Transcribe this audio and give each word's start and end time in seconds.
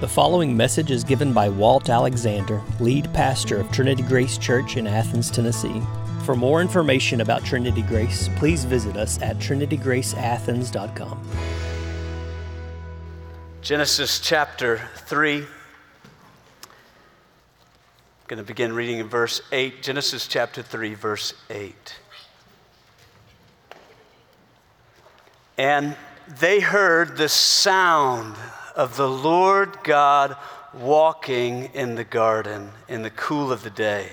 The 0.00 0.08
following 0.08 0.56
message 0.56 0.90
is 0.90 1.04
given 1.04 1.34
by 1.34 1.50
Walt 1.50 1.90
Alexander, 1.90 2.62
lead 2.80 3.12
pastor 3.12 3.60
of 3.60 3.70
Trinity 3.70 4.02
Grace 4.02 4.38
Church 4.38 4.78
in 4.78 4.86
Athens, 4.86 5.30
Tennessee. 5.30 5.82
For 6.24 6.34
more 6.34 6.62
information 6.62 7.20
about 7.20 7.44
Trinity 7.44 7.82
Grace, 7.82 8.30
please 8.36 8.64
visit 8.64 8.96
us 8.96 9.20
at 9.20 9.36
trinitygraceathens.com. 9.36 11.28
Genesis 13.60 14.20
chapter 14.20 14.80
3. 15.04 15.36
I'm 15.36 15.46
going 18.26 18.38
to 18.38 18.42
begin 18.42 18.72
reading 18.72 19.00
in 19.00 19.08
verse 19.08 19.42
8. 19.52 19.82
Genesis 19.82 20.26
chapter 20.26 20.62
3, 20.62 20.94
verse 20.94 21.34
8. 21.50 21.96
And 25.58 25.94
they 26.26 26.60
heard 26.60 27.18
the 27.18 27.28
sound 27.28 28.34
of 28.80 28.96
the 28.96 29.08
Lord 29.08 29.76
God 29.84 30.38
walking 30.72 31.66
in 31.74 31.96
the 31.96 32.04
garden 32.04 32.70
in 32.88 33.02
the 33.02 33.10
cool 33.10 33.52
of 33.52 33.62
the 33.62 33.68
day. 33.68 34.08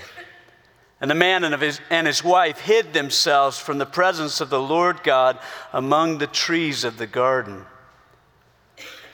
And 1.00 1.10
the 1.10 1.16
man 1.16 1.46
and 1.46 1.56
his, 1.62 1.80
and 1.90 2.06
his 2.06 2.22
wife 2.22 2.60
hid 2.60 2.92
themselves 2.92 3.58
from 3.58 3.78
the 3.78 3.86
presence 3.86 4.42
of 4.42 4.50
the 4.50 4.60
Lord 4.60 5.04
God 5.04 5.40
among 5.72 6.18
the 6.18 6.28
trees 6.28 6.84
of 6.84 6.98
the 6.98 7.08
garden. 7.08 7.64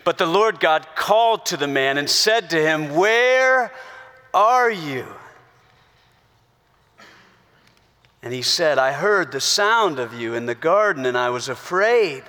But 0.04 0.18
the 0.18 0.26
Lord 0.26 0.60
God 0.60 0.88
called 0.96 1.46
to 1.46 1.58
the 1.58 1.68
man 1.68 2.00
and 2.00 2.10
said 2.10 2.50
to 2.50 2.60
him, 2.60 2.96
Where 2.96 3.72
are 4.34 4.72
you? 4.72 5.06
And 8.24 8.34
he 8.34 8.42
said, 8.42 8.80
I 8.80 8.94
heard 8.94 9.32
the 9.32 9.40
sound 9.40 10.00
of 10.00 10.16
you 10.16 10.34
in 10.34 10.48
the 10.48 10.56
garden, 10.56 11.06
and 11.06 11.16
I 11.16 11.30
was 11.30 11.48
afraid 11.48 12.24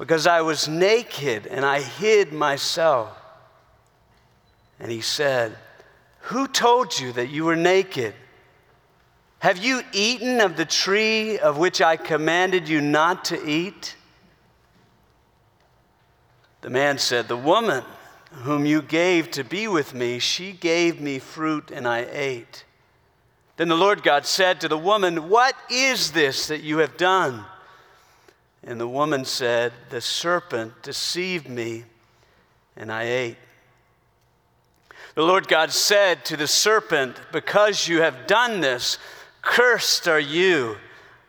because 0.00 0.26
I 0.26 0.40
was 0.40 0.66
naked 0.66 1.46
and 1.46 1.62
I 1.62 1.82
hid 1.82 2.32
myself. 2.32 3.14
And 4.80 4.90
he 4.90 5.02
said, 5.02 5.54
Who 6.20 6.48
told 6.48 6.98
you 6.98 7.12
that 7.12 7.28
you 7.28 7.44
were 7.44 7.54
naked? 7.54 8.14
Have 9.40 9.58
you 9.58 9.82
eaten 9.92 10.40
of 10.40 10.56
the 10.56 10.64
tree 10.64 11.38
of 11.38 11.58
which 11.58 11.82
I 11.82 11.98
commanded 11.98 12.66
you 12.66 12.80
not 12.80 13.26
to 13.26 13.46
eat? 13.46 13.94
The 16.62 16.70
man 16.70 16.96
said, 16.96 17.28
The 17.28 17.36
woman 17.36 17.84
whom 18.30 18.64
you 18.64 18.80
gave 18.80 19.30
to 19.32 19.44
be 19.44 19.68
with 19.68 19.92
me, 19.92 20.18
she 20.18 20.52
gave 20.52 20.98
me 20.98 21.18
fruit 21.18 21.70
and 21.70 21.86
I 21.86 22.06
ate. 22.10 22.64
Then 23.58 23.68
the 23.68 23.76
Lord 23.76 24.02
God 24.02 24.24
said 24.24 24.62
to 24.62 24.68
the 24.68 24.78
woman, 24.78 25.28
What 25.28 25.54
is 25.68 26.12
this 26.12 26.46
that 26.46 26.62
you 26.62 26.78
have 26.78 26.96
done? 26.96 27.44
And 28.64 28.80
the 28.80 28.88
woman 28.88 29.24
said, 29.24 29.72
The 29.88 30.00
serpent 30.00 30.82
deceived 30.82 31.48
me, 31.48 31.84
and 32.76 32.92
I 32.92 33.04
ate. 33.04 33.36
The 35.14 35.22
Lord 35.22 35.48
God 35.48 35.72
said 35.72 36.24
to 36.26 36.36
the 36.36 36.46
serpent, 36.46 37.16
Because 37.32 37.88
you 37.88 38.02
have 38.02 38.26
done 38.26 38.60
this, 38.60 38.98
cursed 39.42 40.06
are 40.06 40.20
you 40.20 40.76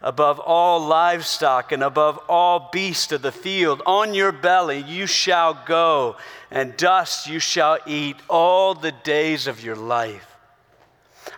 above 0.02 0.40
all 0.40 0.80
livestock 0.86 1.72
and 1.72 1.84
above 1.84 2.18
all 2.28 2.70
beasts 2.72 3.12
of 3.12 3.22
the 3.22 3.32
field. 3.32 3.82
On 3.86 4.14
your 4.14 4.32
belly 4.32 4.80
you 4.80 5.06
shall 5.06 5.54
go, 5.66 6.18
and 6.50 6.76
dust 6.76 7.28
you 7.28 7.40
shall 7.40 7.78
eat 7.86 8.18
all 8.30 8.74
the 8.74 8.92
days 8.92 9.48
of 9.48 9.64
your 9.64 9.76
life. 9.76 10.31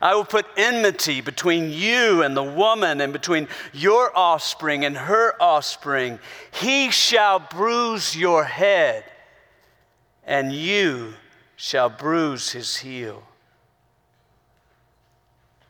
I 0.03 0.15
will 0.15 0.25
put 0.25 0.45
enmity 0.57 1.21
between 1.21 1.71
you 1.71 2.23
and 2.23 2.35
the 2.35 2.43
woman, 2.43 2.99
and 2.99 3.13
between 3.13 3.47
your 3.71 4.11
offspring 4.13 4.83
and 4.83 4.97
her 4.97 5.33
offspring. 5.41 6.19
He 6.51 6.91
shall 6.91 7.39
bruise 7.39 8.13
your 8.13 8.43
head, 8.43 9.05
and 10.27 10.51
you 10.51 11.13
shall 11.55 11.89
bruise 11.89 12.51
his 12.51 12.75
heel. 12.75 13.23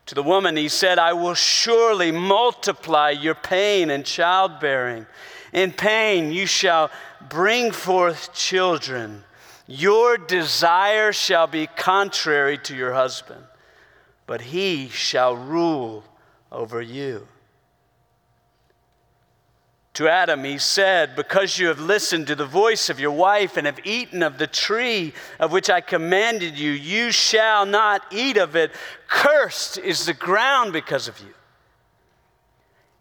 To 0.07 0.15
the 0.15 0.23
woman, 0.23 0.57
he 0.57 0.67
said, 0.67 0.97
I 0.97 1.13
will 1.13 1.35
surely 1.35 2.11
multiply 2.11 3.11
your 3.11 3.35
pain 3.35 3.91
and 3.91 4.03
childbearing. 4.03 5.05
In 5.53 5.71
pain, 5.71 6.31
you 6.31 6.47
shall 6.47 6.89
bring 7.29 7.71
forth 7.71 8.33
children. 8.33 9.25
Your 9.67 10.17
desire 10.17 11.13
shall 11.13 11.45
be 11.45 11.67
contrary 11.67 12.57
to 12.57 12.75
your 12.75 12.93
husband 12.93 13.45
but 14.25 14.41
he 14.41 14.89
shall 14.89 15.35
rule 15.35 16.03
over 16.51 16.81
you. 16.81 17.27
To 19.95 20.09
Adam, 20.09 20.43
he 20.43 20.57
said, 20.57 21.15
Because 21.15 21.59
you 21.59 21.67
have 21.67 21.79
listened 21.79 22.27
to 22.27 22.35
the 22.35 22.45
voice 22.45 22.89
of 22.89 22.99
your 22.99 23.11
wife 23.11 23.57
and 23.57 23.67
have 23.67 23.79
eaten 23.85 24.23
of 24.23 24.39
the 24.39 24.47
tree 24.47 25.13
of 25.39 25.51
which 25.51 25.69
I 25.69 25.81
commanded 25.81 26.57
you, 26.57 26.71
you 26.71 27.11
shall 27.11 27.65
not 27.65 28.03
eat 28.11 28.37
of 28.37 28.55
it. 28.55 28.71
Cursed 29.07 29.77
is 29.77 30.05
the 30.05 30.13
ground 30.13 30.73
because 30.73 31.07
of 31.07 31.19
you. 31.19 31.33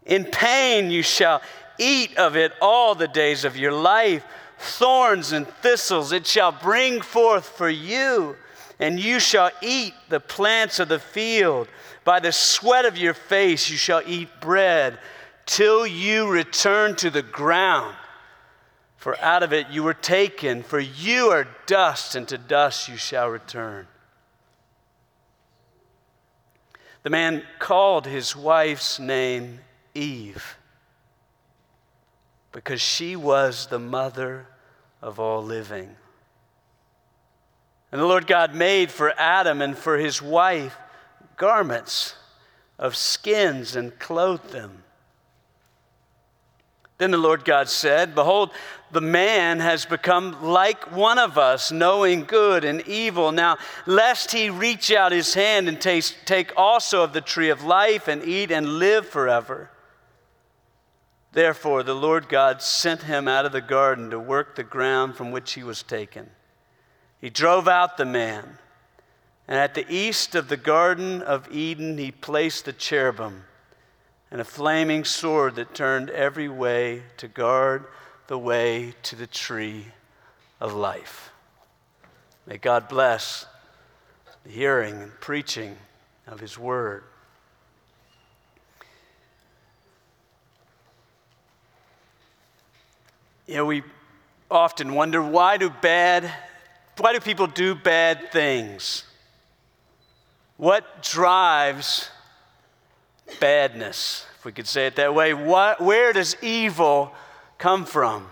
In 0.05 0.25
pain 0.25 0.91
you 0.91 1.01
shall 1.01 1.41
eat 1.79 2.15
of 2.17 2.35
it 2.35 2.51
all 2.61 2.93
the 2.93 3.07
days 3.07 3.43
of 3.43 3.57
your 3.57 3.71
life. 3.71 4.23
Thorns 4.59 5.31
and 5.31 5.47
thistles 5.47 6.11
it 6.11 6.27
shall 6.27 6.51
bring 6.51 7.01
forth 7.01 7.45
for 7.45 7.69
you 7.69 8.35
and 8.79 8.99
you 8.99 9.19
shall 9.19 9.51
eat 9.61 9.93
the 10.09 10.19
plants 10.19 10.79
of 10.79 10.89
the 10.89 10.99
field. 10.99 11.67
By 12.03 12.19
the 12.19 12.31
sweat 12.31 12.85
of 12.85 12.97
your 12.97 13.13
face 13.13 13.69
you 13.69 13.77
shall 13.77 14.01
eat 14.05 14.29
bread 14.41 14.99
till 15.45 15.85
you 15.85 16.27
return 16.29 16.95
to 16.97 17.09
the 17.09 17.21
ground. 17.21 17.95
For 18.97 19.19
out 19.19 19.43
of 19.43 19.51
it 19.51 19.69
you 19.69 19.83
were 19.83 19.93
taken, 19.93 20.63
for 20.63 20.79
you 20.79 21.27
are 21.27 21.47
dust, 21.65 22.15
and 22.15 22.27
to 22.29 22.37
dust 22.37 22.87
you 22.87 22.95
shall 22.95 23.29
return. 23.29 23.87
The 27.03 27.09
man 27.09 27.43
called 27.59 28.07
his 28.07 28.33
wife's 28.33 28.97
name 28.97 29.59
Eve 29.93 30.57
because 32.53 32.81
she 32.81 33.17
was 33.17 33.67
the 33.67 33.79
mother 33.79 34.47
of 35.01 35.19
all 35.19 35.43
living. 35.43 35.97
And 37.93 38.01
the 38.01 38.07
Lord 38.07 38.25
God 38.25 38.55
made 38.55 38.89
for 38.89 39.13
Adam 39.19 39.61
and 39.61 39.77
for 39.77 39.99
his 39.99 40.19
wife 40.19 40.75
garments 41.37 42.15
of 42.79 42.95
skins 42.95 43.75
and 43.75 43.99
clothed 43.99 44.49
them. 44.49 44.81
Then 46.97 47.11
the 47.11 47.19
Lord 47.19 47.45
God 47.45 47.69
said, 47.69 48.15
Behold, 48.15 48.49
the 48.91 48.99
man 48.99 49.59
has 49.59 49.85
become 49.85 50.41
like 50.41 50.91
one 50.91 51.19
of 51.19 51.37
us, 51.37 51.71
knowing 51.71 52.23
good 52.23 52.65
and 52.65 52.81
evil. 52.87 53.31
Now, 53.31 53.57
lest 53.85 54.31
he 54.31 54.49
reach 54.49 54.91
out 54.91 55.11
his 55.11 55.35
hand 55.35 55.69
and 55.69 55.79
taste, 55.79 56.15
take 56.25 56.51
also 56.57 57.03
of 57.03 57.13
the 57.13 57.21
tree 57.21 57.49
of 57.49 57.63
life 57.63 58.07
and 58.07 58.23
eat 58.23 58.49
and 58.49 58.79
live 58.79 59.07
forever. 59.07 59.69
Therefore, 61.31 61.83
the 61.83 61.93
Lord 61.93 62.27
God 62.27 62.63
sent 62.63 63.03
him 63.03 63.27
out 63.27 63.45
of 63.45 63.51
the 63.51 63.61
garden 63.61 64.09
to 64.09 64.19
work 64.19 64.55
the 64.55 64.63
ground 64.63 65.15
from 65.15 65.29
which 65.29 65.53
he 65.53 65.61
was 65.61 65.83
taken. 65.83 66.31
He 67.23 67.29
drove 67.29 67.69
out 67.69 67.95
the 67.95 68.03
man. 68.03 68.57
And 69.47 69.57
at 69.57 69.75
the 69.75 69.85
east 69.89 70.35
of 70.35 70.49
the 70.49 70.57
Garden 70.57 71.21
of 71.21 71.49
Eden, 71.49 71.97
he 71.97 72.11
placed 72.11 72.65
the 72.65 72.73
cherubim 72.73 73.45
and 74.29 74.41
a 74.41 74.43
flaming 74.43 75.05
sword 75.05 75.55
that 75.55 75.73
turned 75.73 76.09
every 76.09 76.49
way 76.49 77.03
to 77.15 77.29
guard 77.29 77.85
the 78.27 78.37
way 78.37 78.93
to 79.03 79.15
the 79.15 79.25
tree 79.25 79.85
of 80.59 80.73
life. 80.73 81.31
May 82.45 82.57
God 82.57 82.89
bless 82.89 83.45
the 84.43 84.49
hearing 84.49 85.01
and 85.03 85.11
preaching 85.21 85.77
of 86.27 86.41
his 86.41 86.59
word. 86.59 87.05
You 93.47 93.55
know, 93.55 93.65
we 93.65 93.83
often 94.51 94.93
wonder 94.93 95.21
why 95.21 95.55
do 95.55 95.69
bad 95.69 96.29
why 96.97 97.13
do 97.13 97.19
people 97.19 97.47
do 97.47 97.75
bad 97.75 98.31
things? 98.31 99.03
What 100.57 101.03
drives 101.03 102.09
badness, 103.39 104.25
if 104.37 104.45
we 104.45 104.51
could 104.51 104.67
say 104.67 104.87
it 104.87 104.95
that 104.97 105.15
way? 105.15 105.33
What, 105.33 105.81
where 105.81 106.13
does 106.13 106.35
evil 106.41 107.13
come 107.57 107.85
from? 107.85 108.27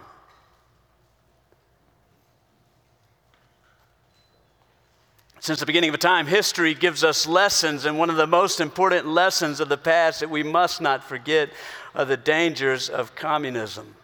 Since 5.39 5.59
the 5.59 5.65
beginning 5.65 5.89
of 5.89 5.99
time, 5.99 6.27
history 6.27 6.75
gives 6.75 7.03
us 7.03 7.25
lessons, 7.25 7.85
and 7.85 7.97
one 7.97 8.11
of 8.11 8.15
the 8.15 8.27
most 8.27 8.59
important 8.59 9.07
lessons 9.07 9.59
of 9.59 9.69
the 9.69 9.77
past 9.77 10.19
that 10.19 10.29
we 10.29 10.43
must 10.43 10.81
not 10.81 11.03
forget 11.03 11.49
are 11.95 12.05
the 12.05 12.15
dangers 12.15 12.89
of 12.89 13.15
communism. 13.15 13.95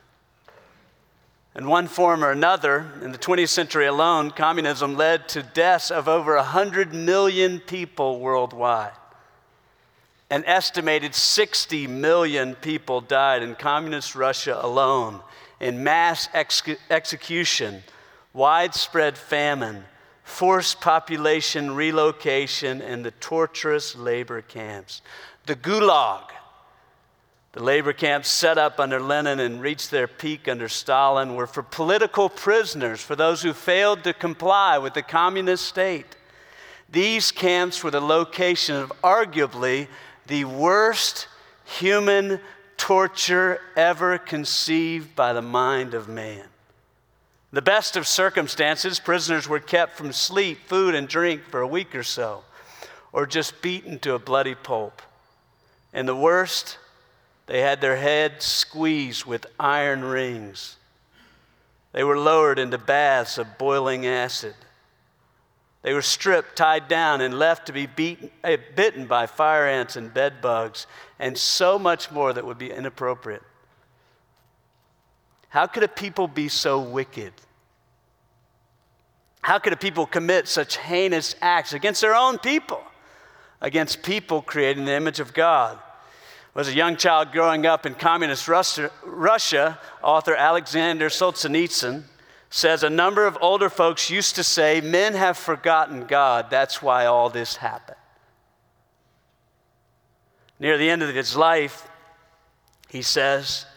In 1.58 1.66
one 1.68 1.88
form 1.88 2.24
or 2.24 2.32
another, 2.32 2.86
in 3.02 3.12
the 3.12 3.18
20th 3.18 3.50
century 3.50 3.88
alone, 3.88 4.30
communism 4.30 4.96
led 4.96 5.28
to 5.30 5.42
deaths 5.42 5.90
of 5.90 6.08
over 6.08 6.36
100 6.36 6.94
million 6.94 7.60
people 7.60 8.20
worldwide. 8.20 8.92
An 10.30 10.46
estimated 10.46 11.16
60 11.16 11.88
million 11.88 12.54
people 12.54 13.02
died 13.02 13.42
in 13.42 13.56
communist 13.56 14.14
Russia 14.14 14.60
alone 14.62 15.22
in 15.60 15.84
mass 15.84 16.30
ex- 16.34 16.62
execution 16.92 17.82
widespread 18.34 19.18
famine, 19.18 19.84
forced 20.24 20.80
population 20.80 21.74
relocation, 21.74 22.82
and 22.82 23.04
the 23.04 23.12
torturous 23.12 23.96
labor 23.96 24.44
camps. 24.44 25.02
The 25.48 25.56
Gulag, 25.56 26.30
the 27.58 27.64
labor 27.64 27.92
camps 27.92 28.30
set 28.30 28.60
up 28.60 28.80
under 28.80 29.00
Lenin 29.00 29.40
and 29.40 29.60
reached 29.60 29.90
their 29.90 30.08
peak 30.08 30.48
under 30.48 30.70
Stalin, 30.70 31.34
were 31.34 31.48
for 31.48 31.64
political 31.64 32.30
prisoners, 32.30 33.02
for 33.02 33.16
those 33.16 33.42
who 33.42 33.52
failed 33.52 34.04
to 34.04 34.14
comply 34.14 34.78
with 34.78 34.94
the 34.94 35.02
communist 35.02 35.66
state. 35.66 36.16
These 36.88 37.32
camps 37.32 37.84
were 37.84 37.90
the 37.90 38.00
location 38.00 38.76
of 38.76 38.94
arguably 39.04 39.88
the 40.28 40.46
worst 40.46 41.28
human 41.66 42.40
torture 42.78 43.60
ever 43.76 44.20
conceived 44.20 45.16
by 45.16 45.34
the 45.34 45.42
mind 45.42 45.96
of 45.96 46.08
man. 46.08 46.46
The 47.52 47.64
best 47.64 47.98
of 47.98 48.06
circumstances, 48.06 49.00
prisoners 49.00 49.50
were 49.50 49.60
kept 49.60 49.98
from 49.98 50.14
sleep, 50.14 50.60
food, 50.68 50.94
and 50.94 51.08
drink 51.08 51.42
for 51.50 51.62
a 51.62 51.68
week 51.68 51.96
or 51.96 52.04
so, 52.04 52.44
or 53.12 53.26
just 53.26 53.64
beaten 53.64 53.98
to 54.02 54.14
a 54.14 54.20
bloody 54.20 54.54
pulp. 54.54 55.02
And 55.92 56.08
the 56.08 56.16
worst, 56.16 56.78
they 57.48 57.62
had 57.62 57.82
their 57.82 57.96
heads 57.96 58.46
squeezed 58.46 59.26
with 59.26 59.48
iron 59.60 60.04
rings. 60.04 60.76
They 61.94 62.04
were 62.04 62.20
lowered 62.20 62.60
into 62.60 62.78
baths 62.78 63.38
of 63.38 63.58
boiling 63.58 64.06
acid. 64.06 64.54
They 65.82 65.94
were 65.94 66.02
stripped, 66.02 66.58
tied 66.58 66.90
down, 66.90 67.22
and 67.22 67.40
left 67.40 67.68
to 67.68 67.74
be 67.74 67.86
beaten, 67.86 68.30
uh, 68.44 68.58
bitten 68.76 69.06
by 69.06 69.26
fire 69.26 69.66
ants 69.66 69.96
and 69.96 70.14
bed 70.14 70.42
bugs, 70.42 70.86
and 71.18 71.38
so 71.38 71.80
much 71.80 72.12
more 72.12 72.34
that 72.34 72.46
would 72.46 72.58
be 72.58 72.70
inappropriate. 72.70 73.44
How 75.48 75.66
could 75.66 75.84
a 75.84 75.88
people 75.88 76.28
be 76.28 76.50
so 76.50 76.80
wicked? 76.82 77.32
How 79.42 79.60
could 79.60 79.72
a 79.72 79.78
people 79.78 80.06
commit 80.06 80.50
such 80.50 80.76
heinous 80.76 81.36
acts 81.42 81.72
against 81.72 82.02
their 82.02 82.16
own 82.16 82.38
people, 82.38 82.84
against 83.62 84.04
people 84.04 84.42
created 84.42 84.80
in 84.80 84.86
the 84.86 84.94
image 84.94 85.22
of 85.22 85.34
God? 85.34 85.80
Was 86.58 86.70
a 86.70 86.74
young 86.74 86.96
child 86.96 87.32
growing 87.32 87.68
up 87.68 87.86
in 87.86 87.94
communist 87.94 88.48
Russia, 88.48 88.90
Russia 89.06 89.78
author 90.02 90.34
Alexander 90.34 91.08
Solzhenitsyn 91.08 92.02
says 92.50 92.82
a 92.82 92.90
number 92.90 93.28
of 93.28 93.38
older 93.42 93.70
folks 93.70 94.10
used 94.10 94.34
to 94.38 94.44
say, 94.44 94.82
Men 94.82 95.14
have 95.14 95.38
forgotten 95.38 96.08
God. 96.08 96.50
That's 96.50 96.82
why 96.82 97.06
all 97.06 97.30
this 97.30 97.58
happened. 97.58 98.00
Near 100.60 100.80
the 100.80 100.90
end 100.90 101.04
of 101.04 101.14
his 101.14 101.36
life, 101.36 101.88
he 102.90 103.04
says, 103.04 103.68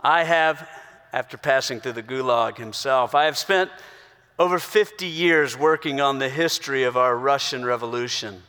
I 0.00 0.22
have, 0.22 0.68
after 1.12 1.36
passing 1.36 1.80
through 1.80 1.94
the 1.94 2.02
gulag 2.04 2.58
himself, 2.58 3.16
I 3.16 3.24
have 3.24 3.36
spent 3.36 3.72
over 4.38 4.60
50 4.60 5.04
years 5.04 5.58
working 5.58 6.00
on 6.00 6.20
the 6.20 6.28
history 6.28 6.84
of 6.84 6.96
our 6.96 7.16
Russian 7.16 7.64
Revolution. 7.64 8.44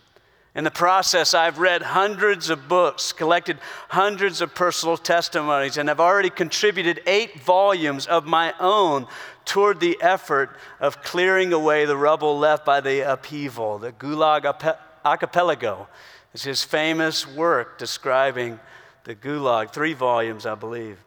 In 0.56 0.64
the 0.64 0.72
process, 0.72 1.34
I've 1.34 1.60
read 1.60 1.82
hundreds 1.82 2.50
of 2.50 2.70
books, 2.70 3.12
collected 3.12 3.60
hundreds 3.90 4.40
of 4.40 4.56
personal 4.56 4.96
testimonies, 4.96 5.78
and 5.78 5.90
have 5.90 6.00
already 6.00 6.30
contributed 6.30 7.02
eight 7.06 7.42
volumes 7.42 8.08
of 8.08 8.26
my 8.26 8.54
own 8.58 9.06
toward 9.44 9.82
the 9.82 9.98
effort 10.02 10.56
of 10.80 11.04
clearing 11.04 11.52
away 11.52 11.84
the 11.84 11.98
rubble 11.98 12.40
left 12.40 12.66
by 12.66 12.80
the 12.80 13.02
upheaval. 13.02 13.80
The 13.80 13.92
Gulag 13.92 14.78
Archipelago 15.04 15.90
is 16.34 16.44
his 16.44 16.64
famous 16.64 17.28
work 17.28 17.78
describing 17.78 18.58
the 19.04 19.14
Gulag, 19.14 19.72
three 19.72 19.94
volumes, 19.94 20.46
I 20.46 20.56
believe. 20.56 20.98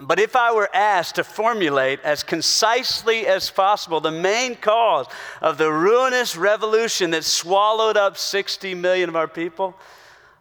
But 0.00 0.18
if 0.18 0.34
I 0.34 0.52
were 0.52 0.74
asked 0.74 1.14
to 1.16 1.24
formulate 1.24 2.00
as 2.00 2.24
concisely 2.24 3.26
as 3.26 3.48
possible 3.50 4.00
the 4.00 4.10
main 4.10 4.56
cause 4.56 5.06
of 5.40 5.56
the 5.56 5.70
ruinous 5.70 6.36
revolution 6.36 7.10
that 7.10 7.24
swallowed 7.24 7.96
up 7.96 8.16
60 8.16 8.74
million 8.74 9.08
of 9.08 9.14
our 9.14 9.28
people, 9.28 9.76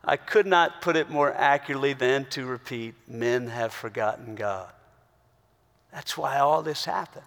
I 0.03 0.17
could 0.17 0.47
not 0.47 0.81
put 0.81 0.95
it 0.95 1.09
more 1.09 1.31
accurately 1.31 1.93
than 1.93 2.25
to 2.31 2.45
repeat 2.45 2.95
men 3.07 3.47
have 3.47 3.73
forgotten 3.73 4.35
God. 4.35 4.71
That's 5.91 6.17
why 6.17 6.39
all 6.39 6.63
this 6.63 6.85
happened. 6.85 7.25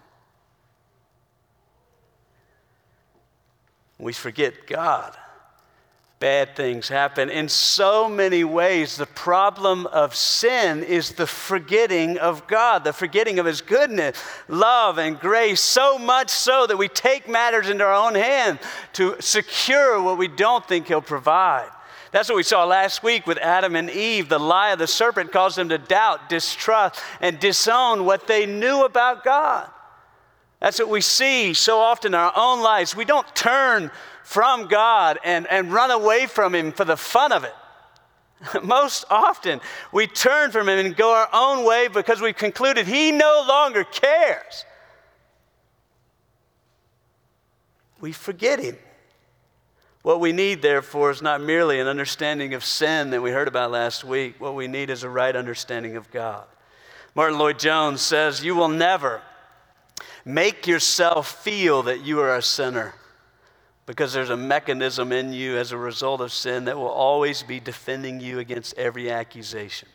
We 3.97 4.13
forget 4.13 4.67
God. 4.67 5.17
Bad 6.19 6.55
things 6.55 6.87
happen. 6.87 7.29
In 7.29 7.47
so 7.47 8.09
many 8.09 8.43
ways, 8.43 8.97
the 8.97 9.05
problem 9.05 9.85
of 9.87 10.15
sin 10.15 10.81
is 10.81 11.11
the 11.11 11.27
forgetting 11.27 12.17
of 12.17 12.47
God, 12.47 12.83
the 12.83 12.91
forgetting 12.91 13.37
of 13.37 13.45
His 13.45 13.61
goodness, 13.61 14.17
love, 14.47 14.97
and 14.97 15.19
grace, 15.19 15.61
so 15.61 15.99
much 15.99 16.29
so 16.29 16.65
that 16.65 16.77
we 16.77 16.87
take 16.87 17.29
matters 17.29 17.69
into 17.69 17.83
our 17.83 17.93
own 17.93 18.15
hand 18.15 18.57
to 18.93 19.15
secure 19.19 20.01
what 20.01 20.17
we 20.17 20.27
don't 20.27 20.67
think 20.67 20.87
He'll 20.87 21.03
provide. 21.03 21.69
That's 22.11 22.29
what 22.29 22.37
we 22.37 22.43
saw 22.43 22.65
last 22.65 23.03
week 23.03 23.27
with 23.27 23.37
Adam 23.37 23.75
and 23.75 23.87
Eve. 23.87 24.27
The 24.27 24.39
lie 24.39 24.71
of 24.71 24.79
the 24.79 24.87
serpent 24.87 25.31
caused 25.31 25.55
them 25.55 25.69
to 25.69 25.77
doubt, 25.77 26.29
distrust, 26.29 26.99
and 27.21 27.39
disown 27.39 28.05
what 28.05 28.25
they 28.25 28.47
knew 28.47 28.85
about 28.85 29.23
God. 29.23 29.69
That's 30.59 30.79
what 30.79 30.89
we 30.89 31.01
see 31.01 31.53
so 31.53 31.79
often 31.79 32.13
in 32.13 32.19
our 32.19 32.33
own 32.35 32.61
lives. 32.61 32.95
We 32.95 33.05
don't 33.05 33.27
turn 33.35 33.91
from 34.23 34.67
God 34.67 35.19
and, 35.23 35.47
and 35.47 35.71
run 35.71 35.91
away 35.91 36.25
from 36.25 36.55
Him 36.55 36.71
for 36.71 36.83
the 36.83 36.97
fun 36.97 37.31
of 37.31 37.43
it. 37.43 37.53
Most 38.63 39.05
often, 39.09 39.61
we 39.91 40.07
turn 40.07 40.51
from 40.51 40.67
Him 40.67 40.85
and 40.85 40.95
go 40.95 41.13
our 41.13 41.29
own 41.31 41.65
way 41.65 41.87
because 41.87 42.21
we've 42.21 42.35
concluded 42.35 42.87
He 42.87 43.11
no 43.11 43.45
longer 43.47 43.83
cares. 43.83 44.65
We 47.99 48.11
forget 48.11 48.59
Him. 48.59 48.77
What 50.01 50.19
we 50.19 50.31
need, 50.31 50.61
therefore, 50.61 51.11
is 51.11 51.21
not 51.21 51.41
merely 51.41 51.79
an 51.79 51.87
understanding 51.87 52.53
of 52.53 52.63
sin 52.63 53.09
that 53.09 53.21
we 53.21 53.31
heard 53.31 53.47
about 53.47 53.71
last 53.71 54.03
week. 54.03 54.39
What 54.39 54.55
we 54.55 54.67
need 54.67 54.89
is 54.89 55.03
a 55.03 55.09
right 55.09 55.35
understanding 55.35 55.97
of 55.97 56.09
God. 56.11 56.45
Martyn 57.13 57.37
Lloyd-Jones 57.37 58.01
says, 58.01 58.43
You 58.43 58.55
will 58.55 58.69
never 58.69 59.21
make 60.27 60.67
yourself 60.67 61.41
feel 61.41 61.83
that 61.83 62.03
you 62.03 62.19
are 62.19 62.35
a 62.35 62.41
sinner 62.41 62.93
because 63.85 64.11
there's 64.11 64.29
a 64.29 64.37
mechanism 64.37 65.13
in 65.13 65.31
you 65.31 65.55
as 65.57 65.71
a 65.71 65.77
result 65.77 66.19
of 66.19 66.33
sin 66.33 66.65
that 66.65 66.77
will 66.77 66.89
always 66.89 67.41
be 67.43 67.61
defending 67.61 68.19
you 68.19 68.37
against 68.39 68.77
every 68.77 69.09
accusation. 69.09 69.87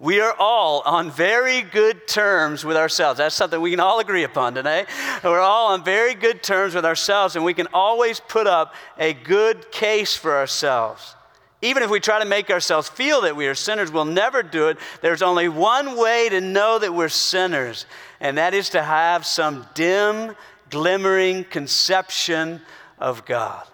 We 0.00 0.20
are 0.20 0.34
all 0.38 0.82
on 0.84 1.10
very 1.10 1.62
good 1.62 2.08
terms 2.08 2.64
with 2.64 2.76
ourselves. 2.76 3.18
That's 3.18 3.36
something 3.36 3.60
we 3.60 3.70
can 3.70 3.80
all 3.80 4.00
agree 4.00 4.24
upon 4.24 4.54
today. 4.54 4.84
We're 5.22 5.40
all 5.40 5.68
on 5.68 5.84
very 5.84 6.14
good 6.14 6.42
terms 6.42 6.74
with 6.74 6.84
ourselves, 6.84 7.36
and 7.36 7.44
we 7.44 7.54
can 7.54 7.68
always 7.72 8.18
put 8.18 8.46
up 8.48 8.74
a 8.98 9.14
good 9.14 9.70
case 9.70 10.16
for 10.16 10.36
ourselves. 10.36 11.14
Even 11.62 11.82
if 11.82 11.88
we 11.88 12.00
try 12.00 12.18
to 12.18 12.26
make 12.26 12.50
ourselves 12.50 12.88
feel 12.88 13.22
that 13.22 13.34
we 13.34 13.46
are 13.46 13.54
sinners, 13.54 13.90
we'll 13.90 14.04
never 14.04 14.42
do 14.42 14.68
it. 14.68 14.76
There's 15.00 15.22
only 15.22 15.48
one 15.48 15.96
way 15.96 16.28
to 16.28 16.40
know 16.40 16.78
that 16.78 16.92
we're 16.92 17.08
sinners, 17.08 17.86
and 18.20 18.38
that 18.38 18.54
is 18.54 18.70
to 18.70 18.82
have 18.82 19.26
some 19.26 19.66
dim, 19.74 20.34
glimmering 20.70 21.44
conception 21.44 22.60
of 22.98 23.24
God. 23.24 23.66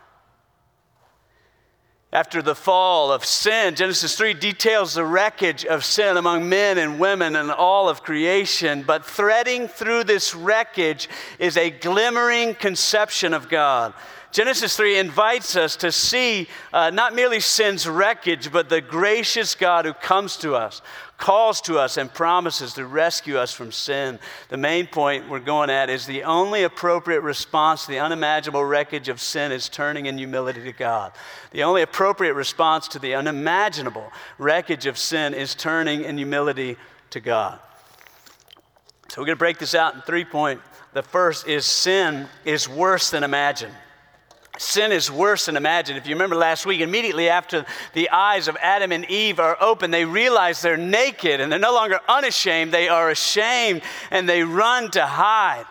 After 2.15 2.43
the 2.43 2.55
fall 2.55 3.11
of 3.11 3.25
sin, 3.25 3.75
Genesis 3.75 4.17
3 4.17 4.35
details 4.35 4.93
the 4.93 5.05
wreckage 5.05 5.65
of 5.65 5.83
sin 5.83 6.19
among 6.19 6.47
men 6.47 6.77
and 6.77 7.01
women 7.01 7.37
and 7.37 7.51
all 7.51 7.89
of 7.89 8.03
creation. 8.03 8.83
But 8.83 9.07
threading 9.07 9.67
through 9.67 10.05
this 10.05 10.35
wreckage 10.35 11.09
is 11.39 11.57
a 11.57 11.71
glimmering 11.71 12.55
conception 12.55 13.33
of 13.33 13.49
God. 13.49 13.95
Genesis 14.31 14.77
3 14.77 14.99
invites 14.99 15.57
us 15.57 15.75
to 15.77 15.91
see 15.91 16.49
uh, 16.75 16.91
not 16.91 17.15
merely 17.15 17.41
sin's 17.41 17.89
wreckage, 17.89 18.53
but 18.53 18.69
the 18.69 18.83
gracious 18.83 19.55
God 19.55 19.87
who 19.87 19.95
comes 19.95 20.37
to 20.39 20.55
us, 20.55 20.83
calls 21.23 21.61
to 21.61 21.79
us, 21.79 21.99
and 21.99 22.13
promises 22.13 22.73
to 22.73 22.85
rescue 22.85 23.39
us 23.39 23.53
from 23.53 23.71
sin. 23.71 24.19
The 24.49 24.57
main 24.57 24.89
point 24.89 25.31
we're 25.31 25.39
going 25.39 25.71
at 25.71 25.89
is 25.89 26.05
the 26.05 26.25
only 26.25 26.65
appropriate 26.65 27.21
response 27.21 27.85
to 27.85 27.93
the 27.93 28.01
unimaginable 28.01 28.65
wreckage 28.65 29.09
of 29.09 29.21
sin 29.21 29.53
is 29.53 29.69
turning 29.69 30.07
in 30.07 30.19
humility 30.19 30.65
to 30.65 30.73
God. 30.73 31.13
The 31.53 31.63
only 31.63 31.83
appropriate 31.83 32.35
response 32.35 32.89
to 32.89 32.99
the 32.99 33.15
unimaginable 33.15 34.11
wreckage 34.37 34.87
of 34.87 34.99
sin 34.99 35.33
is 35.33 35.55
turning 35.55 36.03
in 36.03 36.17
humility 36.17 36.77
to 37.11 37.21
God. 37.21 37.61
So 39.07 39.21
we're 39.21 39.27
going 39.27 39.37
to 39.37 39.45
break 39.45 39.59
this 39.59 39.77
out 39.77 39.95
in 39.95 40.01
three 40.01 40.25
points. 40.25 40.65
The 40.93 41.05
first 41.05 41.47
is 41.47 41.65
sin 41.65 42.27
is 42.45 42.69
worse 42.69 43.11
than 43.11 43.23
imagine. 43.23 43.71
Sin 44.59 44.93
is 44.93 45.11
worse 45.11 45.47
than 45.47 45.57
imagined. 45.57 45.97
If 45.97 46.07
you 46.07 46.15
remember 46.15 46.37
last 46.37 46.67
week, 46.67 46.83
immediately 46.83 47.31
after 47.31 47.65
the 47.95 48.11
eyes 48.11 48.49
of 48.49 48.57
Adam 48.61 48.93
and 48.93 49.07
Eve 49.07 49.41
are 49.41 49.57
open, 49.61 49.91
they 49.91 50.05
realize 50.05 50.61
they're 50.61 50.77
naked 50.77 51.41
and 51.41 51.51
they're 51.51 51.59
no 51.59 51.73
longer 51.73 52.01
unashamed. 52.07 52.71
They 52.71 52.89
are 52.89 53.09
ashamed 53.09 53.81
and 54.11 54.29
they 54.29 54.43
run 54.43 54.91
to 54.91 55.07
hide. 55.07 55.65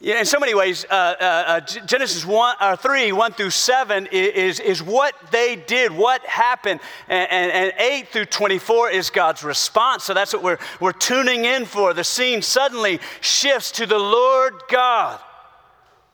In 0.00 0.26
so 0.26 0.40
many 0.40 0.54
ways, 0.54 0.84
uh, 0.90 0.92
uh, 0.92 1.24
uh 1.24 1.60
Genesis 1.60 2.26
1, 2.26 2.56
uh, 2.58 2.76
3, 2.76 3.12
1 3.12 3.32
through 3.32 3.50
7 3.50 4.08
is, 4.10 4.58
is 4.58 4.82
what 4.82 5.14
they 5.30 5.54
did, 5.54 5.92
what 5.92 6.20
happened. 6.26 6.80
And, 7.08 7.30
and, 7.30 7.52
and 7.52 7.72
8 7.78 8.08
through 8.08 8.26
24 8.26 8.90
is 8.90 9.08
God's 9.10 9.44
response. 9.44 10.02
So 10.02 10.14
that's 10.14 10.34
what 10.34 10.42
we're, 10.42 10.58
we're 10.80 10.92
tuning 10.92 11.44
in 11.44 11.64
for. 11.64 11.94
The 11.94 12.04
scene 12.04 12.42
suddenly 12.42 12.98
shifts 13.20 13.70
to 13.72 13.86
the 13.86 14.00
Lord 14.00 14.54
God 14.68 15.20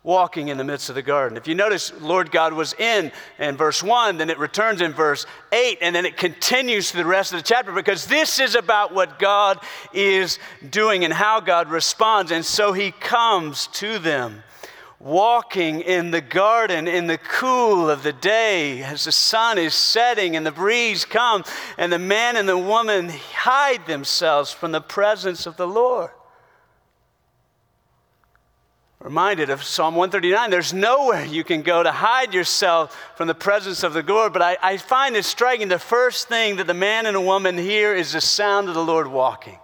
walking 0.03 0.49
in 0.49 0.57
the 0.57 0.65
midst 0.65 0.89
of 0.89 0.95
the 0.95 1.03
garden. 1.03 1.37
If 1.37 1.47
you 1.47 1.55
notice, 1.55 1.93
Lord 2.01 2.31
God 2.31 2.55
was 2.55 2.73
in 2.75 3.13
in 3.39 3.57
verse 3.57 3.83
1, 3.83 4.17
then 4.17 4.31
it 4.31 4.39
returns 4.39 4.81
in 4.81 4.93
verse 4.93 5.27
8, 5.53 5.79
and 5.83 5.95
then 5.95 6.07
it 6.07 6.17
continues 6.17 6.91
through 6.91 7.03
the 7.03 7.09
rest 7.09 7.33
of 7.33 7.39
the 7.39 7.45
chapter 7.45 7.73
because 7.73 8.07
this 8.07 8.41
is 8.41 8.55
about 8.55 8.95
what 8.95 9.19
God 9.19 9.61
is 9.93 10.39
doing 10.71 11.05
and 11.05 11.13
how 11.13 11.41
God 11.41 11.69
responds. 11.69 12.33
And 12.33 12.45
so 12.45 12.73
he 12.73 12.93
comes 12.93 13.67
to 13.69 13.99
them. 13.99 14.43
Walking 14.99 15.81
in 15.81 16.11
the 16.11 16.21
garden 16.21 16.87
in 16.87 17.07
the 17.07 17.17
cool 17.17 17.89
of 17.89 18.03
the 18.03 18.13
day 18.13 18.83
as 18.83 19.05
the 19.05 19.13
sun 19.13 19.57
is 19.57 19.73
setting 19.73 20.37
and 20.37 20.45
the 20.45 20.53
breeze 20.53 21.07
comes, 21.07 21.47
and 21.79 21.91
the 21.91 21.99
man 21.99 22.37
and 22.37 22.47
the 22.47 22.59
woman 22.59 23.09
hide 23.09 23.87
themselves 23.87 24.53
from 24.53 24.73
the 24.73 24.81
presence 24.83 25.47
of 25.47 25.57
the 25.57 25.67
Lord 25.67 26.11
reminded 29.01 29.49
of 29.49 29.63
Psalm 29.63 29.95
139. 29.95 30.51
There's 30.51 30.75
nowhere 30.75 31.25
you 31.25 31.43
can 31.43 31.63
go 31.63 31.83
to 31.83 31.91
hide 31.91 32.35
yourself 32.35 32.97
from 33.17 33.29
the 33.29 33.35
presence 33.35 33.83
of 33.83 33.95
the 33.95 34.03
Lord. 34.03 34.33
But 34.33 34.43
I, 34.43 34.57
I 34.63 34.77
find 34.77 35.17
it 35.17 35.25
striking. 35.25 35.69
The 35.69 35.79
first 35.79 36.29
thing 36.29 36.57
that 36.57 36.67
the 36.67 36.75
man 36.75 37.07
and 37.07 37.17
the 37.17 37.21
woman 37.21 37.57
hear 37.57 37.95
is 37.95 38.13
the 38.13 38.21
sound 38.21 38.69
of 38.69 38.75
the 38.75 38.85
Lord 38.85 39.09
walking 39.09 39.59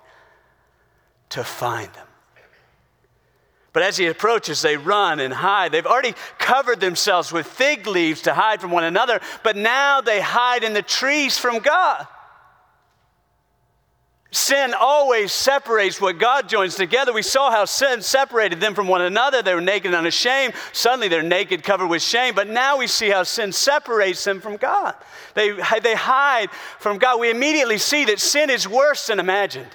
to 1.31 1.45
find 1.45 1.93
them. 1.93 2.07
But 3.75 3.83
as 3.83 3.99
he 3.99 4.07
approaches, 4.07 4.63
they 4.63 4.79
run 4.79 5.21
and 5.21 5.35
hide. 5.35 5.71
They've 5.71 5.85
already 5.85 6.15
covered 6.39 6.81
themselves 6.81 7.31
with 7.31 7.47
fig 7.47 7.87
leaves 7.87 8.23
to 8.23 8.33
hide 8.33 8.59
from 8.59 8.71
one 8.71 8.85
another, 8.85 9.21
but 9.43 9.55
now 9.55 10.01
they 10.01 10.19
hide 10.19 10.65
in 10.65 10.73
the 10.73 10.81
trees 10.81 11.37
from 11.37 11.59
God. 11.59 12.07
Sin 14.37 14.75
always 14.79 15.33
separates 15.33 15.99
what 15.99 16.19
God 16.19 16.47
joins 16.47 16.75
together. 16.75 17.11
We 17.11 17.23
saw 17.23 17.51
how 17.51 17.65
sin 17.65 18.03
separated 18.03 18.61
them 18.61 18.75
from 18.75 18.87
one 18.87 19.01
another. 19.01 19.41
They 19.41 19.55
were 19.55 19.63
naked 19.63 19.87
and 19.87 19.95
unashamed. 19.95 20.53
Suddenly 20.75 21.09
they're 21.09 21.23
naked, 21.23 21.63
covered 21.63 21.87
with 21.87 22.03
shame. 22.03 22.35
But 22.35 22.47
now 22.47 22.77
we 22.77 22.87
see 22.87 23.09
how 23.09 23.23
sin 23.23 23.51
separates 23.51 24.23
them 24.25 24.43
from 24.43 24.59
God. 24.59 24.95
They, 25.33 25.53
they 25.83 25.95
hide 25.95 26.51
from 26.79 26.99
God. 26.99 27.19
We 27.19 27.31
immediately 27.31 27.79
see 27.79 28.05
that 28.05 28.21
sin 28.21 28.51
is 28.51 28.69
worse 28.69 29.07
than 29.07 29.21
imagined. 29.21 29.75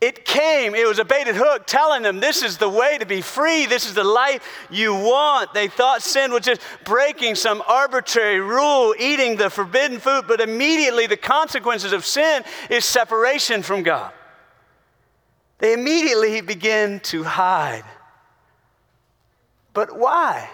It 0.00 0.26
came, 0.26 0.74
it 0.74 0.86
was 0.86 0.98
a 0.98 1.06
baited 1.06 1.36
hook 1.36 1.62
telling 1.66 2.02
them 2.02 2.20
this 2.20 2.42
is 2.42 2.58
the 2.58 2.68
way 2.68 2.98
to 2.98 3.06
be 3.06 3.22
free, 3.22 3.64
this 3.64 3.86
is 3.86 3.94
the 3.94 4.04
life 4.04 4.46
you 4.70 4.94
want. 4.94 5.54
They 5.54 5.68
thought 5.68 6.02
sin 6.02 6.32
was 6.32 6.42
just 6.42 6.60
breaking 6.84 7.34
some 7.34 7.62
arbitrary 7.66 8.40
rule, 8.40 8.94
eating 8.98 9.36
the 9.36 9.48
forbidden 9.48 9.98
food, 9.98 10.26
but 10.28 10.42
immediately 10.42 11.06
the 11.06 11.16
consequences 11.16 11.92
of 11.92 12.04
sin 12.04 12.44
is 12.68 12.84
separation 12.84 13.62
from 13.62 13.82
God. 13.82 14.12
They 15.58 15.72
immediately 15.72 16.42
begin 16.42 17.00
to 17.00 17.22
hide. 17.22 17.84
But 19.72 19.96
why? 19.96 20.50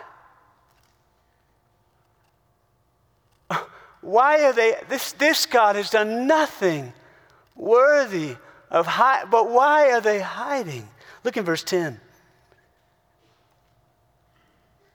Why 4.03 4.45
are 4.45 4.53
they? 4.53 4.77
This, 4.89 5.13
this 5.13 5.47
God 5.47 5.77
has 5.77 5.91
done 5.91 6.27
nothing 6.27 6.93
worthy 7.57 8.37
of 8.73 8.87
hide, 8.87 9.31
but 9.31 9.51
why 9.51 9.93
are 9.93 10.01
they 10.01 10.21
hiding? 10.21 10.89
Look 11.23 11.37
in 11.37 11.45
verse 11.45 11.63
10. 11.63 12.01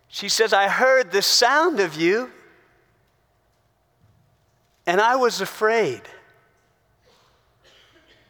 She 0.09 0.29
says, 0.29 0.51
I 0.51 0.67
heard 0.67 1.11
the 1.11 1.21
sound 1.21 1.79
of 1.79 1.95
you, 1.95 2.31
and 4.87 4.99
I 4.99 5.15
was 5.15 5.41
afraid 5.41 6.01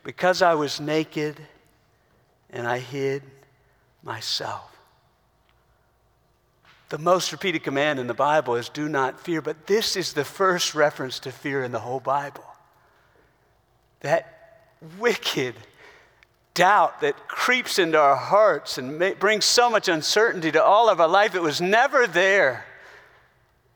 because 0.04 0.42
I 0.42 0.54
was 0.56 0.82
naked 0.82 1.40
and 2.50 2.68
I 2.68 2.80
hid 2.80 3.24
myself. 4.04 4.76
The 6.90 6.98
most 6.98 7.32
repeated 7.32 7.64
command 7.64 8.00
in 8.00 8.08
the 8.08 8.14
Bible 8.14 8.56
is 8.56 8.70
do 8.70 8.90
not 8.90 9.20
fear, 9.20 9.42
but 9.42 9.68
this 9.68 9.96
is 9.96 10.14
the 10.14 10.26
first 10.26 10.76
reference 10.76 11.20
to 11.20 11.32
fear 11.32 11.64
in 11.64 11.72
the 11.72 11.80
whole 11.80 12.00
Bible. 12.00 12.46
That 14.00 14.37
wicked 15.00 15.56
doubt 16.54 17.02
that 17.02 17.28
creeps 17.28 17.78
into 17.78 18.00
our 18.00 18.16
hearts 18.16 18.78
and 18.78 18.98
may, 18.98 19.14
brings 19.14 19.46
so 19.46 19.70
much 19.70 19.88
uncertainty 19.88 20.52
to 20.52 20.64
all 20.64 20.90
of 20.90 21.00
our 21.00 21.08
life. 21.08 21.36
It 21.36 21.42
was 21.42 21.62
never 21.62 22.08
there 22.08 22.66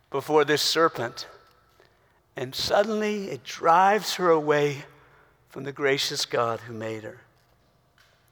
before 0.09 0.45
this 0.45 0.61
serpent. 0.61 1.27
And 2.35 2.55
suddenly 2.55 3.29
it 3.29 3.43
drives 3.43 4.15
her 4.15 4.29
away 4.29 4.83
from 5.49 5.63
the 5.63 5.71
gracious 5.71 6.25
God 6.25 6.61
who 6.61 6.73
made 6.73 7.03
her. 7.03 7.19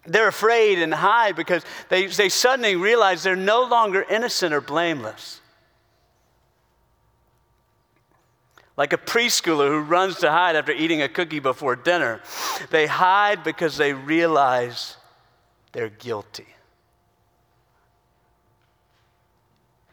They're 0.05 0.27
afraid 0.27 0.79
and 0.79 0.93
hide 0.93 1.35
because 1.35 1.63
they, 1.89 2.07
they 2.07 2.29
suddenly 2.29 2.75
realize 2.75 3.21
they're 3.21 3.35
no 3.35 3.63
longer 3.63 4.03
innocent 4.09 4.53
or 4.53 4.61
blameless. 4.61 5.38
Like 8.79 8.93
a 8.93 8.97
preschooler 8.97 9.67
who 9.67 9.81
runs 9.81 10.19
to 10.19 10.31
hide 10.31 10.55
after 10.55 10.71
eating 10.71 11.01
a 11.01 11.09
cookie 11.09 11.39
before 11.39 11.75
dinner. 11.75 12.21
They 12.69 12.87
hide 12.87 13.43
because 13.43 13.75
they 13.75 13.91
realize 13.91 14.95
they're 15.73 15.89
guilty. 15.89 16.47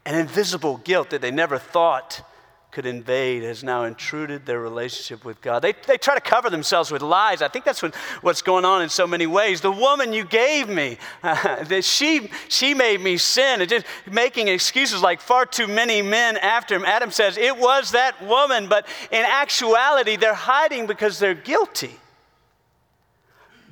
An 0.06 0.14
invisible 0.14 0.76
guilt 0.76 1.10
that 1.10 1.20
they 1.20 1.32
never 1.32 1.58
thought 1.58 2.22
could 2.76 2.84
invade 2.84 3.42
has 3.42 3.64
now 3.64 3.84
intruded 3.84 4.44
their 4.44 4.60
relationship 4.60 5.24
with 5.24 5.40
God. 5.40 5.60
They, 5.60 5.72
they 5.86 5.96
try 5.96 6.14
to 6.14 6.20
cover 6.20 6.50
themselves 6.50 6.90
with 6.90 7.00
lies. 7.00 7.40
I 7.40 7.48
think 7.48 7.64
that's 7.64 7.82
what, 7.82 7.94
what's 8.20 8.42
going 8.42 8.66
on 8.66 8.82
in 8.82 8.90
so 8.90 9.06
many 9.06 9.26
ways. 9.26 9.62
The 9.62 9.72
woman 9.72 10.12
you 10.12 10.26
gave 10.26 10.68
me, 10.68 10.98
uh, 11.22 11.64
that 11.70 11.84
she, 11.86 12.28
she 12.50 12.74
made 12.74 13.00
me 13.00 13.16
sin, 13.16 13.62
and 13.62 13.70
just 13.70 13.86
making 14.06 14.48
excuses 14.48 15.00
like 15.00 15.22
far 15.22 15.46
too 15.46 15.66
many 15.66 16.02
men 16.02 16.36
after 16.36 16.74
him. 16.74 16.84
Adam 16.84 17.10
says, 17.10 17.38
It 17.38 17.56
was 17.56 17.92
that 17.92 18.22
woman, 18.22 18.68
but 18.68 18.86
in 19.10 19.24
actuality, 19.24 20.16
they're 20.16 20.34
hiding 20.34 20.86
because 20.86 21.18
they're 21.18 21.32
guilty. 21.32 21.98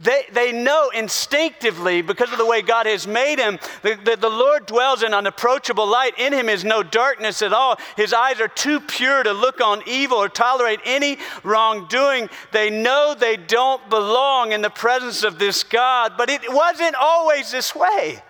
They, 0.05 0.25
they 0.33 0.53
know 0.53 0.91
instinctively, 0.91 2.03
because 2.03 2.31
of 2.31 2.39
the 2.39 2.47
way 2.47 2.61
God 2.61 2.87
has 2.87 3.07
made 3.07 3.39
him, 3.39 3.59
that 3.83 4.05
the, 4.05 4.17
the 4.17 4.29
Lord 4.29 4.67
dwells 4.67 5.03
in 5.03 5.15
unapproachable 5.15 5.87
light. 5.87 6.13
In 6.19 6.33
him 6.33 6.51
is 6.51 6.63
no 6.63 6.83
darkness 6.83 7.41
at 7.41 7.55
all. 7.55 7.79
His 7.97 8.13
eyes 8.13 8.39
are 8.39 8.49
too 8.49 8.81
pure 8.81 9.23
to 9.23 9.33
look 9.33 9.63
on 9.63 9.83
evil 9.87 10.19
or 10.19 10.29
tolerate 10.29 10.81
any 10.85 11.19
wrongdoing. 11.43 12.29
They 12.53 12.69
know 12.69 13.17
they 13.19 13.37
don't 13.39 13.89
belong 13.89 14.53
in 14.53 14.61
the 14.61 14.71
presence 14.71 15.25
of 15.25 15.39
this 15.39 15.65
God, 15.65 16.13
but 16.19 16.29
it 16.29 16.43
wasn't 16.49 16.95
always 16.95 17.51
this 17.51 17.75
way. 17.75 18.23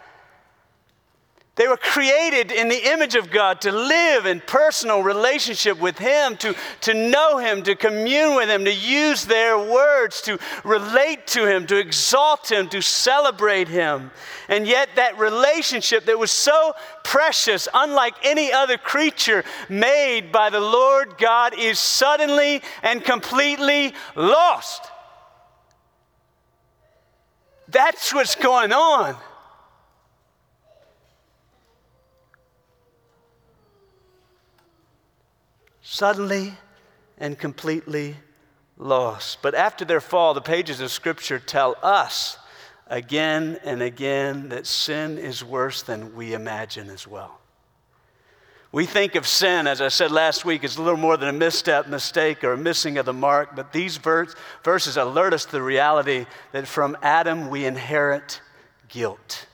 They 1.57 1.69
were 1.69 1.77
created 1.77 2.51
in 2.51 2.69
the 2.69 2.91
image 2.91 3.15
of 3.15 3.31
God 3.31 3.61
to 3.61 3.71
live 3.71 4.27
in 4.27 4.41
personal 4.41 5.05
relationship 5.05 5.79
with 5.79 5.97
Him, 5.99 6.37
to, 6.39 6.57
to 6.81 6.95
know 6.95 7.39
Him, 7.39 7.63
to 7.63 7.77
commune 7.77 8.35
with 8.35 8.49
Him, 8.49 8.65
to 8.65 8.75
use 8.75 9.25
their 9.25 9.57
words, 9.57 10.21
to 10.23 10.41
relate 10.65 11.29
to 11.29 11.47
Him, 11.47 11.69
to 11.69 11.79
exalt 11.79 12.51
Him, 12.51 12.69
to 12.71 12.83
celebrate 12.83 13.69
Him. 13.69 14.11
And 14.49 14.67
yet, 14.67 14.89
that 14.97 15.17
relationship 15.17 16.07
that 16.07 16.19
was 16.19 16.33
so 16.33 16.75
precious, 17.05 17.69
unlike 17.73 18.15
any 18.25 18.53
other 18.53 18.77
creature 18.77 19.45
made 19.69 20.33
by 20.33 20.51
the 20.51 20.61
Lord 20.61 21.19
God, 21.19 21.57
is 21.57 21.79
suddenly 21.79 22.63
and 22.83 23.05
completely 23.05 23.95
lost. 24.17 24.91
That's 27.69 28.13
what's 28.13 28.35
going 28.35 28.73
on. 28.73 29.17
Suddenly 35.95 36.53
and 37.19 37.39
completely 37.39 38.17
lost. 38.77 39.39
But 39.43 39.55
after 39.55 39.85
their 39.85 40.01
fall, 40.01 40.35
the 40.35 40.41
pages 40.41 40.81
of 40.81 40.91
Scripture 40.91 41.39
tell 41.39 41.77
us 41.85 42.37
again 42.89 43.61
and 43.65 43.81
again 43.81 44.49
that 44.49 44.67
sin 44.67 45.19
is 45.19 45.45
worse 45.45 45.83
than 45.83 46.17
we 46.17 46.35
imagine 46.35 46.91
as 46.91 47.07
well. 47.07 47.39
We 48.73 48.87
think 48.87 49.15
of 49.15 49.25
sin, 49.25 49.69
as 49.69 49.81
I 49.81 49.87
said 49.87 50.11
last 50.11 50.45
week, 50.45 50.65
as 50.65 50.77
a 50.77 50.83
little 50.83 50.99
more 50.99 51.17
than 51.17 51.29
a 51.29 51.33
misstep, 51.33 51.87
mistake, 51.87 52.43
or 52.43 52.55
a 52.55 52.59
missing 52.59 52.99
of 52.99 53.07
the 53.07 53.13
mark, 53.13 53.55
but 53.55 53.73
these 53.73 53.97
verse, 53.99 54.35
verses 54.65 54.97
alert 54.97 55.33
us 55.33 55.45
to 55.45 55.53
the 55.53 55.63
reality 55.63 56.27
that 56.51 56.67
from 56.67 56.97
Adam 57.03 57.51
we 57.51 57.67
inherit 57.67 58.41
guilt. 58.89 59.47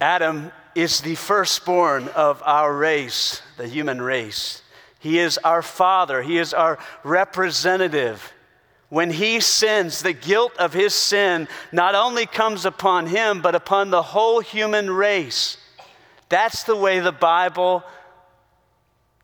Adam 0.00 0.50
is 0.74 1.00
the 1.00 1.14
firstborn 1.14 2.08
of 2.08 2.42
our 2.44 2.74
race, 2.74 3.42
the 3.56 3.66
human 3.68 4.00
race. 4.00 4.62
He 4.98 5.18
is 5.18 5.38
our 5.38 5.62
father, 5.62 6.22
he 6.22 6.38
is 6.38 6.52
our 6.52 6.78
representative. 7.04 8.32
when 8.88 9.10
he 9.10 9.40
sins, 9.40 10.02
the 10.02 10.12
guilt 10.12 10.52
of 10.58 10.72
his 10.72 10.94
sin 10.94 11.46
not 11.72 11.94
only 11.94 12.26
comes 12.26 12.64
upon 12.64 13.06
him, 13.06 13.42
but 13.42 13.54
upon 13.54 13.90
the 13.90 14.02
whole 14.02 14.40
human 14.40 14.90
race. 14.90 15.58
That's 16.28 16.62
the 16.64 16.76
way 16.76 17.00
the 17.00 17.12
Bible 17.12 17.82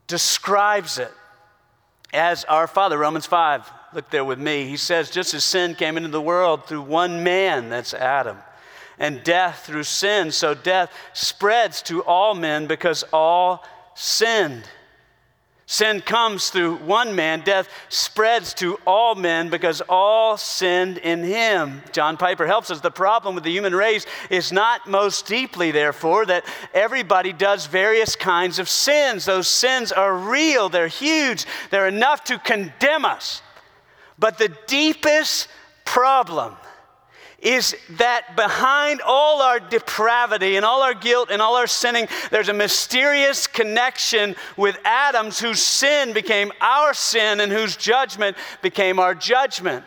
describes 0.06 0.98
it 0.98 1.10
as 2.12 2.44
our 2.44 2.66
Father. 2.66 2.98
Romans 2.98 3.26
5, 3.26 3.70
look 3.94 4.10
there 4.10 4.24
with 4.24 4.38
me. 4.38 4.66
He 4.68 4.76
says, 4.76 5.10
just 5.10 5.32
as 5.32 5.44
sin 5.44 5.74
came 5.74 5.96
into 5.96 6.10
the 6.10 6.20
world 6.20 6.66
through 6.66 6.82
one 6.82 7.24
man, 7.24 7.70
that's 7.70 7.94
Adam, 7.94 8.36
and 8.98 9.22
death 9.24 9.64
through 9.66 9.84
sin, 9.84 10.30
so 10.30 10.54
death 10.54 10.92
spreads 11.12 11.82
to 11.82 12.02
all 12.02 12.34
men 12.34 12.66
because 12.66 13.04
all 13.12 13.64
sinned. 13.94 14.68
Sin 15.66 16.02
comes 16.02 16.50
through 16.50 16.76
one 16.76 17.16
man, 17.16 17.40
death 17.40 17.68
spreads 17.88 18.52
to 18.54 18.78
all 18.86 19.14
men 19.14 19.48
because 19.48 19.80
all 19.88 20.36
sinned 20.36 20.98
in 20.98 21.24
him. 21.24 21.82
John 21.90 22.18
Piper 22.18 22.46
helps 22.46 22.70
us. 22.70 22.80
The 22.80 22.90
problem 22.90 23.34
with 23.34 23.44
the 23.44 23.50
human 23.50 23.74
race 23.74 24.04
is 24.28 24.52
not 24.52 24.86
most 24.86 25.26
deeply, 25.26 25.70
therefore, 25.70 26.26
that 26.26 26.44
everybody 26.74 27.32
does 27.32 27.64
various 27.64 28.14
kinds 28.14 28.58
of 28.58 28.68
sins. 28.68 29.24
Those 29.24 29.48
sins 29.48 29.90
are 29.90 30.14
real, 30.14 30.68
they're 30.68 30.86
huge, 30.86 31.46
they're 31.70 31.88
enough 31.88 32.24
to 32.24 32.38
condemn 32.38 33.06
us. 33.06 33.40
But 34.18 34.36
the 34.36 34.54
deepest 34.66 35.48
problem 35.86 36.56
is 37.38 37.76
that 37.90 38.36
behind 38.36 39.00
all 39.04 39.42
our 39.42 39.60
depravity 39.60 40.56
and 40.56 40.64
all 40.64 40.82
our 40.82 40.94
guilt 40.94 41.30
and 41.30 41.42
all 41.42 41.56
our 41.56 41.66
sinning, 41.66 42.08
there's 42.30 42.48
a 42.48 42.54
mysterious 42.54 43.46
connection 43.46 44.34
with 44.56 44.78
Adam's 44.84 45.38
whose 45.38 45.62
sin 45.62 46.12
became 46.12 46.52
our 46.60 46.94
sin 46.94 47.40
and 47.40 47.52
whose 47.52 47.76
judgment 47.76 48.36
became 48.62 48.98
our 48.98 49.14
judgment. 49.14 49.84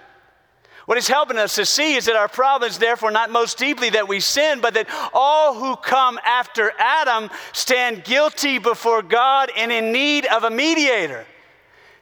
What 0.88 0.98
he's 0.98 1.10
helping 1.10 1.38
us 1.38 1.56
to 1.56 1.66
see 1.66 1.96
is 1.96 2.06
that 2.06 2.16
our 2.16 2.30
problem 2.30 2.70
is 2.70 2.78
therefore 2.78 3.12
not 3.12 3.30
most 3.30 3.58
deeply 3.58 3.90
that 3.90 4.08
we 4.08 4.22
sin, 4.22 4.62
but 4.62 4.74
that 4.76 4.88
all 5.14 5.54
who 5.54 5.76
come 5.76 6.18
after 6.24 6.72
Adam 6.80 7.30
stand 7.52 8.06
guilty 8.06 8.58
before 8.58 9.02
God 9.02 9.52
and 9.58 9.70
in 9.70 9.92
need 9.92 10.26
of 10.28 10.46
a 10.46 10.50
mediator. 10.50 11.26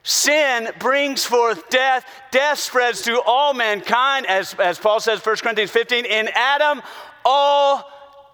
Sin 0.07 0.69
brings 0.77 1.25
forth 1.25 1.67
death. 1.71 2.05
Death 2.29 2.59
spreads 2.59 3.01
to 3.01 3.19
all 3.25 3.55
mankind, 3.55 4.27
as, 4.27 4.53
as 4.59 4.77
Paul 4.77 4.99
says, 4.99 5.25
1 5.25 5.37
Corinthians 5.37 5.71
15. 5.71 6.05
In 6.05 6.29
Adam, 6.35 6.83
all 7.25 7.91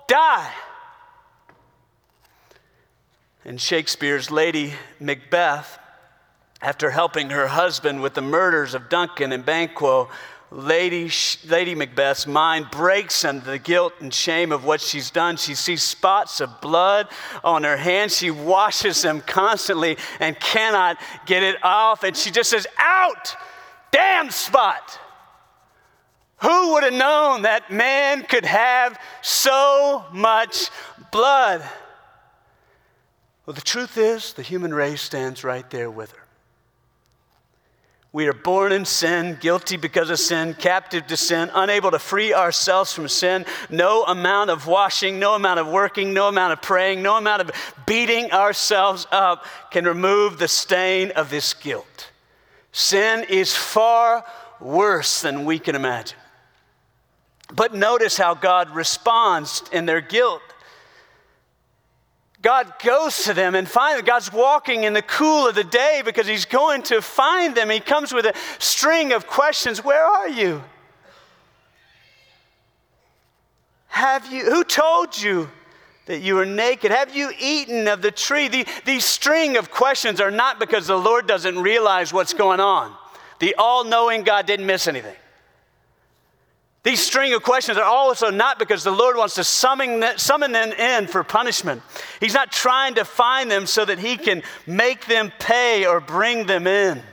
die. 0.09 0.51
In 3.45 3.57
Shakespeare's 3.57 4.29
Lady 4.29 4.73
Macbeth, 4.99 5.79
after 6.61 6.91
helping 6.91 7.29
her 7.29 7.47
husband 7.47 8.01
with 8.01 8.15
the 8.15 8.21
murders 8.21 8.73
of 8.73 8.89
Duncan 8.89 9.31
and 9.31 9.45
Banquo, 9.45 10.09
Lady, 10.53 11.09
Lady 11.47 11.75
Macbeth's 11.75 12.27
mind 12.27 12.69
breaks 12.71 13.23
under 13.23 13.51
the 13.51 13.57
guilt 13.57 13.93
and 14.01 14.13
shame 14.13 14.51
of 14.51 14.65
what 14.65 14.81
she's 14.81 15.09
done. 15.09 15.37
She 15.37 15.55
sees 15.55 15.81
spots 15.81 16.41
of 16.41 16.59
blood 16.59 17.07
on 17.41 17.63
her 17.63 17.77
hands. 17.77 18.17
She 18.17 18.31
washes 18.31 19.01
them 19.01 19.21
constantly 19.21 19.97
and 20.19 20.37
cannot 20.41 20.97
get 21.25 21.41
it 21.41 21.55
off. 21.63 22.03
And 22.03 22.17
she 22.17 22.31
just 22.31 22.49
says, 22.49 22.67
Out! 22.77 23.35
Damn 23.91 24.29
spot! 24.29 24.99
Who 26.41 26.73
would 26.73 26.83
have 26.83 26.93
known 26.93 27.43
that 27.43 27.71
man 27.71 28.23
could 28.23 28.45
have 28.45 28.99
so 29.21 30.03
much 30.11 30.69
blood? 31.11 31.63
Well, 33.45 33.53
the 33.53 33.61
truth 33.61 33.97
is, 33.97 34.33
the 34.33 34.41
human 34.41 34.73
race 34.73 35.01
stands 35.01 35.43
right 35.43 35.69
there 35.69 35.89
with 35.89 36.11
her. 36.11 36.20
We 38.13 38.27
are 38.27 38.33
born 38.33 38.73
in 38.73 38.83
sin, 38.83 39.37
guilty 39.39 39.77
because 39.77 40.09
of 40.09 40.19
sin, 40.19 40.53
captive 40.53 41.07
to 41.07 41.15
sin, 41.15 41.49
unable 41.53 41.91
to 41.91 41.99
free 41.99 42.33
ourselves 42.33 42.91
from 42.91 43.07
sin. 43.07 43.45
No 43.69 44.03
amount 44.03 44.49
of 44.49 44.67
washing, 44.67 45.17
no 45.17 45.33
amount 45.33 45.61
of 45.61 45.67
working, 45.67 46.13
no 46.13 46.27
amount 46.27 46.51
of 46.51 46.61
praying, 46.61 47.01
no 47.01 47.15
amount 47.15 47.41
of 47.41 47.51
beating 47.85 48.33
ourselves 48.33 49.07
up 49.11 49.45
can 49.71 49.85
remove 49.85 50.39
the 50.39 50.49
stain 50.49 51.11
of 51.11 51.29
this 51.29 51.53
guilt. 51.53 52.09
Sin 52.73 53.25
is 53.29 53.55
far 53.55 54.25
worse 54.59 55.21
than 55.21 55.45
we 55.45 55.57
can 55.57 55.75
imagine. 55.75 56.17
But 57.53 57.73
notice 57.73 58.17
how 58.17 58.33
God 58.33 58.75
responds 58.75 59.63
in 59.71 59.85
their 59.85 60.01
guilt. 60.01 60.41
God 62.41 62.73
goes 62.83 63.23
to 63.25 63.33
them 63.33 63.53
and 63.53 63.67
finds 63.67 63.97
them. 63.97 64.05
God's 64.05 64.33
walking 64.33 64.83
in 64.83 64.93
the 64.93 65.03
cool 65.03 65.47
of 65.47 65.55
the 65.55 65.63
day 65.63 66.01
because 66.03 66.25
he's 66.25 66.45
going 66.45 66.81
to 66.83 67.01
find 67.01 67.55
them. 67.55 67.69
He 67.69 67.79
comes 67.79 68.13
with 68.13 68.25
a 68.25 68.33
string 68.57 69.13
of 69.13 69.27
questions 69.27 69.83
Where 69.83 70.03
are 70.03 70.29
you? 70.29 70.63
Have 73.87 74.31
you, 74.31 74.45
who 74.45 74.63
told 74.63 75.21
you 75.21 75.49
that 76.05 76.21
you 76.21 76.35
were 76.35 76.45
naked? 76.45 76.91
Have 76.91 77.15
you 77.15 77.31
eaten 77.39 77.87
of 77.87 78.01
the 78.01 78.09
tree? 78.09 78.47
The, 78.47 78.65
these 78.85 79.05
string 79.05 79.57
of 79.57 79.69
questions 79.69 80.19
are 80.19 80.31
not 80.31 80.59
because 80.59 80.87
the 80.87 80.97
Lord 80.97 81.27
doesn't 81.27 81.59
realize 81.59 82.11
what's 82.11 82.33
going 82.33 82.59
on. 82.59 82.95
The 83.39 83.53
all 83.55 83.83
knowing 83.83 84.23
God 84.23 84.45
didn't 84.45 84.65
miss 84.65 84.87
anything. 84.87 85.15
These 86.83 87.01
string 87.01 87.33
of 87.33 87.43
questions 87.43 87.77
are 87.77 87.83
also 87.83 88.31
not 88.31 88.57
because 88.57 88.83
the 88.83 88.91
Lord 88.91 89.15
wants 89.15 89.35
to 89.35 89.43
summon, 89.43 89.99
them 89.99 90.71
in 90.71 91.07
for 91.07 91.23
punishment. 91.23 91.83
He's 92.19 92.33
not 92.33 92.51
trying 92.51 92.95
to 92.95 93.05
find 93.05 93.51
them 93.51 93.67
so 93.67 93.85
that 93.85 93.99
He 93.99 94.17
can 94.17 94.41
make 94.65 95.05
them 95.05 95.31
pay 95.37 95.85
or 95.85 95.99
bring 95.99 96.47
them 96.47 96.65
in. 96.65 97.03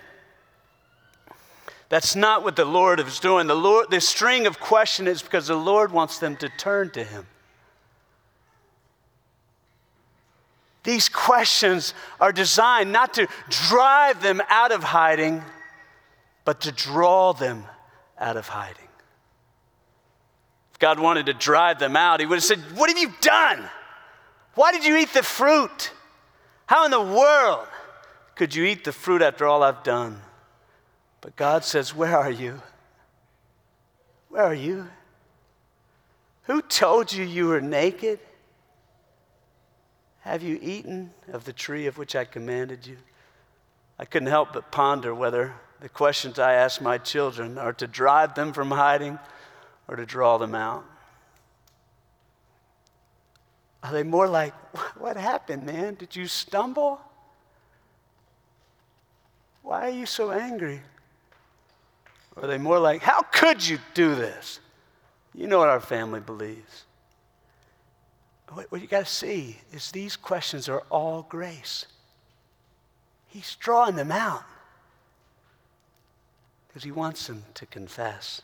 That's 1.91 2.17
not 2.17 2.45
what 2.45 2.57
the 2.57 2.65
Lord 2.65 2.99
is 3.01 3.21
doing. 3.21 3.47
The 3.47 3.55
Lord, 3.55 3.91
this 3.91 4.09
string 4.09 4.47
of 4.47 4.59
questions 4.59 5.09
is 5.09 5.23
because 5.23 5.49
the 5.49 5.55
Lord 5.55 5.93
wants 5.93 6.19
them 6.19 6.37
to 6.37 6.49
turn 6.49 6.91
to 6.91 7.05
Him. 7.05 7.27
These 10.83 11.11
questions 11.11 11.93
are 12.19 12.33
designed 12.33 12.91
not 12.91 13.13
to 13.15 13.29
drive 13.51 14.23
them 14.23 14.41
out 14.49 14.73
of 14.73 14.83
hiding, 14.83 15.43
but 16.47 16.63
to 16.63 16.73
draw 16.73 17.35
them 17.35 17.65
out 18.19 18.39
of 18.39 18.49
hiding. 18.49 18.88
God 20.79 21.01
wanted 21.01 21.27
to 21.27 21.35
drive 21.35 21.79
them 21.79 21.97
out, 21.97 22.21
He 22.21 22.27
would 22.27 22.37
have 22.37 22.45
said, 22.45 22.61
What 22.75 22.89
have 22.89 22.99
you 22.99 23.13
done? 23.21 23.69
Why 24.55 24.73
did 24.73 24.85
you 24.85 24.97
eat 24.97 25.13
the 25.13 25.23
fruit? 25.23 25.93
How 26.67 26.85
in 26.85 26.91
the 26.91 27.01
world 27.01 27.67
could 28.35 28.55
you 28.55 28.65
eat 28.65 28.85
the 28.85 28.93
fruit 28.93 29.23
after 29.23 29.47
all 29.47 29.63
I've 29.63 29.83
done? 29.83 30.21
But 31.21 31.37
God 31.37 31.65
says, 31.65 31.95
Where 31.95 32.17
are 32.17 32.31
you? 32.31 32.61
Where 34.29 34.45
are 34.45 34.55
you? 34.55 34.89
Who 36.45 36.63
told 36.63 37.13
you 37.13 37.25
you 37.25 37.49
were 37.49 37.61
naked? 37.61 38.21
Have 40.21 40.43
you 40.43 40.59
eaten 40.61 41.11
of 41.33 41.45
the 41.45 41.53
tree 41.53 41.87
of 41.87 41.99
which 41.99 42.15
I 42.15 42.25
commanded 42.25 42.87
you? 42.87 42.99
I 43.99 44.05
couldn't 44.05 44.29
help 44.29 44.53
but 44.53 44.71
ponder 44.71 45.15
whether 45.15 45.55
the 45.81 45.89
questions 45.89 46.39
I 46.39 46.55
ask 46.55 46.81
my 46.81 46.99
children 46.99 47.59
are 47.59 47.73
to 47.75 47.87
drive 47.87 48.35
them 48.35 48.53
from 48.53 48.71
hiding 48.71 49.19
or 49.89 49.97
to 49.97 50.07
draw 50.07 50.39
them 50.39 50.55
out? 50.55 50.85
Are 53.83 53.93
they 53.93 54.03
more 54.03 54.29
like, 54.29 54.55
What 54.99 55.17
happened, 55.17 55.65
man? 55.65 55.95
Did 55.95 56.15
you 56.15 56.27
stumble? 56.27 57.01
Why 59.63 59.87
are 59.87 59.93
you 59.93 60.07
so 60.07 60.31
angry? 60.31 60.81
Or 62.37 62.45
are 62.45 62.47
they 62.47 62.59
more 62.59 62.79
like, 62.79 63.03
How 63.03 63.23
could 63.23 63.67
you 63.67 63.79
do 63.95 64.15
this? 64.15 64.61
You 65.35 65.47
know 65.47 65.59
what 65.59 65.69
our 65.69 65.81
family 65.81 66.21
believes. 66.21 66.85
What 68.51 68.81
you 68.81 68.87
got 68.87 69.07
to 69.07 69.13
see 69.13 69.59
is 69.73 69.91
these 69.91 70.17
questions 70.17 70.69
are 70.69 70.83
all 70.91 71.27
grace. 71.29 71.87
He's 73.27 73.55
drawing 73.57 73.95
them 73.95 74.11
out 74.11 74.43
because 76.67 76.83
he 76.83 76.91
wants 76.91 77.27
them 77.27 77.45
to 77.55 77.67
confess. 77.67 78.41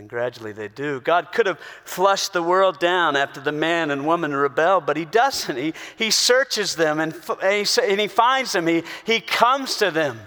And 0.00 0.08
gradually 0.08 0.52
they 0.52 0.68
do. 0.68 0.98
God 1.02 1.30
could 1.30 1.44
have 1.44 1.58
flushed 1.84 2.32
the 2.32 2.42
world 2.42 2.78
down 2.78 3.16
after 3.16 3.38
the 3.38 3.52
man 3.52 3.90
and 3.90 4.06
woman 4.06 4.34
rebel, 4.34 4.80
but 4.80 4.96
He 4.96 5.04
doesn't. 5.04 5.58
He, 5.58 5.74
he 5.94 6.10
searches 6.10 6.74
them 6.74 7.00
and, 7.00 7.14
and, 7.42 7.66
he, 7.66 7.82
and 7.82 8.00
he 8.00 8.06
finds 8.06 8.52
them, 8.52 8.66
He, 8.66 8.82
he 9.04 9.20
comes 9.20 9.76
to 9.76 9.90
them. 9.90 10.18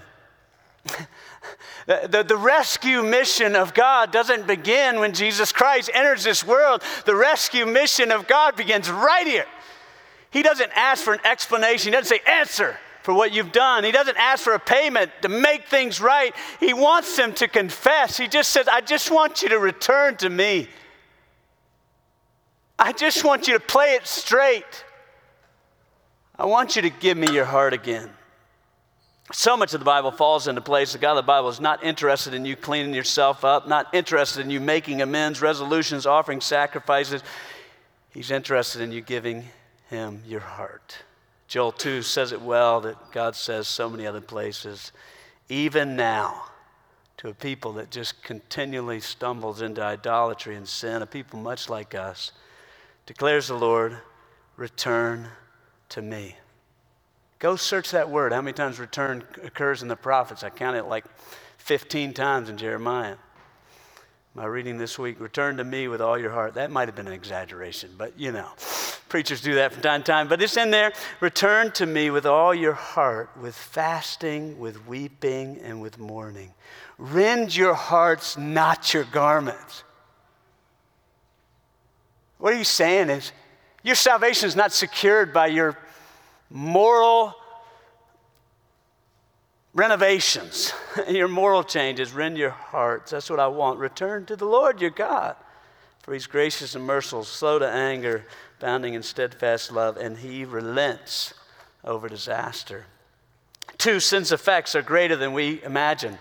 The, 1.86 2.08
the, 2.10 2.22
the, 2.22 2.36
rescue 2.38 3.02
mission 3.02 3.54
of 3.54 3.74
God 3.74 4.10
doesn't 4.10 4.46
begin 4.46 5.00
when 5.00 5.12
Jesus 5.12 5.52
Christ 5.52 5.90
enters 5.92 6.24
this 6.24 6.42
world. 6.42 6.82
The 7.04 7.14
rescue 7.14 7.66
mission 7.66 8.10
of 8.10 8.26
God 8.26 8.56
begins 8.56 8.88
right 8.88 9.26
here. 9.26 9.44
He 10.30 10.42
doesn't 10.42 10.70
ask 10.74 11.04
for 11.04 11.12
an 11.12 11.20
explanation, 11.26 11.92
He 11.92 11.98
doesn't 11.98 12.16
say, 12.16 12.22
answer 12.26 12.78
for 13.04 13.12
what 13.12 13.32
you've 13.32 13.52
done. 13.52 13.84
He 13.84 13.92
doesn't 13.92 14.16
ask 14.16 14.42
for 14.42 14.54
a 14.54 14.58
payment 14.58 15.10
to 15.20 15.28
make 15.28 15.68
things 15.68 16.00
right. 16.00 16.34
He 16.58 16.72
wants 16.72 17.14
them 17.18 17.34
to 17.34 17.46
confess. 17.46 18.16
He 18.16 18.28
just 18.28 18.48
says, 18.48 18.66
I 18.66 18.80
just 18.80 19.10
want 19.10 19.42
you 19.42 19.50
to 19.50 19.58
return 19.58 20.16
to 20.16 20.30
me. 20.30 20.68
I 22.78 22.92
just 22.92 23.22
want 23.22 23.46
you 23.46 23.52
to 23.52 23.60
play 23.60 23.92
it 23.92 24.06
straight. 24.06 24.84
I 26.38 26.46
want 26.46 26.76
you 26.76 26.82
to 26.82 26.90
give 26.90 27.18
me 27.18 27.30
your 27.30 27.44
heart 27.44 27.74
again. 27.74 28.08
So 29.32 29.54
much 29.54 29.74
of 29.74 29.80
the 29.80 29.84
Bible 29.84 30.10
falls 30.10 30.48
into 30.48 30.62
place. 30.62 30.92
The 30.92 30.98
God 30.98 31.10
of 31.10 31.16
the 31.16 31.22
Bible 31.24 31.50
is 31.50 31.60
not 31.60 31.84
interested 31.84 32.32
in 32.32 32.46
you 32.46 32.56
cleaning 32.56 32.94
yourself 32.94 33.44
up, 33.44 33.68
not 33.68 33.94
interested 33.94 34.40
in 34.40 34.50
you 34.50 34.60
making 34.60 35.02
amends, 35.02 35.42
resolutions, 35.42 36.06
offering 36.06 36.40
sacrifices. 36.40 37.22
He's 38.14 38.30
interested 38.30 38.80
in 38.80 38.92
you 38.92 39.02
giving 39.02 39.44
him 39.90 40.22
your 40.26 40.40
heart. 40.40 41.03
Joel 41.54 41.70
2 41.70 42.02
says 42.02 42.32
it 42.32 42.42
well 42.42 42.80
that 42.80 43.12
God 43.12 43.36
says 43.36 43.68
so 43.68 43.88
many 43.88 44.08
other 44.08 44.20
places. 44.20 44.90
Even 45.48 45.94
now, 45.94 46.46
to 47.18 47.28
a 47.28 47.32
people 47.32 47.74
that 47.74 47.92
just 47.92 48.24
continually 48.24 48.98
stumbles 48.98 49.62
into 49.62 49.80
idolatry 49.80 50.56
and 50.56 50.66
sin, 50.66 51.00
a 51.00 51.06
people 51.06 51.38
much 51.38 51.68
like 51.68 51.94
us, 51.94 52.32
declares 53.06 53.46
the 53.46 53.54
Lord, 53.54 53.98
return 54.56 55.28
to 55.90 56.02
me. 56.02 56.34
Go 57.38 57.54
search 57.54 57.92
that 57.92 58.10
word. 58.10 58.32
How 58.32 58.42
many 58.42 58.54
times 58.54 58.80
return 58.80 59.22
occurs 59.44 59.80
in 59.80 59.86
the 59.86 59.94
prophets? 59.94 60.42
I 60.42 60.50
counted 60.50 60.86
like 60.86 61.04
15 61.58 62.14
times 62.14 62.48
in 62.48 62.56
Jeremiah. 62.56 63.14
My 64.34 64.46
reading 64.46 64.76
this 64.76 64.98
week, 64.98 65.20
return 65.20 65.58
to 65.58 65.64
me 65.64 65.86
with 65.86 66.00
all 66.00 66.18
your 66.18 66.32
heart. 66.32 66.54
That 66.54 66.72
might 66.72 66.88
have 66.88 66.96
been 66.96 67.06
an 67.06 67.12
exaggeration, 67.12 67.92
but 67.96 68.18
you 68.18 68.32
know, 68.32 68.48
preachers 69.14 69.40
do 69.40 69.54
that 69.54 69.72
from 69.72 69.80
time 69.80 70.02
to 70.02 70.10
time. 70.10 70.26
But 70.26 70.42
it's 70.42 70.56
in 70.56 70.72
there. 70.72 70.92
Return 71.20 71.70
to 71.74 71.86
me 71.86 72.10
with 72.10 72.26
all 72.26 72.52
your 72.52 72.72
heart, 72.72 73.30
with 73.40 73.54
fasting, 73.54 74.58
with 74.58 74.88
weeping, 74.88 75.60
and 75.62 75.80
with 75.80 76.00
mourning. 76.00 76.52
Rend 76.98 77.54
your 77.54 77.74
hearts, 77.74 78.36
not 78.36 78.92
your 78.92 79.04
garments. 79.04 79.84
What 82.38 82.54
are 82.54 82.56
you 82.56 82.64
saying 82.64 83.08
is 83.08 83.30
your 83.84 83.94
salvation 83.94 84.48
is 84.48 84.56
not 84.56 84.72
secured 84.72 85.32
by 85.32 85.46
your 85.46 85.78
moral 86.50 87.36
renovations, 89.74 90.72
your 91.08 91.28
moral 91.28 91.62
changes, 91.62 92.12
rend 92.12 92.36
your 92.36 92.50
hearts. 92.50 93.12
That's 93.12 93.30
what 93.30 93.38
I 93.38 93.46
want. 93.46 93.78
Return 93.78 94.26
to 94.26 94.34
the 94.34 94.44
Lord 94.44 94.80
your 94.80 94.90
God, 94.90 95.36
for 96.02 96.14
he's 96.14 96.26
gracious 96.26 96.74
and 96.74 96.84
merciful, 96.84 97.22
slow 97.22 97.60
to 97.60 97.68
anger, 97.68 98.26
bounding 98.60 98.94
in 98.94 99.02
steadfast 99.02 99.72
love, 99.72 99.96
and 99.96 100.18
he 100.18 100.44
relents 100.44 101.34
over 101.84 102.08
disaster. 102.08 102.86
Two, 103.78 104.00
sin's 104.00 104.32
effects 104.32 104.74
are 104.74 104.82
greater 104.82 105.16
than 105.16 105.32
we 105.32 105.62
imagine. 105.62 106.18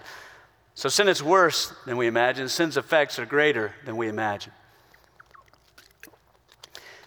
So 0.76 0.90
sin 0.90 1.08
is 1.08 1.22
worse 1.22 1.74
than 1.86 1.98
we 1.98 2.08
imagine. 2.08 2.50
Sin's 2.50 2.78
effects 2.78 3.20
are 3.20 3.26
greater 3.26 3.74
than 3.86 3.96
we 3.96 4.08
imagine. 4.08 4.52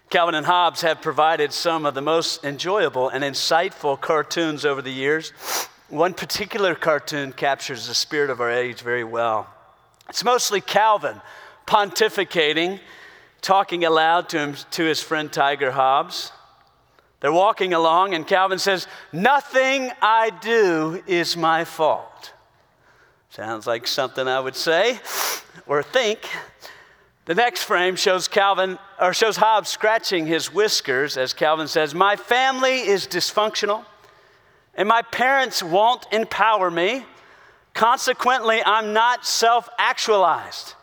Calvin 0.09 0.37
and 0.37 0.47
Hobbes 0.47 0.83
have 0.83 1.03
provided 1.03 1.53
some 1.53 1.85
of 1.85 1.95
the 1.95 2.01
most 2.01 2.45
enjoyable 2.45 3.09
and 3.09 3.25
insightful 3.25 4.01
cartoons 4.01 4.65
over 4.65 4.81
the 4.81 4.93
years. 4.93 5.33
One 5.89 6.15
particular 6.15 6.77
cartoon 6.77 7.33
captures 7.33 7.89
the 7.89 7.95
spirit 7.95 8.31
of 8.31 8.41
our 8.41 8.51
age 8.51 8.83
very 8.83 9.05
well. 9.05 9.49
It's 10.09 10.25
mostly 10.25 10.61
Calvin 10.61 11.21
pontificating, 11.67 12.79
talking 13.41 13.85
aloud 13.85 14.29
to, 14.31 14.39
him, 14.39 14.57
to 14.73 14.85
his 14.85 15.03
friend 15.03 15.33
Tiger 15.33 15.71
Hobbes. 15.71 16.33
They're 17.21 17.33
walking 17.33 17.73
along, 17.73 18.15
and 18.15 18.27
Calvin 18.27 18.59
says, 18.59 18.87
Nothing 19.13 19.91
I 20.03 20.31
do 20.41 21.03
is 21.07 21.37
my 21.37 21.65
fault. 21.65 22.33
Sounds 23.31 23.67
like 23.67 23.87
something 23.87 24.27
I 24.27 24.41
would 24.41 24.57
say 24.57 24.99
or 25.67 25.83
think. 25.83 26.21
The 27.27 27.35
next 27.35 27.65
frame 27.65 27.97
shows 27.97 28.29
Calvin 28.29 28.79
or 29.01 29.13
shows 29.13 29.37
Hobbes 29.37 29.69
scratching 29.69 30.27
his 30.27 30.53
whiskers 30.55 31.17
as 31.17 31.33
Calvin 31.33 31.67
says, 31.67 31.95
"My 31.95 32.17
family 32.17 32.87
is 32.87 33.07
dysfunctional 33.07 33.85
and 34.75 34.89
my 34.89 35.03
parents 35.03 35.63
won't 35.63 36.07
empower 36.13 36.71
me. 36.71 37.05
Consequently, 37.75 38.63
I'm 38.65 38.93
not 38.93 39.27
self-actualized." 39.27 40.75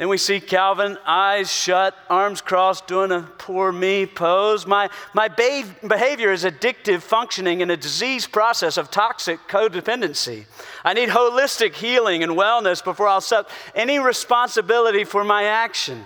Then 0.00 0.08
we 0.08 0.16
see 0.16 0.40
Calvin, 0.40 0.96
eyes 1.04 1.52
shut, 1.52 1.94
arms 2.08 2.40
crossed, 2.40 2.86
doing 2.86 3.12
a 3.12 3.20
poor 3.36 3.70
me 3.70 4.06
pose. 4.06 4.66
My, 4.66 4.88
my 5.12 5.28
behavior 5.28 6.32
is 6.32 6.42
addictive 6.42 7.02
functioning 7.02 7.60
in 7.60 7.70
a 7.70 7.76
disease 7.76 8.26
process 8.26 8.78
of 8.78 8.90
toxic 8.90 9.40
codependency. 9.46 10.46
I 10.86 10.94
need 10.94 11.10
holistic 11.10 11.74
healing 11.74 12.22
and 12.22 12.32
wellness 12.32 12.82
before 12.82 13.08
I'll 13.08 13.18
accept 13.18 13.50
any 13.74 13.98
responsibility 13.98 15.04
for 15.04 15.22
my 15.22 15.44
action. 15.44 16.04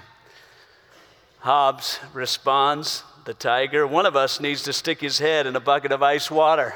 Hobbes 1.38 2.00
responds, 2.12 3.04
the 3.26 3.34
tiger, 3.34 3.86
one 3.86 4.06
of 4.06 4.16
us 4.16 4.40
needs 4.40 4.64
to 4.64 4.72
stick 4.72 5.02
his 5.02 5.20
head 5.20 5.46
in 5.46 5.54
a 5.54 5.60
bucket 5.60 5.92
of 5.92 6.02
ice 6.02 6.32
water. 6.32 6.74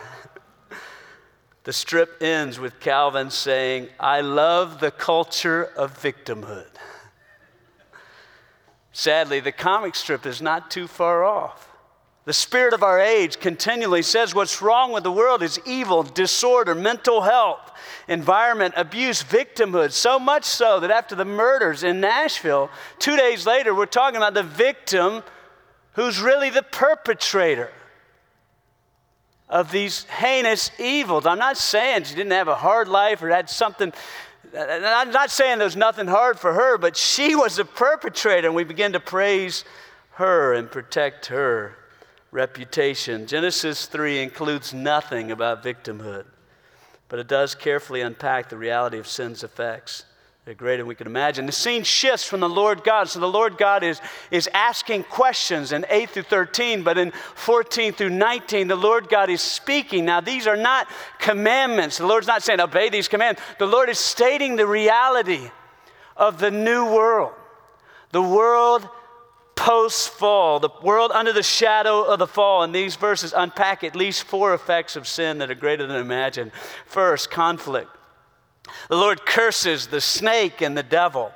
the 1.65 1.73
strip 1.73 2.23
ends 2.23 2.61
with 2.61 2.79
Calvin 2.79 3.31
saying, 3.31 3.89
I 3.99 4.21
love 4.21 4.79
the 4.79 4.93
culture 4.93 5.65
of 5.65 6.01
victimhood. 6.01 6.69
Sadly, 8.99 9.39
the 9.39 9.53
comic 9.53 9.95
strip 9.95 10.27
is 10.27 10.43
not 10.43 10.73
too 10.73 10.89
far 10.89 11.23
off. 11.23 11.69
The 12.25 12.33
spirit 12.33 12.75
of 12.75 12.83
our 12.83 12.99
age 12.99 13.39
continually 13.39 14.03
says 14.03 14.35
what's 14.35 14.61
wrong 14.61 14.91
with 14.91 15.05
the 15.05 15.13
world 15.13 15.41
is 15.41 15.61
evil, 15.65 16.03
disorder, 16.03 16.75
mental 16.75 17.21
health, 17.21 17.71
environment, 18.09 18.75
abuse, 18.77 19.23
victimhood. 19.23 19.93
So 19.93 20.19
much 20.19 20.43
so 20.43 20.81
that 20.81 20.91
after 20.91 21.15
the 21.15 21.25
murders 21.25 21.85
in 21.85 22.01
Nashville, 22.01 22.71
two 22.99 23.17
days 23.17 23.47
later, 23.47 23.73
we're 23.73 23.87
talking 23.87 24.17
about 24.17 24.35
the 24.35 24.43
victim 24.43 25.23
who's 25.93 26.19
really 26.21 26.51
the 26.51 26.65
perpetrator 26.65 27.71
of 29.49 29.71
these 29.71 30.03
heinous 30.07 30.73
evils. 30.81 31.25
I'm 31.25 31.39
not 31.39 31.57
saying 31.57 32.03
she 32.03 32.17
didn't 32.17 32.33
have 32.33 32.49
a 32.49 32.57
hard 32.57 32.89
life 32.89 33.23
or 33.23 33.29
had 33.29 33.49
something 33.49 33.93
I'm 34.57 35.11
not 35.11 35.31
saying 35.31 35.59
there's 35.59 35.77
nothing 35.77 36.07
hard 36.07 36.39
for 36.39 36.53
her, 36.53 36.79
but 36.79 36.97
she 36.97 37.35
was 37.35 37.57
the 37.57 37.65
perpetrator, 37.65 38.47
and 38.49 38.55
we 38.57 38.65
begin 38.65 38.93
to 38.93 39.01
praise 39.01 39.65
her 40.13 40.53
and 40.55 40.71
protect 40.71 41.27
her 41.27 41.77
reputation. 42.31 43.27
Genesis 43.27 43.87
3 43.87 44.21
includes 44.21 44.75
nothing 44.75 45.31
about 45.31 45.63
victimhood, 45.63 46.25
but 47.09 47.19
it 47.19 47.29
does 47.29 47.55
carefully 47.55 48.01
unpack 48.01 48.49
the 48.49 48.57
reality 48.57 48.99
of 48.99 49.07
sin's 49.07 49.43
effects. 49.43 50.05
They're 50.49 50.55
greater 50.55 50.79
than 50.79 50.87
we 50.87 50.95
can 50.95 51.07
imagine. 51.07 51.45
The 51.45 51.53
scene 51.53 51.83
shifts 51.83 52.25
from 52.25 52.41
the 52.41 52.49
Lord 52.49 52.83
God. 52.83 53.11
So 53.11 53.21
the 53.21 53.29
Lord 53.29 53.59
God 53.59 53.83
is, 53.83 54.01
is 54.31 54.49
asking 54.55 55.03
questions 55.03 55.73
in 55.73 55.85
8 55.91 56.09
through 56.09 56.23
13, 56.23 56.83
but 56.83 56.97
in 56.97 57.11
14 57.35 57.93
through 57.93 58.09
19, 58.09 58.67
the 58.67 58.75
Lord 58.75 59.11
God 59.11 59.29
is 59.29 59.43
speaking. 59.43 60.07
Now, 60.07 60.23
these 60.23 60.47
are 60.47 60.57
not 60.57 60.89
commandments. 61.19 61.99
The 61.99 62.07
Lord's 62.07 62.27
not 62.27 62.43
saying, 62.43 62.61
obey 62.61 62.89
these 62.89 63.09
commands. 63.09 63.43
The 63.59 63.67
Lord 63.67 63.91
is 63.91 63.99
stating 63.99 64.57
the 64.57 64.67
reality 64.67 65.51
of 66.17 66.41
the 66.41 66.51
new 66.51 66.95
world, 66.95 67.35
the 68.13 68.23
world 68.23 68.89
post 69.55 70.09
fall, 70.09 70.61
the 70.61 70.71
world 70.83 71.11
under 71.13 71.35
the 71.35 71.43
shadow 71.43 72.05
of 72.05 72.19
the 72.19 72.27
fall. 72.27 72.63
And 72.63 72.75
these 72.75 72.97
verses 72.97 73.35
unpack 73.37 73.85
at 73.85 73.95
least 73.95 74.25
four 74.25 74.55
effects 74.55 74.97
of 74.97 75.07
sin 75.07 75.37
that 75.39 75.51
are 75.51 75.55
greater 75.55 75.87
than 75.87 75.97
imagined. 75.97 76.53
First, 76.87 77.31
conflict. 77.31 77.98
The 78.89 78.97
Lord 78.97 79.25
curses 79.25 79.87
the 79.87 80.01
snake 80.01 80.61
and 80.61 80.77
the 80.77 80.83
devil. 80.83 81.33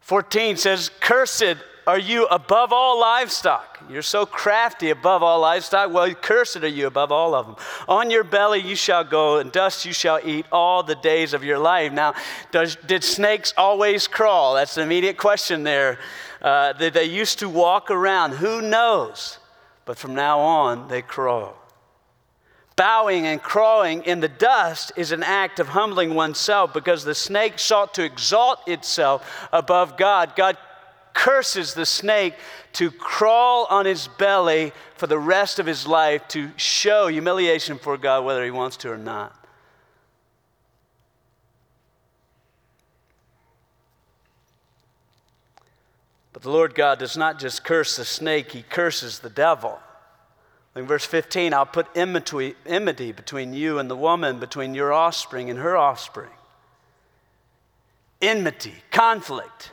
14 0.00 0.56
says, 0.56 0.90
Cursed 1.00 1.56
are 1.86 1.98
you 1.98 2.26
above 2.26 2.72
all 2.72 3.00
livestock. 3.00 3.80
You're 3.88 4.02
so 4.02 4.26
crafty 4.26 4.90
above 4.90 5.22
all 5.22 5.40
livestock. 5.40 5.92
Well, 5.92 6.12
cursed 6.14 6.56
are 6.56 6.68
you 6.68 6.86
above 6.86 7.12
all 7.12 7.34
of 7.34 7.46
them. 7.46 7.56
On 7.88 8.10
your 8.10 8.24
belly 8.24 8.60
you 8.60 8.74
shall 8.74 9.04
go, 9.04 9.38
and 9.38 9.52
dust 9.52 9.84
you 9.84 9.92
shall 9.92 10.18
eat 10.24 10.46
all 10.50 10.82
the 10.82 10.96
days 10.96 11.32
of 11.32 11.44
your 11.44 11.58
life. 11.58 11.92
Now, 11.92 12.14
does, 12.50 12.76
did 12.86 13.04
snakes 13.04 13.54
always 13.56 14.08
crawl? 14.08 14.54
That's 14.54 14.74
the 14.74 14.82
immediate 14.82 15.16
question 15.16 15.62
there. 15.62 15.98
Uh, 16.42 16.72
did 16.72 16.94
they 16.94 17.04
used 17.04 17.38
to 17.38 17.48
walk 17.48 17.90
around? 17.90 18.32
Who 18.32 18.60
knows? 18.60 19.38
But 19.84 19.96
from 19.98 20.14
now 20.14 20.40
on, 20.40 20.88
they 20.88 21.02
crawl. 21.02 21.56
Bowing 22.76 23.26
and 23.26 23.42
crawling 23.42 24.02
in 24.04 24.20
the 24.20 24.28
dust 24.28 24.92
is 24.96 25.10
an 25.10 25.22
act 25.22 25.60
of 25.60 25.68
humbling 25.68 26.14
oneself 26.14 26.74
because 26.74 27.04
the 27.04 27.14
snake 27.14 27.58
sought 27.58 27.94
to 27.94 28.04
exalt 28.04 28.68
itself 28.68 29.48
above 29.50 29.96
God. 29.96 30.36
God 30.36 30.58
curses 31.14 31.72
the 31.72 31.86
snake 31.86 32.34
to 32.74 32.90
crawl 32.90 33.66
on 33.70 33.86
his 33.86 34.08
belly 34.18 34.72
for 34.96 35.06
the 35.06 35.18
rest 35.18 35.58
of 35.58 35.64
his 35.64 35.86
life 35.86 36.28
to 36.28 36.50
show 36.56 37.06
humiliation 37.08 37.78
for 37.78 37.96
God, 37.96 38.26
whether 38.26 38.44
he 38.44 38.50
wants 38.50 38.76
to 38.78 38.90
or 38.90 38.98
not. 38.98 39.34
But 46.34 46.42
the 46.42 46.50
Lord 46.50 46.74
God 46.74 46.98
does 46.98 47.16
not 47.16 47.38
just 47.38 47.64
curse 47.64 47.96
the 47.96 48.04
snake, 48.04 48.52
he 48.52 48.60
curses 48.60 49.20
the 49.20 49.30
devil. 49.30 49.80
In 50.76 50.86
verse 50.86 51.06
15, 51.06 51.54
I'll 51.54 51.64
put 51.64 51.86
enmity, 51.96 52.54
enmity 52.66 53.10
between 53.10 53.54
you 53.54 53.78
and 53.78 53.90
the 53.90 53.96
woman, 53.96 54.38
between 54.38 54.74
your 54.74 54.92
offspring 54.92 55.48
and 55.48 55.58
her 55.58 55.74
offspring. 55.76 56.30
Enmity, 58.20 58.74
conflict. 58.90 59.72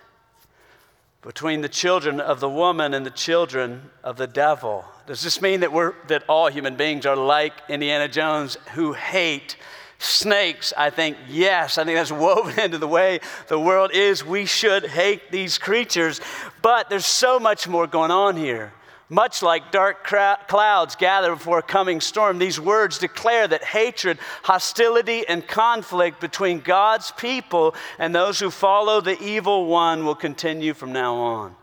between 1.21 1.61
the 1.61 1.69
children 1.69 2.19
of 2.19 2.41
the 2.41 2.49
woman 2.49 2.93
and 2.93 3.05
the 3.05 3.09
children 3.09 3.89
of 4.03 4.17
the 4.17 4.27
devil. 4.27 4.83
Does 5.07 5.21
this 5.21 5.41
mean 5.41 5.61
that, 5.61 5.71
we're, 5.71 5.93
that 6.07 6.23
all 6.27 6.49
human 6.49 6.75
beings 6.75 7.05
are 7.05 7.15
like 7.15 7.53
Indiana 7.69 8.09
Jones 8.09 8.57
who 8.73 8.91
hate 8.91 9.55
snakes? 9.99 10.73
I 10.77 10.89
think 10.89 11.17
yes. 11.29 11.77
I 11.77 11.85
think 11.85 11.97
that's 11.97 12.11
woven 12.11 12.59
into 12.63 12.77
the 12.77 12.89
way 12.89 13.21
the 13.47 13.59
world 13.59 13.91
is. 13.93 14.25
We 14.25 14.45
should 14.45 14.85
hate 14.85 15.31
these 15.31 15.57
creatures. 15.57 16.19
But 16.61 16.89
there's 16.89 17.05
so 17.05 17.39
much 17.39 17.69
more 17.69 17.87
going 17.87 18.11
on 18.11 18.35
here. 18.35 18.73
Much 19.09 19.43
like 19.43 19.71
dark 19.71 20.05
clouds 20.47 20.95
gather 20.95 21.33
before 21.33 21.59
a 21.59 21.63
coming 21.63 22.01
storm, 22.01 22.39
these 22.39 22.59
words 22.59 22.97
declare 22.97 23.47
that 23.47 23.63
hatred, 23.63 24.17
hostility, 24.43 25.27
and 25.27 25.47
conflict 25.47 26.19
between 26.19 26.59
God's 26.59 27.11
people 27.11 27.75
and 27.99 28.15
those 28.15 28.39
who 28.39 28.49
follow 28.49 29.01
the 29.01 29.21
evil 29.21 29.67
one 29.67 30.05
will 30.05 30.15
continue 30.15 30.73
from 30.73 30.93
now 30.93 31.15
on. 31.15 31.55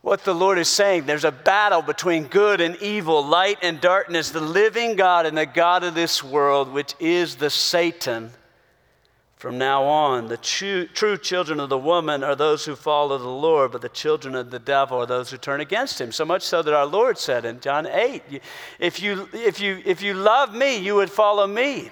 What 0.00 0.24
the 0.24 0.34
Lord 0.34 0.58
is 0.58 0.68
saying, 0.68 1.06
there's 1.06 1.24
a 1.24 1.30
battle 1.30 1.82
between 1.82 2.24
good 2.24 2.60
and 2.60 2.76
evil, 2.82 3.24
light 3.24 3.58
and 3.62 3.80
darkness, 3.80 4.30
the 4.30 4.40
living 4.40 4.96
God 4.96 5.26
and 5.26 5.38
the 5.38 5.46
God 5.46 5.84
of 5.84 5.94
this 5.94 6.24
world, 6.24 6.72
which 6.72 6.94
is 6.98 7.36
the 7.36 7.50
Satan 7.50 8.32
from 9.42 9.58
now 9.58 9.82
on, 9.82 10.28
the 10.28 10.36
true, 10.36 10.86
children 11.16 11.58
of 11.58 11.68
the 11.68 11.76
woman 11.76 12.22
are 12.22 12.36
those 12.36 12.64
who 12.64 12.76
follow 12.76 13.18
the 13.18 13.26
Lord, 13.26 13.72
but 13.72 13.82
the 13.82 13.88
children 13.88 14.36
of 14.36 14.52
the 14.52 14.60
devil 14.60 14.98
are 14.98 15.06
those 15.06 15.32
who 15.32 15.36
turn 15.36 15.60
against 15.60 16.00
him. 16.00 16.12
So 16.12 16.24
much 16.24 16.42
so 16.42 16.62
that 16.62 16.72
our 16.72 16.86
Lord 16.86 17.18
said 17.18 17.44
in 17.44 17.58
John 17.58 17.88
8, 17.88 18.22
if 18.78 19.02
you, 19.02 19.28
if 19.32 19.58
you, 19.58 19.82
if 19.84 20.00
you 20.00 20.14
love 20.14 20.54
me, 20.54 20.76
you 20.76 20.94
would 20.94 21.10
follow 21.10 21.44
me. 21.48 21.90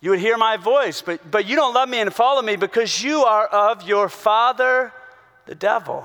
You 0.00 0.10
would 0.10 0.18
hear 0.18 0.36
my 0.36 0.56
voice, 0.56 1.02
but, 1.02 1.30
but 1.30 1.46
you 1.46 1.54
don't 1.54 1.72
love 1.72 1.88
me 1.88 2.00
and 2.00 2.12
follow 2.12 2.42
me 2.42 2.56
because 2.56 3.00
you 3.00 3.22
are 3.22 3.46
of 3.46 3.86
your 3.86 4.08
father, 4.08 4.92
the 5.44 5.54
devil. 5.54 6.04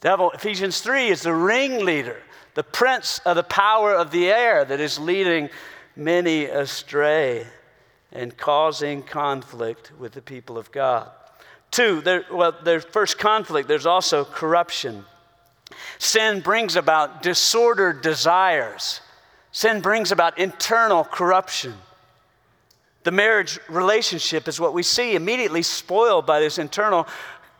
Devil, 0.00 0.30
Ephesians 0.30 0.80
3, 0.82 1.08
is 1.08 1.22
the 1.22 1.34
ringleader, 1.34 2.22
the 2.54 2.62
prince 2.62 3.20
of 3.26 3.34
the 3.34 3.42
power 3.42 3.92
of 3.92 4.12
the 4.12 4.28
air 4.28 4.64
that 4.64 4.78
is 4.78 5.00
leading 5.00 5.50
many 5.96 6.44
astray 6.44 7.46
and 8.12 8.36
causing 8.36 9.02
conflict 9.02 9.92
with 9.98 10.12
the 10.12 10.22
people 10.22 10.58
of 10.58 10.72
God. 10.72 11.10
Two, 11.70 12.00
there, 12.00 12.24
well, 12.32 12.56
there's 12.64 12.84
first 12.84 13.18
conflict, 13.18 13.68
there's 13.68 13.86
also 13.86 14.24
corruption. 14.24 15.04
Sin 15.98 16.40
brings 16.40 16.74
about 16.76 17.22
disordered 17.22 18.02
desires. 18.02 19.00
Sin 19.52 19.80
brings 19.80 20.10
about 20.12 20.38
internal 20.38 21.04
corruption. 21.04 21.74
The 23.02 23.12
marriage 23.12 23.58
relationship 23.68 24.48
is 24.48 24.60
what 24.60 24.74
we 24.74 24.82
see 24.82 25.14
immediately 25.14 25.62
spoiled 25.62 26.26
by 26.26 26.40
this 26.40 26.58
internal 26.58 27.06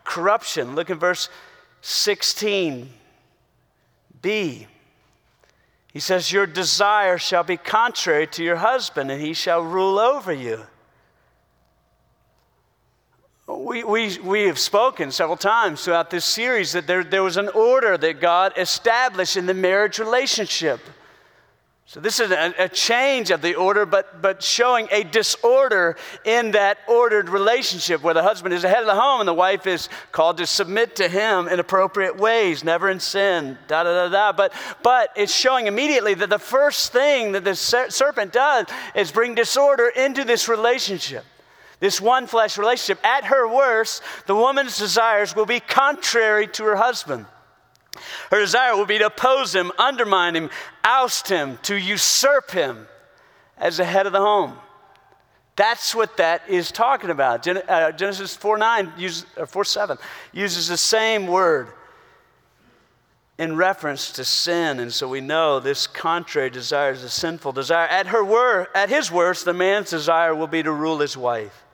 corruption. 0.03 0.75
Look 0.75 0.89
at 0.89 0.97
verse 0.97 1.29
16b. 1.81 2.87
He 5.91 5.99
says, 5.99 6.31
Your 6.31 6.45
desire 6.45 7.17
shall 7.17 7.43
be 7.43 7.57
contrary 7.57 8.27
to 8.27 8.43
your 8.43 8.57
husband, 8.57 9.11
and 9.11 9.21
he 9.21 9.33
shall 9.33 9.61
rule 9.61 9.99
over 9.99 10.31
you. 10.31 10.65
We, 13.47 13.83
we, 13.83 14.17
we 14.19 14.43
have 14.43 14.57
spoken 14.57 15.11
several 15.11 15.35
times 15.35 15.83
throughout 15.83 16.09
this 16.09 16.23
series 16.23 16.71
that 16.71 16.87
there, 16.87 17.03
there 17.03 17.23
was 17.23 17.35
an 17.35 17.49
order 17.49 17.97
that 17.97 18.21
God 18.21 18.53
established 18.55 19.35
in 19.35 19.45
the 19.45 19.53
marriage 19.53 19.99
relationship. 19.99 20.79
So, 21.91 21.99
this 21.99 22.21
is 22.21 22.31
a, 22.31 22.53
a, 22.57 22.69
change 22.69 23.31
of 23.31 23.41
the 23.41 23.55
order, 23.55 23.85
but, 23.85 24.21
but 24.21 24.41
showing 24.41 24.87
a 24.91 25.03
disorder 25.03 25.97
in 26.23 26.51
that 26.51 26.77
ordered 26.87 27.27
relationship 27.27 28.01
where 28.01 28.13
the 28.13 28.23
husband 28.23 28.53
is 28.53 28.61
the 28.61 28.69
head 28.69 28.79
of 28.79 28.85
the 28.85 28.95
home 28.95 29.19
and 29.19 29.27
the 29.27 29.33
wife 29.33 29.67
is 29.67 29.89
called 30.13 30.37
to 30.37 30.45
submit 30.45 30.95
to 30.95 31.09
him 31.09 31.49
in 31.49 31.59
appropriate 31.59 32.15
ways, 32.15 32.63
never 32.63 32.89
in 32.89 33.01
sin, 33.01 33.57
da 33.67 33.83
da 33.83 34.07
da 34.07 34.09
da. 34.09 34.31
But, 34.31 34.53
but 34.81 35.09
it's 35.17 35.35
showing 35.35 35.67
immediately 35.67 36.13
that 36.13 36.29
the 36.29 36.39
first 36.39 36.93
thing 36.93 37.33
that 37.33 37.43
the 37.43 37.55
serpent 37.55 38.31
does 38.31 38.67
is 38.95 39.11
bring 39.11 39.35
disorder 39.35 39.89
into 39.89 40.23
this 40.23 40.47
relationship. 40.47 41.25
This 41.81 41.99
one 41.99 42.25
flesh 42.25 42.57
relationship. 42.57 43.05
At 43.05 43.25
her 43.25 43.53
worst, 43.53 44.01
the 44.27 44.35
woman's 44.35 44.77
desires 44.77 45.35
will 45.35 45.45
be 45.45 45.59
contrary 45.59 46.47
to 46.47 46.63
her 46.63 46.77
husband. 46.77 47.25
Her 48.29 48.39
desire 48.39 48.75
will 48.75 48.85
be 48.85 48.97
to 48.99 49.07
oppose 49.07 49.53
him, 49.53 49.71
undermine 49.77 50.35
him, 50.35 50.49
oust 50.83 51.29
him, 51.29 51.59
to 51.63 51.75
usurp 51.75 52.51
him 52.51 52.87
as 53.57 53.77
the 53.77 53.85
head 53.85 54.05
of 54.05 54.13
the 54.13 54.19
home. 54.19 54.57
That's 55.55 55.93
what 55.93 56.17
that 56.17 56.43
is 56.47 56.71
talking 56.71 57.09
about. 57.09 57.47
Uh, 57.47 57.91
Genesis 57.91 58.35
4 58.35 58.57
9, 58.57 58.93
uses, 58.97 59.25
or 59.37 59.45
4 59.45 59.65
7, 59.65 59.97
uses 60.31 60.67
the 60.67 60.77
same 60.77 61.27
word 61.27 61.67
in 63.37 63.55
reference 63.55 64.11
to 64.11 64.23
sin. 64.23 64.79
And 64.79 64.93
so 64.93 65.07
we 65.07 65.19
know 65.19 65.59
this 65.59 65.87
contrary 65.87 66.49
desire 66.49 66.91
is 66.91 67.03
a 67.03 67.09
sinful 67.09 67.51
desire. 67.53 67.87
At, 67.87 68.07
her 68.07 68.23
wor- 68.23 68.69
at 68.75 68.89
his 68.89 69.11
worst, 69.11 69.45
the 69.45 69.53
man's 69.53 69.89
desire 69.89 70.33
will 70.35 70.47
be 70.47 70.63
to 70.63 70.71
rule 70.71 70.99
his 70.99 71.17
wife. 71.17 71.65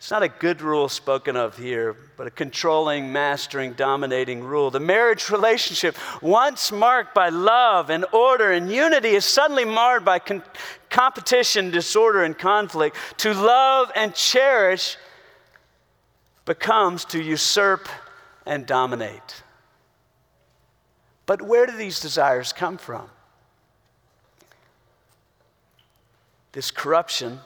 It's 0.00 0.10
not 0.10 0.22
a 0.22 0.30
good 0.30 0.62
rule 0.62 0.88
spoken 0.88 1.36
of 1.36 1.58
here, 1.58 1.94
but 2.16 2.26
a 2.26 2.30
controlling, 2.30 3.12
mastering, 3.12 3.74
dominating 3.74 4.42
rule. 4.42 4.70
The 4.70 4.80
marriage 4.80 5.28
relationship, 5.28 5.94
once 6.22 6.72
marked 6.72 7.14
by 7.14 7.28
love 7.28 7.90
and 7.90 8.06
order 8.10 8.50
and 8.50 8.72
unity, 8.72 9.10
is 9.10 9.26
suddenly 9.26 9.66
marred 9.66 10.02
by 10.02 10.18
con- 10.18 10.42
competition, 10.88 11.70
disorder, 11.70 12.24
and 12.24 12.36
conflict. 12.36 12.96
To 13.18 13.34
love 13.34 13.92
and 13.94 14.14
cherish 14.14 14.96
becomes 16.46 17.04
to 17.04 17.22
usurp 17.22 17.86
and 18.46 18.64
dominate. 18.64 19.42
But 21.26 21.42
where 21.42 21.66
do 21.66 21.76
these 21.76 22.00
desires 22.00 22.54
come 22.54 22.78
from? 22.78 23.10
This 26.52 26.70
corruption 26.70 27.40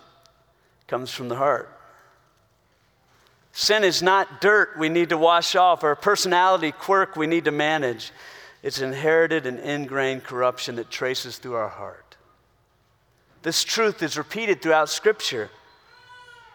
comes 0.86 1.10
from 1.10 1.28
the 1.28 1.36
heart. 1.36 1.73
Sin 3.56 3.84
is 3.84 4.02
not 4.02 4.40
dirt 4.40 4.76
we 4.76 4.88
need 4.88 5.10
to 5.10 5.16
wash 5.16 5.54
off 5.54 5.84
or 5.84 5.92
a 5.92 5.96
personality 5.96 6.72
quirk 6.72 7.14
we 7.14 7.28
need 7.28 7.44
to 7.44 7.52
manage. 7.52 8.10
It's 8.64 8.80
inherited 8.80 9.46
and 9.46 9.60
ingrained 9.60 10.24
corruption 10.24 10.74
that 10.76 10.90
traces 10.90 11.38
through 11.38 11.54
our 11.54 11.68
heart. 11.68 12.16
This 13.42 13.62
truth 13.62 14.02
is 14.02 14.18
repeated 14.18 14.60
throughout 14.60 14.88
Scripture. 14.88 15.50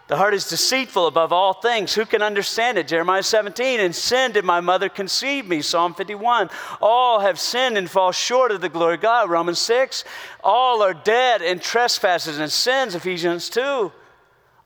The 0.09 0.17
heart 0.17 0.33
is 0.33 0.49
deceitful 0.49 1.07
above 1.07 1.31
all 1.31 1.53
things. 1.53 1.93
Who 1.93 2.05
can 2.05 2.21
understand 2.21 2.77
it? 2.77 2.89
Jeremiah 2.89 3.23
17. 3.23 3.79
And 3.79 3.95
sin 3.95 4.33
did 4.33 4.43
my 4.43 4.59
mother 4.59 4.89
conceive 4.89 5.47
me. 5.47 5.61
Psalm 5.61 5.93
51. 5.93 6.49
All 6.81 7.21
have 7.21 7.39
sinned 7.39 7.77
and 7.77 7.89
fall 7.89 8.11
short 8.11 8.51
of 8.51 8.59
the 8.59 8.67
glory 8.67 8.95
of 8.95 9.01
God. 9.01 9.29
Romans 9.29 9.59
6. 9.59 10.03
All 10.43 10.81
are 10.81 10.95
dead 10.95 11.41
in 11.41 11.59
trespasses 11.59 12.39
and 12.39 12.51
sins. 12.51 12.93
Ephesians 12.93 13.49
2. 13.51 13.89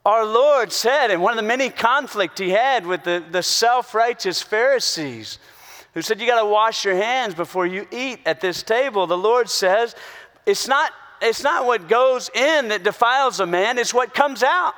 Our 0.05 0.25
Lord 0.25 0.73
said, 0.73 1.11
in 1.11 1.21
one 1.21 1.31
of 1.31 1.37
the 1.37 1.47
many 1.47 1.69
conflict 1.69 2.37
he 2.37 2.49
had 2.49 2.85
with 2.85 3.03
the, 3.03 3.23
the 3.31 3.41
self 3.41 3.95
righteous 3.95 4.41
Pharisees, 4.41 5.39
who 5.93 6.01
said, 6.01 6.19
You 6.19 6.27
got 6.27 6.41
to 6.41 6.45
wash 6.47 6.83
your 6.83 6.95
hands 6.95 7.35
before 7.35 7.65
you 7.65 7.87
eat 7.89 8.19
at 8.25 8.41
this 8.41 8.63
table. 8.63 9.07
The 9.07 9.17
Lord 9.17 9.49
says, 9.49 9.95
It's 10.45 10.67
not, 10.67 10.91
it's 11.21 11.41
not 11.41 11.65
what 11.65 11.87
goes 11.87 12.29
in 12.35 12.67
that 12.67 12.83
defiles 12.83 13.39
a 13.39 13.45
man, 13.45 13.77
it's 13.77 13.93
what 13.93 14.13
comes 14.13 14.43
out. 14.43 14.73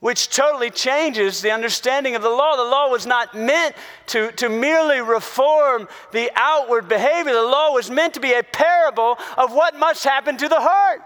Which 0.00 0.30
totally 0.30 0.70
changes 0.70 1.40
the 1.40 1.50
understanding 1.52 2.16
of 2.16 2.22
the 2.22 2.30
law. 2.30 2.56
The 2.56 2.62
law 2.62 2.88
was 2.88 3.06
not 3.06 3.34
meant 3.34 3.76
to, 4.06 4.32
to 4.32 4.48
merely 4.48 5.00
reform 5.00 5.88
the 6.12 6.30
outward 6.34 6.88
behavior, 6.88 7.32
the 7.32 7.42
law 7.42 7.72
was 7.72 7.90
meant 7.92 8.14
to 8.14 8.20
be 8.20 8.32
a 8.32 8.42
parable 8.42 9.18
of 9.36 9.52
what 9.52 9.78
must 9.78 10.02
happen 10.02 10.36
to 10.36 10.48
the 10.48 10.60
heart. 10.60 11.02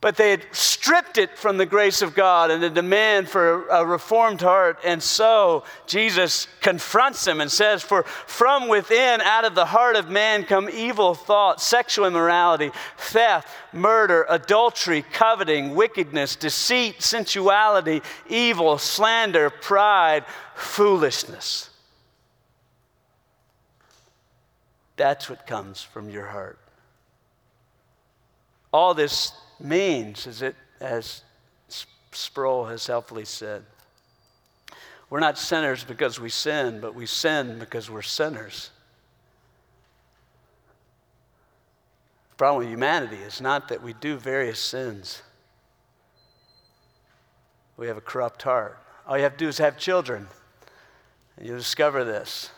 But 0.00 0.16
they 0.16 0.30
had 0.30 0.46
stripped 0.52 1.18
it 1.18 1.36
from 1.36 1.58
the 1.58 1.66
grace 1.66 2.00
of 2.00 2.14
God 2.14 2.50
and 2.50 2.62
the 2.62 2.70
demand 2.70 3.28
for 3.28 3.68
a 3.68 3.84
reformed 3.84 4.40
heart. 4.40 4.78
And 4.82 5.02
so 5.02 5.64
Jesus 5.86 6.48
confronts 6.62 7.26
them 7.26 7.42
and 7.42 7.52
says, 7.52 7.82
For 7.82 8.04
from 8.04 8.68
within, 8.68 9.20
out 9.20 9.44
of 9.44 9.54
the 9.54 9.66
heart 9.66 9.96
of 9.96 10.08
man, 10.08 10.44
come 10.44 10.70
evil 10.72 11.14
thoughts, 11.14 11.66
sexual 11.66 12.06
immorality, 12.06 12.70
theft, 12.96 13.48
murder, 13.74 14.24
adultery, 14.30 15.04
coveting, 15.12 15.74
wickedness, 15.74 16.34
deceit, 16.34 17.02
sensuality, 17.02 18.00
evil, 18.26 18.78
slander, 18.78 19.50
pride, 19.50 20.24
foolishness. 20.54 21.68
That's 24.96 25.28
what 25.28 25.46
comes 25.46 25.82
from 25.82 26.08
your 26.08 26.26
heart. 26.26 26.58
All 28.72 28.94
this 28.94 29.32
means 29.62 30.26
is 30.26 30.42
it, 30.42 30.56
as 30.80 31.22
Sproul 32.12 32.66
has 32.66 32.86
helpfully 32.86 33.24
said, 33.24 33.62
we're 35.08 35.20
not 35.20 35.38
sinners 35.38 35.82
because 35.82 36.20
we 36.20 36.28
sin, 36.28 36.80
but 36.80 36.94
we 36.94 37.06
sin 37.06 37.58
because 37.58 37.90
we're 37.90 38.02
sinners. 38.02 38.70
The 42.30 42.36
problem 42.36 42.64
with 42.64 42.72
humanity 42.72 43.16
is 43.16 43.40
not 43.40 43.68
that 43.68 43.82
we 43.82 43.92
do 43.92 44.16
various 44.16 44.60
sins, 44.60 45.22
we 47.76 47.86
have 47.86 47.96
a 47.96 48.02
corrupt 48.02 48.42
heart. 48.42 48.78
All 49.06 49.16
you 49.16 49.22
have 49.24 49.32
to 49.32 49.38
do 49.38 49.48
is 49.48 49.58
have 49.58 49.78
children, 49.78 50.28
and 51.36 51.46
you'll 51.46 51.58
discover 51.58 52.04
this. 52.04 52.50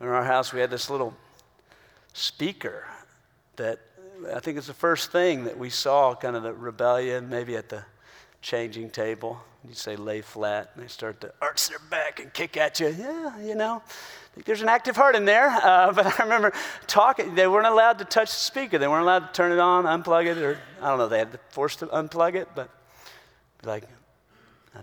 In 0.00 0.08
our 0.08 0.24
house, 0.24 0.52
we 0.52 0.60
had 0.60 0.70
this 0.70 0.90
little 0.90 1.14
speaker 2.12 2.84
that 3.56 3.78
I 4.34 4.40
think 4.40 4.58
it's 4.58 4.66
the 4.66 4.74
first 4.74 5.10
thing 5.10 5.44
that 5.44 5.58
we 5.58 5.70
saw 5.70 6.14
kind 6.14 6.36
of 6.36 6.42
the 6.42 6.52
rebellion, 6.52 7.28
maybe 7.28 7.56
at 7.56 7.68
the 7.68 7.84
changing 8.40 8.90
table. 8.90 9.40
You 9.66 9.74
say 9.74 9.96
lay 9.96 10.20
flat, 10.20 10.72
and 10.74 10.82
they 10.82 10.88
start 10.88 11.20
to 11.20 11.32
arch 11.40 11.68
their 11.68 11.78
back 11.90 12.20
and 12.20 12.32
kick 12.32 12.56
at 12.56 12.80
you. 12.80 12.88
Yeah, 12.88 13.40
you 13.40 13.54
know, 13.54 13.82
there's 14.44 14.62
an 14.62 14.68
active 14.68 14.96
heart 14.96 15.14
in 15.14 15.24
there. 15.24 15.48
Uh, 15.62 15.92
but 15.92 16.06
I 16.18 16.24
remember 16.24 16.52
talking, 16.86 17.34
they 17.34 17.46
weren't 17.46 17.66
allowed 17.66 17.98
to 17.98 18.04
touch 18.04 18.30
the 18.30 18.36
speaker. 18.36 18.78
They 18.78 18.88
weren't 18.88 19.04
allowed 19.04 19.28
to 19.28 19.32
turn 19.32 19.52
it 19.52 19.58
on, 19.58 19.84
unplug 19.84 20.26
it, 20.26 20.38
or 20.38 20.58
I 20.80 20.88
don't 20.88 20.98
know, 20.98 21.08
they 21.08 21.18
had 21.18 21.32
to 21.32 21.38
force 21.50 21.76
to 21.76 21.86
unplug 21.86 22.34
it, 22.34 22.48
but 22.54 22.68
like, 23.62 23.84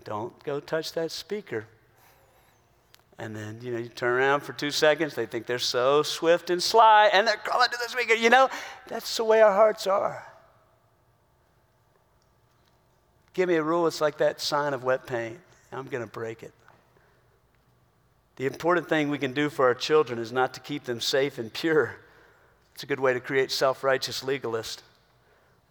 don't 0.04 0.42
go 0.44 0.60
touch 0.60 0.94
that 0.94 1.12
speaker. 1.12 1.66
And 3.20 3.36
then, 3.36 3.60
you 3.62 3.74
know, 3.74 3.78
you 3.78 3.90
turn 3.90 4.18
around 4.18 4.42
for 4.42 4.54
two 4.54 4.72
seconds, 4.72 5.14
they 5.14 5.26
think 5.26 5.46
they're 5.46 5.60
so 5.60 6.04
swift 6.04 6.50
and 6.50 6.64
sly, 6.64 7.10
and 7.12 7.28
they're 7.28 7.36
calling 7.36 7.68
to 7.70 7.78
the 7.78 7.90
speaker. 7.90 8.14
You 8.14 8.30
know, 8.30 8.50
that's 8.88 9.18
the 9.18 9.26
way 9.26 9.42
our 9.42 9.54
hearts 9.54 9.88
are. 9.88 10.26
Give 13.34 13.50
me 13.50 13.56
a 13.56 13.64
rule, 13.64 13.88
it's 13.88 14.00
like 14.00 14.18
that 14.20 14.40
sign 14.40 14.74
of 14.74 14.86
wet 14.86 15.06
paint. 15.06 15.38
I'm 15.72 15.88
going 15.88 16.04
to 16.04 16.10
break 16.10 16.44
it. 16.44 16.54
The 18.38 18.46
important 18.46 18.88
thing 18.88 19.10
we 19.10 19.18
can 19.18 19.34
do 19.34 19.50
for 19.50 19.66
our 19.66 19.76
children 19.76 20.18
is 20.18 20.32
not 20.32 20.54
to 20.54 20.62
keep 20.62 20.86
them 20.86 21.02
safe 21.02 21.38
and 21.38 21.52
pure. 21.54 21.98
It's 22.74 22.84
a 22.84 22.88
good 22.88 23.02
way 23.02 23.14
to 23.14 23.20
create 23.20 23.52
self 23.52 23.84
righteous 23.84 24.24
legalists. 24.24 24.82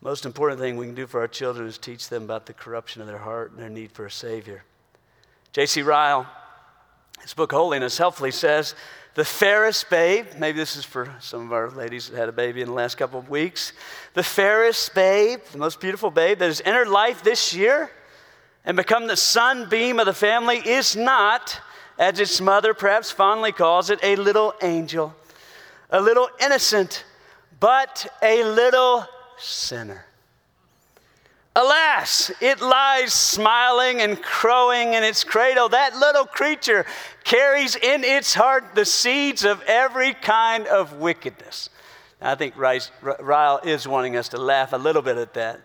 Most 0.03 0.27
important 0.27 0.61
thing 0.61 0.77
we 0.77 0.85
can 0.85 0.95
do 0.95 1.07
for 1.07 1.21
our 1.21 1.29
children 1.29 1.67
is 1.67 1.79
teach 1.79 2.11
them 2.11 2.25
about 2.25 2.45
the 2.45 2.53
corruption 2.53 3.01
of 3.01 3.09
their 3.09 3.19
heart 3.19 3.53
and 3.53 3.61
their 3.61 3.71
need 3.71 3.91
for 3.91 4.05
a 4.05 4.11
Savior. 4.11 4.65
J.C. 5.53 5.81
Ryle, 5.81 6.27
his 7.23 7.35
book 7.35 7.53
Holiness, 7.53 7.99
helpfully 7.99 8.31
says 8.31 8.75
the 9.15 9.25
fairest 9.25 9.91
babe, 9.91 10.27
maybe 10.39 10.59
this 10.59 10.77
is 10.77 10.85
for 10.85 11.13
some 11.19 11.47
of 11.47 11.53
our 11.53 11.71
ladies 11.71 12.09
that 12.09 12.17
had 12.17 12.29
a 12.29 12.33
baby 12.33 12.61
in 12.61 12.69
the 12.69 12.73
last 12.75 12.97
couple 12.97 13.19
of 13.19 13.29
weeks, 13.29 13.73
the 14.15 14.23
fairest 14.23 14.95
babe, 14.95 15.41
the 15.51 15.59
most 15.59 15.81
beautiful 15.81 16.11
babe 16.11 16.39
that 16.39 16.47
has 16.47 16.63
entered 16.65 16.89
life 16.89 17.25
this 17.25 17.53
year 17.53 17.91
and 18.65 18.77
become 18.77 19.07
the 19.07 19.17
sunbeam 19.17 19.99
of 19.99 20.07
the 20.07 20.13
family 20.13 20.59
is 20.59 20.95
not 20.95 21.61
as 21.99 22.21
its 22.21 22.41
mother 22.41 22.75
perhaps 22.75 23.11
fondly 23.11 23.51
calls 23.51 23.91
it, 23.91 23.99
a 24.03 24.15
little 24.15 24.55
angel, 24.63 25.15
a 25.91 26.01
little 26.01 26.29
innocent, 26.41 27.05
but 27.59 28.07
a 28.23 28.45
little 28.45 29.05
sinner. 29.37 30.05
Alas, 31.59 32.31
it 32.41 32.61
lies 32.61 33.13
smiling 33.13 34.01
and 34.01 34.23
crowing 34.23 34.93
in 34.93 35.03
its 35.03 35.25
cradle. 35.25 35.69
That 35.69 35.97
little 35.97 36.25
creature 36.25 36.87
carries 37.25 37.75
in 37.75 38.05
its 38.05 38.33
heart 38.33 38.77
the 38.77 38.85
seeds 38.85 39.45
of 39.45 39.61
every 39.63 40.15
kind 40.15 40.69
of 40.69 40.95
wickedness. 40.95 41.69
I 42.23 42.37
think 42.37 42.55
Ryle 42.57 43.59
is 43.65 43.89
wanting 43.89 44.17
us 44.17 44.29
to 44.29 44.39
laugh 44.39 44.73
a 44.73 44.77
little 44.77 45.03
bit 45.03 45.17
at 45.17 45.35
that. 45.35 45.61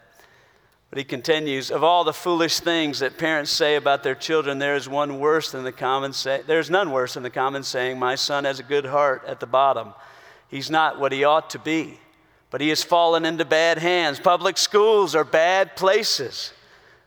But 0.90 0.98
he 0.98 1.04
continues, 1.04 1.70
of 1.70 1.84
all 1.84 2.04
the 2.04 2.14
foolish 2.14 2.60
things 2.60 3.00
that 3.00 3.20
parents 3.20 3.52
say 3.52 3.76
about 3.76 4.02
their 4.02 4.16
children, 4.16 4.58
there 4.58 4.76
is 4.76 4.90
one 4.90 5.20
worse 5.20 5.52
than 5.52 5.64
the 5.64 5.72
common 5.72 6.12
say, 6.14 6.42
there's 6.48 6.72
none 6.72 6.90
worse 6.90 7.14
than 7.14 7.22
the 7.24 7.30
common 7.30 7.62
saying, 7.62 8.00
my 8.00 8.16
son 8.16 8.46
has 8.46 8.60
a 8.60 8.64
good 8.64 8.86
heart 8.86 9.24
at 9.28 9.40
the 9.40 9.48
bottom. 9.48 9.94
He's 10.50 10.72
not 10.72 11.00
what 11.00 11.12
he 11.12 11.24
ought 11.24 11.52
to 11.52 11.60
be, 11.60 12.00
but 12.54 12.62
he 12.62 12.70
has 12.70 12.84
fallen 12.84 13.26
into 13.26 13.44
bad 13.44 13.80
hands. 13.80 14.20
Public 14.20 14.60
schools 14.60 15.16
are 15.16 15.24
bad 15.24 15.76
places. 15.76 16.54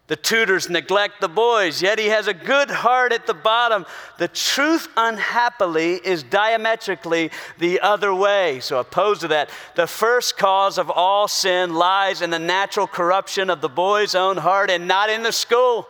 The 0.09 0.17
tutors 0.17 0.69
neglect 0.69 1.21
the 1.21 1.29
boys, 1.29 1.81
yet 1.81 2.01
he 2.01 2.07
has 2.07 2.27
a 2.27 2.35
good 2.35 2.69
heart 2.69 3.13
at 3.13 3.29
the 3.29 3.35
bottom. 3.35 3.87
The 4.19 4.27
truth, 4.27 4.89
unhappily, 4.97 6.01
is 6.05 6.25
diametrically 6.25 7.31
the 7.61 7.79
other 7.79 8.13
way. 8.13 8.59
So, 8.59 8.81
opposed 8.81 9.21
to 9.21 9.29
that, 9.29 9.51
the 9.77 9.87
first 9.87 10.37
cause 10.37 10.79
of 10.79 10.91
all 10.91 11.29
sin 11.29 11.75
lies 11.75 12.23
in 12.23 12.31
the 12.31 12.41
natural 12.41 12.89
corruption 12.89 13.49
of 13.49 13.61
the 13.61 13.69
boy's 13.69 14.17
own 14.17 14.39
heart 14.39 14.69
and 14.69 14.89
not 14.89 15.11
in 15.11 15.23
the 15.23 15.31
school, 15.31 15.87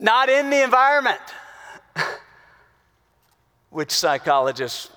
not 0.00 0.28
in 0.28 0.50
the 0.50 0.64
environment, 0.64 1.20
which 3.70 3.92
psychologists 3.92 4.90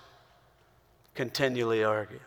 continually 1.14 1.84
argue. 1.84 2.20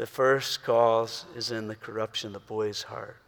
The 0.00 0.06
first 0.06 0.64
cause 0.64 1.26
is 1.36 1.50
in 1.50 1.68
the 1.68 1.76
corruption 1.76 2.28
of 2.28 2.32
the 2.32 2.38
boy's 2.40 2.84
heart. 2.84 3.18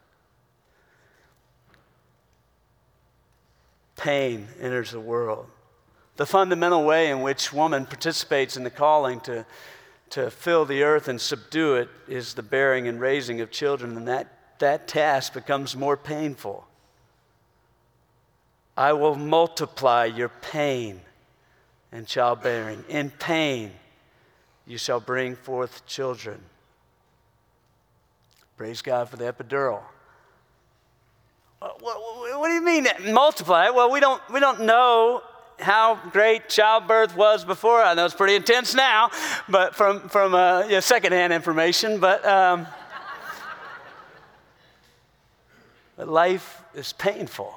pain 3.94 4.48
enters 4.58 4.92
the 4.92 4.98
world. 4.98 5.44
The 6.16 6.24
fundamental 6.24 6.82
way 6.86 7.10
in 7.10 7.20
which 7.20 7.52
woman 7.52 7.84
participates 7.84 8.56
in 8.56 8.64
the 8.64 8.70
calling 8.70 9.20
to, 9.20 9.44
to 10.10 10.30
fill 10.30 10.64
the 10.64 10.82
earth 10.82 11.08
and 11.08 11.20
subdue 11.20 11.74
it 11.74 11.90
is 12.08 12.32
the 12.32 12.42
bearing 12.42 12.88
and 12.88 12.98
raising 12.98 13.42
of 13.42 13.50
children, 13.50 13.94
and 13.94 14.08
that, 14.08 14.58
that 14.58 14.88
task 14.88 15.34
becomes 15.34 15.76
more 15.76 15.98
painful. 15.98 16.66
I 18.78 18.94
will 18.94 19.16
multiply 19.16 20.06
your 20.06 20.30
pain 20.30 21.02
and 21.92 22.06
childbearing. 22.06 22.82
In 22.88 23.10
pain, 23.10 23.72
you 24.66 24.78
shall 24.78 25.00
bring 25.00 25.36
forth 25.36 25.86
children. 25.86 26.40
Praise 28.56 28.82
God 28.82 29.08
for 29.08 29.16
the 29.16 29.32
epidural. 29.32 29.80
What, 31.58 31.80
what 31.80 32.48
do 32.48 32.54
you 32.54 32.62
mean 32.62 32.86
multiply? 33.12 33.70
Well, 33.70 33.90
we 33.90 34.00
don't, 34.00 34.20
we 34.30 34.40
don't 34.40 34.62
know 34.62 35.22
how 35.58 35.98
great 36.10 36.48
childbirth 36.48 37.16
was 37.16 37.44
before. 37.44 37.82
I 37.82 37.94
know 37.94 38.04
it's 38.04 38.14
pretty 38.14 38.34
intense 38.34 38.74
now, 38.74 39.10
but 39.48 39.74
from, 39.74 40.08
from 40.08 40.34
uh, 40.34 40.64
yeah, 40.68 40.80
secondhand 40.80 41.32
information. 41.32 42.00
But, 42.00 42.24
um, 42.26 42.66
but 45.96 46.08
life 46.08 46.62
is 46.74 46.92
painful. 46.92 47.54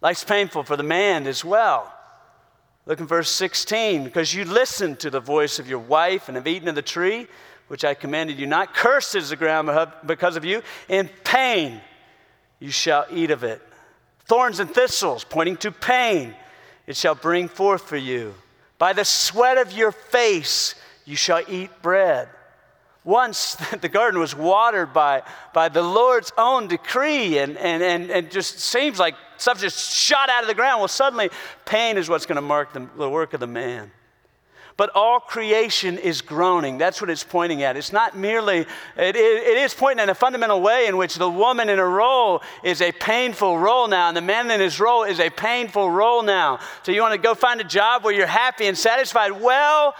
Life's 0.00 0.24
painful 0.24 0.64
for 0.64 0.76
the 0.76 0.82
man 0.82 1.26
as 1.26 1.44
well. 1.44 1.92
Look 2.86 3.00
in 3.00 3.06
verse 3.06 3.30
16, 3.30 4.04
because 4.04 4.32
you 4.32 4.44
listened 4.44 5.00
to 5.00 5.10
the 5.10 5.20
voice 5.20 5.58
of 5.58 5.68
your 5.68 5.78
wife 5.78 6.28
and 6.28 6.36
have 6.36 6.46
eaten 6.46 6.68
of 6.68 6.74
the 6.74 6.82
tree 6.82 7.26
which 7.68 7.84
I 7.84 7.94
commanded 7.94 8.38
you 8.38 8.46
not. 8.46 8.74
Cursed 8.74 9.14
is 9.14 9.30
the 9.30 9.36
ground 9.36 9.70
because 10.04 10.36
of 10.36 10.44
you. 10.44 10.62
In 10.88 11.08
pain 11.24 11.80
you 12.58 12.70
shall 12.70 13.06
eat 13.12 13.30
of 13.30 13.44
it. 13.44 13.62
Thorns 14.24 14.60
and 14.60 14.70
thistles, 14.70 15.24
pointing 15.24 15.56
to 15.58 15.70
pain, 15.70 16.34
it 16.86 16.96
shall 16.96 17.14
bring 17.14 17.48
forth 17.48 17.82
for 17.82 17.96
you. 17.96 18.34
By 18.78 18.92
the 18.92 19.04
sweat 19.04 19.58
of 19.58 19.72
your 19.72 19.92
face 19.92 20.74
you 21.04 21.16
shall 21.16 21.42
eat 21.48 21.70
bread. 21.82 22.28
Once 23.04 23.54
the 23.80 23.88
garden 23.88 24.20
was 24.20 24.34
watered 24.34 24.92
by, 24.92 25.22
by 25.54 25.68
the 25.68 25.82
Lord's 25.82 26.32
own 26.36 26.68
decree, 26.68 27.38
and, 27.38 27.56
and, 27.56 27.82
and, 27.82 28.10
and 28.10 28.30
just 28.30 28.58
seems 28.58 28.98
like 28.98 29.14
stuff 29.38 29.60
just 29.60 29.94
shot 29.94 30.28
out 30.28 30.42
of 30.42 30.48
the 30.48 30.54
ground. 30.54 30.80
Well, 30.80 30.88
suddenly, 30.88 31.30
pain 31.64 31.96
is 31.96 32.08
what's 32.08 32.26
going 32.26 32.36
to 32.36 32.42
mark 32.42 32.72
the, 32.72 32.86
the 32.96 33.08
work 33.08 33.32
of 33.34 33.40
the 33.40 33.46
man 33.46 33.90
but 34.78 34.90
all 34.94 35.18
creation 35.18 35.98
is 35.98 36.22
groaning. 36.22 36.78
That's 36.78 37.00
what 37.00 37.10
it's 37.10 37.24
pointing 37.24 37.64
at. 37.64 37.76
It's 37.76 37.92
not 37.92 38.16
merely, 38.16 38.58
it, 38.60 38.66
it, 38.96 39.16
it 39.16 39.58
is 39.58 39.74
pointing 39.74 40.04
in 40.04 40.08
a 40.08 40.14
fundamental 40.14 40.62
way 40.62 40.86
in 40.86 40.96
which 40.96 41.16
the 41.16 41.28
woman 41.28 41.68
in 41.68 41.78
her 41.78 41.90
role 41.90 42.42
is 42.62 42.80
a 42.80 42.92
painful 42.92 43.58
role 43.58 43.88
now, 43.88 44.06
and 44.06 44.16
the 44.16 44.22
man 44.22 44.48
in 44.52 44.60
his 44.60 44.78
role 44.78 45.02
is 45.02 45.18
a 45.18 45.30
painful 45.30 45.90
role 45.90 46.22
now. 46.22 46.60
So 46.84 46.92
you 46.92 47.02
want 47.02 47.12
to 47.12 47.18
go 47.18 47.34
find 47.34 47.60
a 47.60 47.64
job 47.64 48.04
where 48.04 48.14
you're 48.14 48.28
happy 48.28 48.66
and 48.66 48.78
satisfied? 48.78 49.32
Well, 49.32 49.94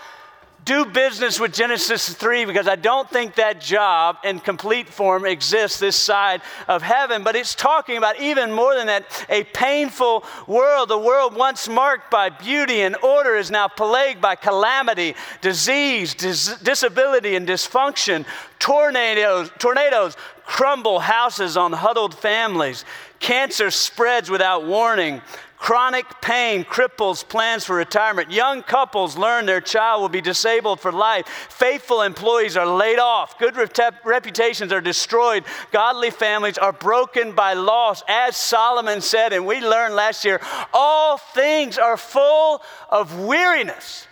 do 0.68 0.84
business 0.84 1.40
with 1.40 1.54
Genesis 1.54 2.10
3 2.12 2.44
because 2.44 2.68
I 2.68 2.76
don't 2.76 3.08
think 3.10 3.36
that 3.36 3.58
job 3.58 4.18
in 4.22 4.38
complete 4.38 4.86
form 4.86 5.24
exists 5.24 5.78
this 5.78 5.96
side 5.96 6.42
of 6.68 6.82
heaven. 6.82 7.24
But 7.24 7.36
it's 7.36 7.54
talking 7.54 7.96
about 7.96 8.20
even 8.20 8.52
more 8.52 8.74
than 8.74 8.88
that 8.88 9.06
a 9.30 9.44
painful 9.44 10.24
world. 10.46 10.90
The 10.90 10.98
world 10.98 11.34
once 11.34 11.70
marked 11.70 12.10
by 12.10 12.28
beauty 12.28 12.82
and 12.82 12.96
order 13.02 13.34
is 13.34 13.50
now 13.50 13.68
plagued 13.68 14.20
by 14.20 14.34
calamity, 14.34 15.14
disease, 15.40 16.12
dis- 16.12 16.58
disability, 16.58 17.34
and 17.34 17.48
dysfunction. 17.48 18.26
Tornadoes, 18.58 19.50
tornadoes 19.58 20.18
crumble 20.44 21.00
houses 21.00 21.56
on 21.56 21.72
huddled 21.72 22.14
families. 22.14 22.84
Cancer 23.20 23.70
spreads 23.70 24.28
without 24.28 24.66
warning. 24.66 25.22
Chronic 25.58 26.06
pain 26.20 26.64
cripples 26.64 27.28
plans 27.28 27.64
for 27.64 27.74
retirement. 27.74 28.30
Young 28.30 28.62
couples 28.62 29.18
learn 29.18 29.44
their 29.44 29.60
child 29.60 30.00
will 30.00 30.08
be 30.08 30.20
disabled 30.20 30.80
for 30.80 30.92
life. 30.92 31.26
Faithful 31.50 32.02
employees 32.02 32.56
are 32.56 32.66
laid 32.66 32.98
off. 32.98 33.38
Good 33.38 33.56
reputations 34.04 34.72
are 34.72 34.80
destroyed. 34.80 35.44
Godly 35.72 36.10
families 36.10 36.58
are 36.58 36.72
broken 36.72 37.32
by 37.32 37.54
loss. 37.54 38.02
As 38.08 38.36
Solomon 38.36 39.00
said, 39.00 39.32
and 39.32 39.46
we 39.46 39.60
learned 39.60 39.94
last 39.94 40.24
year, 40.24 40.40
all 40.72 41.18
things 41.18 41.76
are 41.76 41.96
full 41.96 42.62
of 42.88 43.18
weariness. 43.18 44.06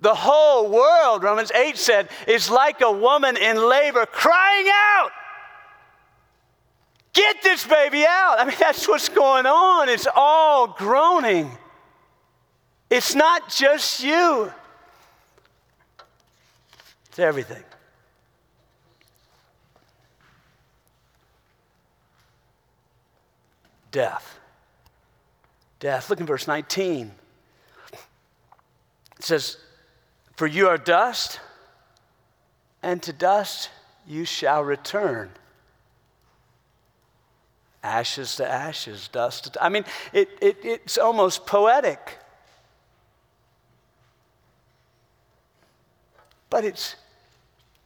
The 0.00 0.14
whole 0.14 0.68
world, 0.68 1.22
Romans 1.22 1.50
8 1.52 1.78
said, 1.78 2.10
is 2.26 2.50
like 2.50 2.82
a 2.82 2.92
woman 2.92 3.36
in 3.36 3.56
labor 3.56 4.04
crying 4.04 4.66
out. 4.68 5.12
Get 7.14 7.42
this 7.42 7.64
baby 7.64 8.04
out. 8.04 8.36
I 8.40 8.44
mean, 8.44 8.56
that's 8.58 8.86
what's 8.88 9.08
going 9.08 9.46
on. 9.46 9.88
It's 9.88 10.08
all 10.14 10.66
groaning. 10.66 11.50
It's 12.90 13.14
not 13.14 13.48
just 13.48 14.02
you, 14.02 14.52
it's 17.08 17.18
everything. 17.18 17.62
Death. 23.90 24.40
Death. 25.78 26.10
Look 26.10 26.18
in 26.18 26.26
verse 26.26 26.48
19. 26.48 27.12
It 27.92 28.00
says, 29.20 29.56
For 30.34 30.48
you 30.48 30.66
are 30.66 30.76
dust, 30.76 31.38
and 32.82 33.00
to 33.04 33.12
dust 33.12 33.70
you 34.04 34.24
shall 34.24 34.64
return 34.64 35.30
ashes 37.84 38.36
to 38.36 38.50
ashes, 38.50 39.08
dust 39.08 39.52
to. 39.52 39.62
I 39.62 39.68
mean, 39.68 39.84
it, 40.12 40.30
it, 40.40 40.56
it's 40.64 40.98
almost 40.98 41.46
poetic. 41.46 42.18
But 46.48 46.64
it's 46.64 46.96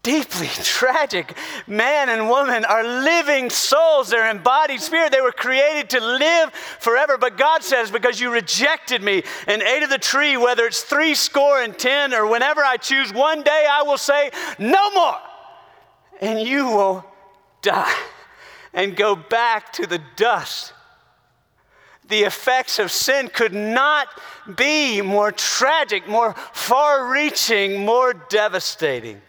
deeply 0.03 0.47
tragic. 0.63 1.37
Man 1.67 2.09
and 2.09 2.29
woman 2.29 2.65
are 2.65 2.85
living 2.85 3.51
souls, 3.51 4.09
they're 4.09 4.31
embodied 4.31 4.81
spirit. 4.81 5.11
They 5.11 5.21
were 5.21 5.33
created 5.33 5.91
to 5.91 6.01
live 6.01 6.53
forever. 6.53 7.19
But 7.19 7.37
God 7.37 7.65
says, 7.65 7.91
Because 7.91 8.21
you 8.21 8.31
rejected 8.31 9.03
me 9.03 9.25
and 9.49 9.63
ate 9.63 9.83
of 9.83 9.91
the 9.91 9.99
tree, 9.99 10.37
whether 10.37 10.65
it's 10.65 10.83
three 10.83 11.15
score 11.15 11.61
and 11.61 11.77
ten 11.77 12.15
or 12.15 12.27
whenever 12.27 12.65
I 12.65 12.77
choose, 12.77 13.13
one 13.13 13.43
day 13.43 13.67
I 13.69 13.83
will 13.83 13.99
say, 13.99 14.31
No 14.59 14.91
more. 14.93 15.17
And 16.21 16.47
you 16.47 16.67
will 16.67 17.05
die 17.63 17.95
and 18.73 18.97
go 18.97 19.17
back 19.17 19.73
to 19.75 19.87
the 19.87 20.01
dust. 20.17 20.73
The 22.09 22.23
effects 22.23 22.79
of 22.79 22.91
sin 22.91 23.29
could 23.29 23.53
not 23.53 24.09
be 24.57 25.03
more 25.03 25.31
tragic, 25.31 26.09
more 26.09 26.35
far 26.53 27.11
reaching, 27.13 27.85
more 27.85 28.15
devastating. 28.15 29.21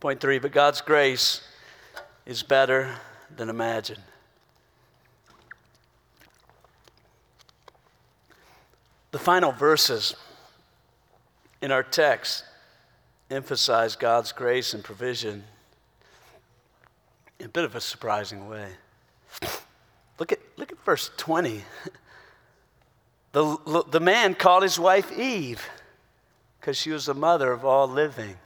Point 0.00 0.20
three, 0.20 0.38
but 0.38 0.52
God's 0.52 0.80
grace 0.80 1.42
is 2.24 2.42
better 2.42 2.94
than 3.36 3.48
imagined. 3.50 4.02
The 9.10 9.18
final 9.18 9.52
verses 9.52 10.14
in 11.60 11.72
our 11.72 11.82
text 11.82 12.44
emphasize 13.30 13.96
God's 13.96 14.32
grace 14.32 14.74
and 14.74 14.82
provision 14.82 15.44
in 17.38 17.46
a 17.46 17.48
bit 17.48 17.64
of 17.64 17.74
a 17.74 17.80
surprising 17.80 18.48
way. 18.48 18.68
Look 20.18 20.32
at, 20.32 20.38
look 20.56 20.72
at 20.72 20.84
verse 20.84 21.10
20. 21.16 21.62
The, 23.32 23.84
the 23.90 24.00
man 24.00 24.34
called 24.34 24.62
his 24.62 24.78
wife 24.78 25.16
Eve 25.16 25.64
because 26.58 26.76
she 26.76 26.90
was 26.90 27.06
the 27.06 27.14
mother 27.14 27.52
of 27.52 27.64
all 27.64 27.86
living. 27.86 28.36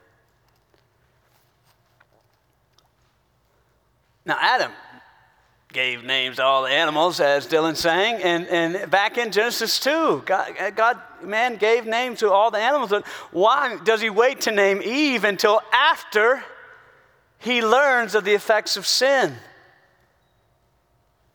Now, 4.25 4.37
Adam 4.41 4.73
gave 5.73 6.05
names 6.05 6.37
to 6.37 6.45
all 6.45 6.63
the 6.63 6.71
animals, 6.71 7.21
as 7.21 7.47
Dylan 7.47 7.77
sang. 7.77 8.23
And, 8.23 8.47
and 8.47 8.91
back 8.91 9.19
in 9.19 9.33
Genesis 9.33 9.81
2, 9.81 10.23
God, 10.27 10.55
God, 10.77 11.01
man 11.25 11.57
gave 11.57 11.87
names 11.87 12.21
to 12.21 12.31
all 12.31 12.51
the 12.51 12.59
animals. 12.59 12.91
But 12.91 13.07
why 13.31 13.79
does 13.85 14.01
he 14.01 14.11
wait 14.11 14.43
to 14.43 14.51
name 14.51 14.81
Eve 14.83 15.25
until 15.25 15.61
after 15.73 16.43
he 17.39 17.63
learns 17.63 18.15
of 18.15 18.25
the 18.25 18.35
effects 18.35 18.77
of 18.77 18.87
sin? 18.87 19.35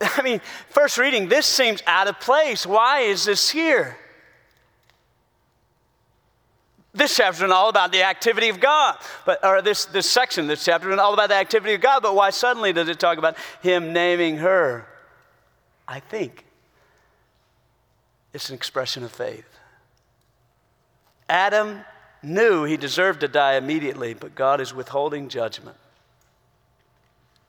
I 0.00 0.22
mean, 0.22 0.40
first 0.70 0.98
reading, 0.98 1.28
this 1.28 1.46
seems 1.46 1.82
out 1.86 2.08
of 2.08 2.20
place. 2.20 2.66
Why 2.66 3.00
is 3.00 3.24
this 3.24 3.50
here? 3.50 3.96
This 6.94 7.16
chapter 7.16 7.44
is 7.44 7.50
all 7.50 7.68
about 7.68 7.92
the 7.92 8.02
activity 8.02 8.48
of 8.48 8.58
God, 8.58 8.96
but 9.24 9.44
or 9.44 9.62
this, 9.62 9.84
this 9.84 10.10
section, 10.10 10.46
this 10.46 10.64
chapter 10.64 10.90
is 10.90 10.98
all 10.98 11.14
about 11.14 11.28
the 11.28 11.36
activity 11.36 11.74
of 11.74 11.80
God, 11.80 12.02
but 12.02 12.14
why 12.14 12.30
suddenly 12.30 12.72
does 12.72 12.88
it 12.88 12.98
talk 12.98 13.18
about 13.18 13.36
him 13.62 13.92
naming 13.92 14.38
her? 14.38 14.86
I 15.86 16.00
think 16.00 16.44
it's 18.32 18.48
an 18.48 18.56
expression 18.56 19.04
of 19.04 19.12
faith. 19.12 19.57
Adam 21.28 21.80
knew 22.22 22.64
he 22.64 22.76
deserved 22.76 23.20
to 23.20 23.28
die 23.28 23.54
immediately, 23.54 24.14
but 24.14 24.34
God 24.34 24.60
is 24.60 24.74
withholding 24.74 25.28
judgment. 25.28 25.76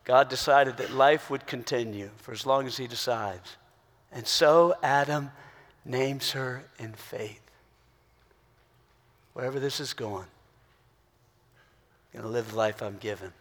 God 0.04 0.30
decided 0.30 0.78
that 0.78 0.92
life 0.92 1.30
would 1.30 1.46
continue 1.46 2.10
for 2.18 2.32
as 2.32 2.46
long 2.46 2.66
as 2.66 2.78
he 2.78 2.88
decides. 2.88 3.58
And 4.12 4.26
so 4.26 4.76
Adam 4.82 5.32
names 5.86 6.32
her 6.32 6.64
in 6.80 6.94
faith 6.94 7.42
wherever 9.34 9.60
this 9.60 9.80
is 9.80 9.94
going, 9.94 10.26
I'm 12.14 12.22
going 12.22 12.24
to 12.24 12.30
live 12.30 12.52
the 12.52 12.58
life 12.58 12.82
I'm 12.82 12.98
given. 12.98 13.32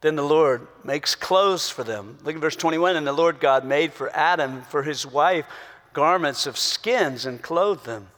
Then 0.00 0.16
the 0.16 0.24
Lord 0.24 0.66
makes 0.82 1.14
clothes 1.14 1.68
for 1.68 1.84
them. 1.84 2.16
Look 2.24 2.34
at 2.34 2.40
verse 2.40 2.56
21. 2.56 2.96
And 2.96 3.06
the 3.06 3.12
Lord 3.12 3.38
God 3.38 3.66
made 3.66 3.92
for 3.92 4.14
Adam, 4.16 4.62
for 4.62 4.82
his 4.82 5.04
wife, 5.04 5.44
garments 5.92 6.46
of 6.46 6.56
skins 6.56 7.26
and 7.26 7.42
clothed 7.42 7.84
them. 7.84 8.08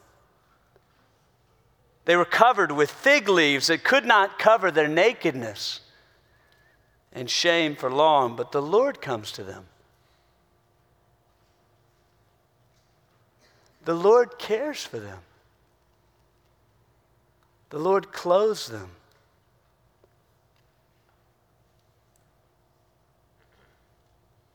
They 2.05 2.15
were 2.15 2.25
covered 2.25 2.71
with 2.71 2.91
fig 2.91 3.29
leaves 3.29 3.67
that 3.67 3.83
could 3.83 4.05
not 4.05 4.37
cover 4.37 4.71
their 4.71 4.87
nakedness 4.87 5.79
and 7.13 7.29
shame 7.29 7.75
for 7.75 7.89
long, 7.89 8.35
but 8.35 8.51
the 8.51 8.61
Lord 8.61 9.01
comes 9.01 9.31
to 9.33 9.43
them. 9.43 9.65
The 13.85 13.93
Lord 13.93 14.37
cares 14.39 14.83
for 14.83 14.99
them. 14.99 15.19
The 17.69 17.79
Lord 17.79 18.11
clothes 18.11 18.67
them. 18.67 18.91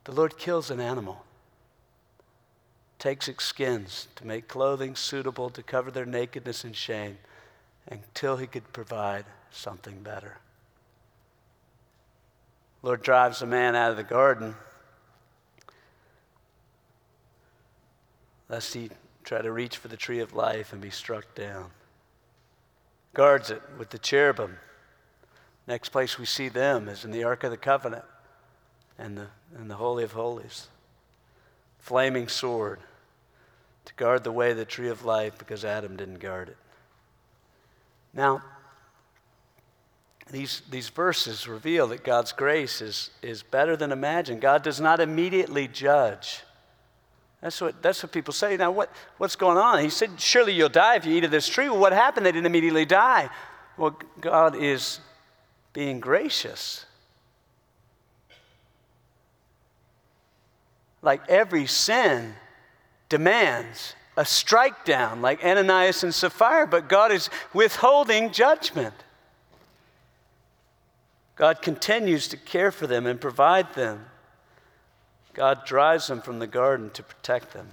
The 0.05 0.13
Lord 0.13 0.39
kills 0.39 0.71
an 0.71 0.81
animal, 0.81 1.23
takes 2.99 3.29
its 3.29 3.45
skins 3.45 4.09
to 4.17 4.27
make 4.27 4.49
clothing 4.49 4.97
suitable 4.97 5.51
to 5.51 5.63
cover 5.63 5.91
their 5.91 6.07
nakedness 6.07 6.65
and 6.65 6.75
shame 6.75 7.19
until 7.87 8.37
he 8.37 8.47
could 8.47 8.73
provide 8.73 9.25
something 9.51 10.03
better. 10.03 10.39
Lord 12.83 13.03
drives 13.03 13.43
a 13.43 13.47
man 13.47 13.75
out 13.75 13.91
of 13.91 13.97
the 13.97 14.03
garden 14.05 14.55
lest 18.49 18.75
he 18.75 18.91
try 19.25 19.43
to 19.43 19.53
reach 19.53 19.77
for 19.77 19.89
the 19.89 19.97
tree 19.97 20.21
of 20.21 20.35
life 20.35 20.73
and 20.73 20.81
be 20.81 20.91
struck 20.91 21.35
down 21.35 21.71
guards 23.19 23.51
it 23.51 23.61
with 23.77 23.91
the 23.91 23.99
cherubim. 23.99 24.59
Next 25.67 25.89
place 25.89 26.21
we 26.21 26.25
see 26.25 26.49
them 26.49 26.89
is 26.89 27.05
in 27.05 27.11
the 27.11 27.25
Ark 27.25 27.43
of 27.43 27.51
the 27.51 27.57
Covenant 27.57 28.05
and 28.97 29.19
the, 29.19 29.27
and 29.57 29.69
the 29.69 29.75
Holy 29.75 30.05
of 30.05 30.13
Holies. 30.13 30.69
Flaming 31.79 32.29
sword 32.29 32.81
to 33.85 33.95
guard 33.95 34.25
the 34.25 34.33
way 34.33 34.51
of 34.51 34.57
the 34.57 34.65
tree 34.65 34.89
of 34.89 35.05
life 35.05 35.39
because 35.39 35.65
Adam 35.65 35.97
didn't 35.97 36.19
guard 36.19 36.51
it. 36.51 36.57
Now, 38.13 38.43
these, 40.31 40.63
these 40.69 40.91
verses 40.91 41.49
reveal 41.49 41.87
that 41.89 42.05
God's 42.05 42.33
grace 42.33 42.83
is, 42.83 43.11
is 43.23 43.43
better 43.43 43.77
than 43.77 43.93
imagined. 43.93 44.41
God 44.41 44.63
does 44.63 44.81
not 44.81 45.01
immediately 45.01 45.69
judge. 45.69 46.43
That's 47.41 47.61
what, 47.61 47.81
that's 47.83 48.03
what 48.03 48.13
people 48.13 48.35
say. 48.35 48.57
Now, 48.57 48.71
what, 48.71 48.91
what's 49.17 49.37
going 49.37 49.57
on? 49.59 49.83
He 49.83 49.91
said, 49.91 50.21
Surely 50.21 50.53
you'll 50.53 50.69
die 50.69 50.97
if 50.97 51.07
you 51.07 51.15
eat 51.17 51.25
of 51.25 51.31
this 51.31 51.49
tree. 51.49 51.69
Well, 51.69 51.79
what 51.79 51.93
happened? 51.93 52.27
They 52.27 52.33
didn't 52.33 52.47
immediately 52.47 52.85
die. 52.85 53.31
Well, 53.77 53.97
God 54.21 54.57
is 54.57 55.01
being 55.73 56.01
gracious. 56.01 56.85
Like 61.09 61.31
every 61.31 61.67
sin 61.67 62.35
demands 63.09 63.95
a 64.19 64.27
strike 64.27 64.85
down, 64.85 65.23
like 65.23 65.43
Ananias 65.43 66.05
and 66.05 66.15
Sapphira, 66.15 66.67
but 66.67 66.87
God 66.87 67.13
is 67.13 67.31
withholding 67.55 68.31
judgment. 68.31 68.93
God 71.35 71.63
continues 71.63 72.29
to 72.29 72.37
care 72.37 72.71
for 72.71 72.87
them 72.87 73.07
and 73.07 73.19
provide 73.19 73.75
them. 73.75 74.05
God 75.33 75.65
drives 75.65 76.09
them 76.09 76.21
from 76.21 76.41
the 76.41 76.47
garden 76.47 76.91
to 76.91 77.03
protect 77.03 77.55
them. 77.55 77.69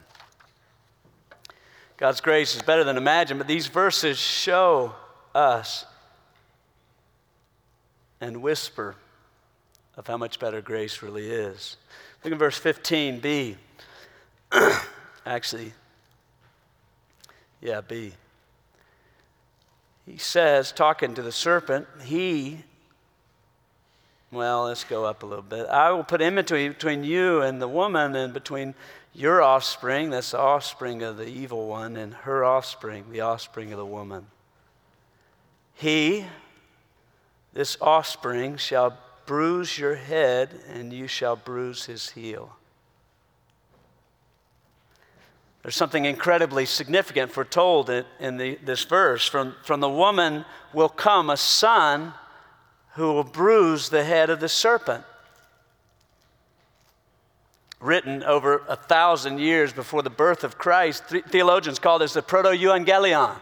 God's 1.97 2.21
grace 2.21 2.55
is 2.55 2.61
better 2.61 2.85
than 2.85 2.95
imagined, 2.95 3.41
but 3.41 3.49
these 3.49 3.67
verses 3.67 4.17
show 4.17 4.95
us 5.33 5.83
and 8.21 8.41
whisper 8.41 8.95
of 9.97 10.07
how 10.07 10.15
much 10.15 10.39
better 10.39 10.61
grace 10.61 11.01
really 11.01 11.29
is. 11.29 11.75
Look 12.25 12.33
at 12.33 12.39
verse 12.39 12.59
15b. 12.59 13.55
Actually, 15.27 15.73
yeah, 17.61 17.81
B. 17.81 18.13
He 20.07 20.17
says, 20.17 20.71
talking 20.71 21.13
to 21.13 21.21
the 21.21 21.31
serpent, 21.31 21.87
he, 22.03 22.63
well, 24.31 24.63
let's 24.63 24.83
go 24.83 25.05
up 25.05 25.21
a 25.21 25.27
little 25.27 25.43
bit. 25.43 25.67
I 25.67 25.91
will 25.91 26.03
put 26.03 26.19
enmity 26.19 26.67
between 26.67 27.03
you 27.03 27.43
and 27.43 27.61
the 27.61 27.67
woman, 27.67 28.15
and 28.15 28.33
between 28.33 28.73
your 29.13 29.43
offspring, 29.43 30.09
that's 30.09 30.31
the 30.31 30.39
offspring 30.39 31.03
of 31.03 31.17
the 31.17 31.27
evil 31.27 31.67
one, 31.67 31.95
and 31.95 32.15
her 32.15 32.43
offspring, 32.43 33.05
the 33.11 33.21
offspring 33.21 33.71
of 33.71 33.77
the 33.77 33.85
woman. 33.85 34.25
He, 35.75 36.25
this 37.53 37.77
offspring, 37.79 38.57
shall 38.57 38.97
bruise 39.25 39.77
your 39.77 39.95
head, 39.95 40.49
and 40.73 40.93
you 40.93 41.07
shall 41.07 41.35
bruise 41.35 41.85
his 41.85 42.11
heel. 42.11 42.55
There's 45.65 45.75
something 45.75 46.05
incredibly 46.05 46.67
significant 46.67 47.31
foretold 47.31 47.89
in, 47.89 48.37
the, 48.37 48.59
this 48.63 48.83
verse. 48.83 49.27
From, 49.27 49.55
from 49.63 49.79
the 49.79 49.89
woman 49.89 50.45
will 50.73 50.89
come 50.89 51.31
a 51.31 51.37
son 51.37 52.13
who 52.93 53.11
will 53.13 53.23
bruise 53.23 53.89
the 53.89 54.03
head 54.03 54.29
of 54.29 54.39
the 54.39 54.47
serpent. 54.47 55.03
Written 57.79 58.23
over 58.23 58.61
a 58.69 58.75
thousand 58.75 59.39
years 59.39 59.73
before 59.73 60.03
the 60.03 60.09
birth 60.11 60.43
of 60.43 60.57
Christ, 60.59 61.03
theologians 61.29 61.79
call 61.79 61.97
this 61.97 62.13
the 62.13 62.21
proto 62.21 62.49
evangelion, 62.49 63.35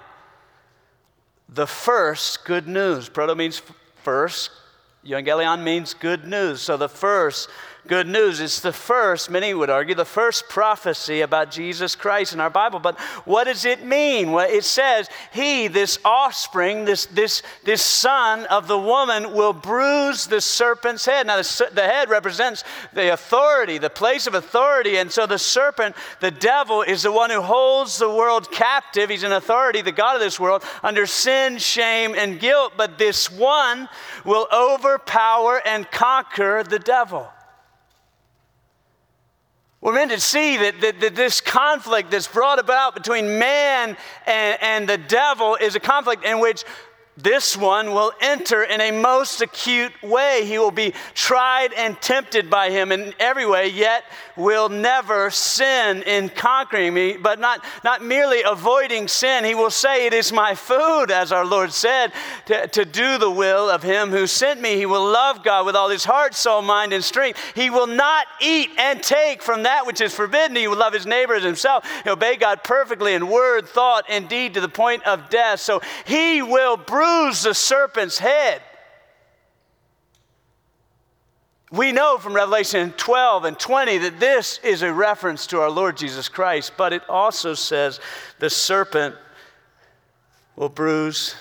the 1.49 1.67
first 1.67 2.45
good 2.45 2.69
news. 2.69 3.09
Proto 3.09 3.35
means 3.35 3.61
first, 4.03 4.49
evangelion 5.05 5.63
means 5.63 5.93
good 5.93 6.25
news. 6.25 6.61
So 6.61 6.77
the 6.77 6.89
first 6.89 7.49
good 7.87 8.07
news. 8.07 8.39
It's 8.39 8.59
the 8.59 8.71
first, 8.71 9.29
many 9.29 9.53
would 9.53 9.69
argue, 9.69 9.95
the 9.95 10.05
first 10.05 10.47
prophecy 10.47 11.21
about 11.21 11.51
Jesus 11.51 11.95
Christ 11.95 12.33
in 12.33 12.39
our 12.39 12.49
Bible. 12.49 12.79
But 12.79 12.99
what 13.25 13.45
does 13.45 13.65
it 13.65 13.83
mean? 13.83 14.31
Well, 14.31 14.49
it 14.49 14.63
says, 14.63 15.09
He, 15.31 15.67
this 15.67 15.99
offspring, 16.05 16.85
this, 16.85 17.05
this, 17.07 17.41
this 17.63 17.81
son 17.81 18.45
of 18.45 18.67
the 18.67 18.79
woman, 18.79 19.33
will 19.33 19.53
bruise 19.53 20.27
the 20.27 20.41
serpent's 20.41 21.05
head. 21.05 21.27
Now, 21.27 21.37
the, 21.37 21.69
the 21.73 21.83
head 21.83 22.09
represents 22.09 22.63
the 22.93 23.13
authority, 23.13 23.77
the 23.77 23.89
place 23.89 24.27
of 24.27 24.33
authority. 24.33 24.97
And 24.97 25.11
so 25.11 25.25
the 25.25 25.39
serpent, 25.39 25.95
the 26.19 26.31
devil, 26.31 26.81
is 26.81 27.03
the 27.03 27.11
one 27.11 27.29
who 27.29 27.41
holds 27.41 27.97
the 27.97 28.09
world 28.09 28.51
captive. 28.51 29.09
He's 29.09 29.23
an 29.23 29.33
authority, 29.33 29.81
the 29.81 29.91
God 29.91 30.15
of 30.15 30.21
this 30.21 30.39
world, 30.39 30.63
under 30.81 31.05
sin, 31.05 31.57
shame, 31.57 32.15
and 32.15 32.39
guilt. 32.39 32.73
But 32.77 32.97
this 32.97 33.29
one 33.29 33.89
will 34.23 34.47
overpower 34.53 35.61
and 35.65 35.89
conquer 35.91 36.63
the 36.63 36.79
devil. 36.79 37.29
We're 39.83 39.91
meant 39.91 40.11
to 40.11 40.19
see 40.21 40.55
that, 40.55 40.79
that, 40.79 41.01
that, 41.01 41.13
this 41.13 41.41
conflict 41.41 42.09
that's 42.09 42.25
brought 42.25 42.57
about 42.57 42.93
between 42.93 43.37
man 43.37 43.97
and, 44.25 44.57
and 44.61 44.87
the 44.87 44.97
devil 44.97 45.57
is 45.59 45.75
a 45.75 45.79
conflict 45.81 46.23
in 46.23 46.39
which 46.39 46.63
this 47.15 47.55
one 47.55 47.93
will 47.93 48.11
enter 48.21 48.63
in 48.63 48.81
a 48.81 48.89
most 48.89 49.41
acute 49.41 49.91
way. 50.01 50.45
He 50.45 50.57
will 50.57 50.71
be 50.71 50.93
tried 51.13 51.71
and 51.73 51.99
tempted 52.01 52.49
by 52.49 52.71
him 52.71 52.91
in 52.91 53.13
every 53.19 53.45
way, 53.45 53.67
yet 53.67 54.03
will 54.35 54.67
never 54.67 55.29
sin 55.29 56.01
in 56.03 56.29
conquering 56.29 56.91
me, 56.91 57.15
but 57.15 57.39
not, 57.39 57.63
not 57.83 58.03
merely 58.03 58.41
avoiding 58.41 59.07
sin. 59.07 59.43
He 59.43 59.53
will 59.53 59.69
say, 59.69 60.07
It 60.07 60.13
is 60.13 60.33
my 60.33 60.55
food, 60.55 61.11
as 61.11 61.31
our 61.31 61.45
Lord 61.45 61.71
said, 61.71 62.13
to, 62.47 62.67
to 62.69 62.83
do 62.83 63.19
the 63.19 63.29
will 63.29 63.69
of 63.69 63.83
him 63.83 64.09
who 64.09 64.25
sent 64.25 64.59
me. 64.59 64.75
He 64.77 64.87
will 64.87 65.05
love 65.05 65.43
God 65.43 65.67
with 65.67 65.75
all 65.75 65.89
his 65.89 66.05
heart, 66.05 66.33
soul, 66.33 66.63
mind, 66.63 66.93
and 66.93 67.03
strength. 67.03 67.39
He 67.53 67.69
will 67.69 67.87
not 67.87 68.25
eat 68.41 68.71
and 68.79 69.03
take 69.03 69.43
from 69.43 69.63
that 69.63 69.85
which 69.85 70.01
is 70.01 70.15
forbidden. 70.15 70.55
He 70.55 70.67
will 70.67 70.77
love 70.77 70.93
his 70.93 71.05
neighbor 71.05 71.35
as 71.35 71.43
himself. 71.43 71.87
He'll 72.03 72.13
obey 72.13 72.37
God 72.37 72.63
perfectly 72.63 73.13
in 73.13 73.27
word, 73.27 73.67
thought, 73.67 74.05
and 74.09 74.27
deed 74.27 74.55
to 74.55 74.61
the 74.61 74.69
point 74.69 75.03
of 75.03 75.29
death. 75.29 75.59
So 75.59 75.79
he 76.05 76.41
will 76.41 76.77
the 77.43 77.53
serpent's 77.53 78.17
head. 78.17 78.61
We 81.71 81.91
know 81.91 82.17
from 82.19 82.35
Revelation 82.35 82.93
12 82.97 83.45
and 83.45 83.59
20 83.59 83.97
that 83.99 84.19
this 84.19 84.59
is 84.63 84.83
a 84.83 84.93
reference 84.93 85.47
to 85.47 85.59
our 85.59 85.71
Lord 85.71 85.97
Jesus 85.97 86.29
Christ, 86.29 86.73
but 86.77 86.93
it 86.93 87.01
also 87.09 87.55
says 87.55 87.99
the 88.37 88.49
serpent 88.49 89.15
will 90.55 90.69
bruise, 90.69 91.35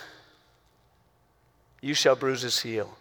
you 1.82 1.92
shall 1.92 2.16
bruise 2.16 2.40
his 2.40 2.60
heel. 2.60 2.96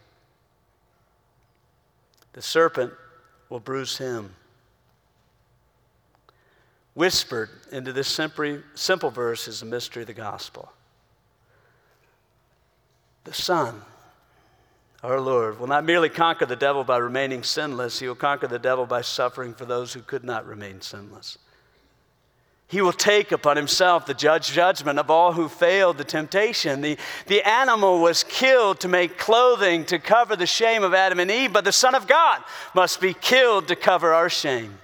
The 2.34 2.42
serpent 2.42 2.92
will 3.50 3.62
bruise 3.62 3.98
him. 3.98 4.36
Whispered 6.96 7.50
into 7.72 7.94
this 7.94 8.10
simple 8.76 9.10
verse 9.10 9.48
is 9.48 9.62
the 9.62 9.66
mystery 9.66 10.04
of 10.04 10.08
the 10.08 10.14
gospel 10.14 10.74
the 13.24 13.34
Son, 13.34 13.82
our 15.04 15.20
Lord, 15.20 15.60
will 15.60 15.68
not 15.68 15.86
merely 15.86 16.10
conquer 16.10 16.46
the 16.46 16.56
devil 16.56 16.84
by 16.84 16.98
remaining 16.98 17.44
sinless, 17.44 18.00
he 18.00 18.08
will 18.08 18.16
conquer 18.16 18.48
the 18.48 18.60
devil 18.60 18.86
by 18.86 19.02
suffering 19.02 19.54
for 19.54 19.66
those 19.66 19.94
who 19.94 20.02
could 20.02 20.24
not 20.24 20.46
remain 20.46 20.82
sinless. 20.82 21.38
He 22.72 22.82
will 22.82 22.94
take 22.94 23.34
upon 23.34 23.58
himself 23.58 24.06
the 24.06 24.14
judge 24.14 24.54
judgment 24.54 24.98
of 24.98 25.12
all 25.12 25.34
who 25.34 25.50
failed 25.50 25.98
the 25.98 26.06
temptation. 26.06 26.80
The, 26.80 26.98
the 27.28 27.46
animal 27.46 28.00
was 28.00 28.24
killed 28.24 28.80
to 28.80 28.88
make 28.88 29.18
clothing 29.18 29.84
to 29.88 30.00
cover 30.00 30.38
the 30.38 30.46
shame 30.46 30.82
of 30.82 30.94
Adam 30.94 31.20
and 31.20 31.30
Eve, 31.30 31.52
but 31.52 31.66
the 31.66 31.74
Son 31.74 31.96
of 31.96 32.08
God 32.08 32.42
must 32.74 33.02
be 33.02 33.14
killed 33.14 33.68
to 33.68 33.76
cover 33.76 34.14
our 34.14 34.30
shame. 34.30 34.78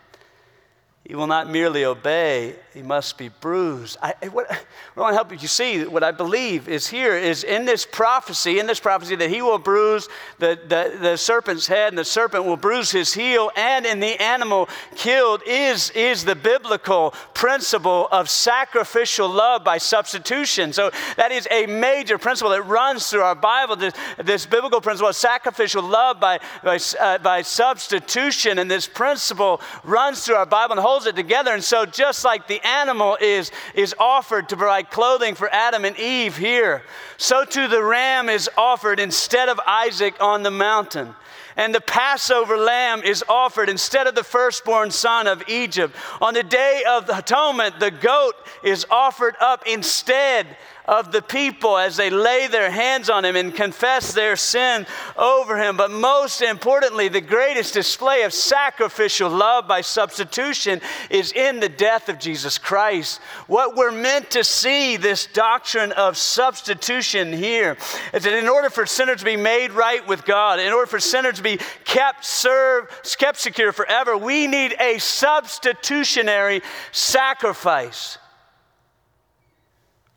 He 1.07 1.15
will 1.15 1.27
not 1.27 1.49
merely 1.49 1.85
obey, 1.85 2.53
he 2.73 2.81
must 2.81 3.17
be 3.17 3.29
bruised. 3.29 3.97
I, 4.01 4.13
what, 4.27 4.51
I 4.51 4.99
want 4.99 5.13
to 5.13 5.15
help 5.15 5.41
you 5.41 5.47
see 5.47 5.85
what 5.85 6.03
I 6.03 6.11
believe 6.11 6.67
is 6.67 6.85
here 6.85 7.15
is 7.15 7.45
in 7.45 7.63
this 7.63 7.85
prophecy, 7.85 8.59
in 8.59 8.67
this 8.67 8.81
prophecy, 8.81 9.15
that 9.15 9.29
he 9.29 9.41
will 9.41 9.57
bruise 9.57 10.09
the, 10.37 10.59
the, 10.67 10.97
the 10.99 11.15
serpent's 11.15 11.65
head 11.65 11.93
and 11.93 11.97
the 11.97 12.03
serpent 12.03 12.43
will 12.43 12.57
bruise 12.57 12.91
his 12.91 13.13
heel, 13.13 13.51
and 13.55 13.85
in 13.85 14.01
the 14.01 14.21
animal 14.21 14.67
killed 14.97 15.41
is, 15.47 15.91
is 15.91 16.25
the 16.25 16.35
biblical 16.35 17.11
principle 17.33 18.09
of 18.11 18.29
sacrificial 18.29 19.29
love 19.29 19.63
by 19.63 19.77
substitution. 19.77 20.73
So 20.73 20.91
that 21.15 21.31
is 21.31 21.47
a 21.49 21.67
major 21.67 22.17
principle 22.17 22.51
that 22.51 22.63
runs 22.63 23.09
through 23.09 23.21
our 23.21 23.33
Bible, 23.33 23.77
this, 23.77 23.93
this 24.21 24.45
biblical 24.45 24.81
principle 24.81 25.09
of 25.09 25.15
sacrificial 25.15 25.83
love 25.83 26.19
by, 26.19 26.41
by, 26.65 26.79
uh, 26.99 27.17
by 27.19 27.43
substitution. 27.43 28.59
And 28.59 28.69
this 28.69 28.87
principle 28.87 29.61
runs 29.85 30.25
through 30.25 30.35
our 30.35 30.45
Bible 30.45 30.73
and 30.73 30.81
holds 30.81 30.96
holds 30.97 31.05
it 31.05 31.15
together. 31.15 31.53
And 31.53 31.63
so, 31.63 31.85
just 31.85 32.25
like 32.25 32.47
the 32.47 32.59
animal 32.65 33.19
is, 33.21 33.51
is 33.75 33.93
offered 33.99 34.49
to 34.49 34.57
provide 34.57 34.89
clothing 34.89 35.35
for 35.35 35.47
Adam 35.53 35.85
and 35.85 35.95
Eve 35.99 36.35
here, 36.35 36.81
so 37.17 37.45
too 37.45 37.67
the 37.67 37.83
ram 37.83 38.29
is 38.29 38.49
offered 38.57 38.99
instead 38.99 39.47
of 39.47 39.59
Isaac 39.67 40.15
on 40.19 40.41
the 40.41 40.49
mountain. 40.49 41.13
And 41.55 41.73
the 41.73 41.81
Passover 41.81 42.57
lamb 42.57 43.03
is 43.03 43.23
offered 43.29 43.69
instead 43.69 44.07
of 44.07 44.15
the 44.15 44.23
firstborn 44.23 44.89
son 44.89 45.27
of 45.27 45.43
Egypt. 45.47 45.95
On 46.19 46.33
the 46.33 46.43
day 46.43 46.83
of 46.89 47.05
the 47.05 47.17
atonement, 47.17 47.79
the 47.79 47.91
goat 47.91 48.33
is 48.63 48.85
offered 48.89 49.35
up 49.39 49.67
instead 49.67 50.47
of 50.87 51.11
the 51.11 51.21
people 51.21 51.77
as 51.77 51.97
they 51.97 52.09
lay 52.09 52.47
their 52.47 52.71
hands 52.71 53.09
on 53.09 53.25
him 53.25 53.35
and 53.35 53.53
confess 53.53 54.13
their 54.13 54.35
sin 54.35 54.85
over 55.17 55.57
him. 55.57 55.75
But 55.75 55.91
most 55.91 56.41
importantly, 56.41 57.09
the 57.09 57.21
greatest 57.21 57.73
display 57.73 58.23
of 58.23 58.33
sacrificial 58.33 59.29
love 59.29 59.67
by 59.67 59.81
substitution 59.81 60.79
is 61.09 61.31
in 61.33 61.59
the 61.59 61.69
death 61.69 62.09
of 62.09 62.19
Jesus 62.19 62.57
Christ. 62.57 63.19
What 63.47 63.75
we're 63.75 63.91
meant 63.91 64.31
to 64.31 64.43
see, 64.43 64.97
this 64.97 65.27
doctrine 65.27 65.91
of 65.91 66.17
substitution 66.17 67.33
here, 67.33 67.77
is 68.13 68.23
that 68.23 68.33
in 68.33 68.47
order 68.47 68.69
for 68.69 68.85
sinners 68.85 69.19
to 69.19 69.25
be 69.25 69.35
made 69.35 69.71
right 69.71 70.07
with 70.07 70.25
God, 70.25 70.59
in 70.59 70.71
order 70.71 70.87
for 70.87 70.99
sinners 70.99 71.35
to 71.35 71.43
be 71.43 71.59
kept 71.83 72.23
served, 72.23 72.91
kept 73.17 73.39
secure 73.39 73.71
forever, 73.71 74.17
we 74.17 74.47
need 74.47 74.75
a 74.79 74.99
substitutionary 74.99 76.61
sacrifice. 76.91 78.17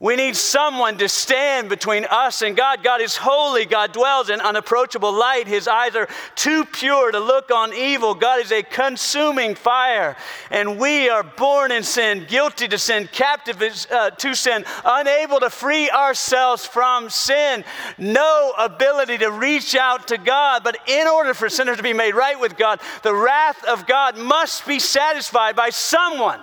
We 0.02 0.16
need 0.16 0.34
someone 0.34 0.96
to 0.96 1.10
stand 1.10 1.68
between 1.68 2.06
us 2.06 2.40
and 2.40 2.56
God. 2.56 2.82
God 2.82 3.02
is 3.02 3.18
holy. 3.18 3.66
God 3.66 3.92
dwells 3.92 4.30
in 4.30 4.40
unapproachable 4.40 5.12
light. 5.12 5.46
His 5.46 5.68
eyes 5.68 5.94
are 5.94 6.08
too 6.34 6.64
pure 6.64 7.12
to 7.12 7.20
look 7.20 7.50
on 7.50 7.74
evil. 7.74 8.14
God 8.14 8.40
is 8.40 8.50
a 8.50 8.62
consuming 8.62 9.54
fire. 9.54 10.16
And 10.50 10.78
we 10.78 11.10
are 11.10 11.22
born 11.22 11.70
in 11.70 11.82
sin, 11.82 12.24
guilty 12.26 12.66
to 12.68 12.78
sin, 12.78 13.10
captive 13.12 13.62
uh, 13.90 14.08
to 14.08 14.34
sin, 14.34 14.64
unable 14.86 15.38
to 15.40 15.50
free 15.50 15.90
ourselves 15.90 16.64
from 16.64 17.10
sin, 17.10 17.62
no 17.98 18.54
ability 18.58 19.18
to 19.18 19.30
reach 19.30 19.76
out 19.76 20.08
to 20.08 20.16
God. 20.16 20.64
But 20.64 20.78
in 20.86 21.08
order 21.08 21.34
for 21.34 21.50
sinners 21.50 21.76
to 21.76 21.82
be 21.82 21.92
made 21.92 22.14
right 22.14 22.40
with 22.40 22.56
God, 22.56 22.80
the 23.02 23.14
wrath 23.14 23.62
of 23.66 23.86
God 23.86 24.16
must 24.16 24.66
be 24.66 24.78
satisfied 24.78 25.56
by 25.56 25.68
someone 25.68 26.40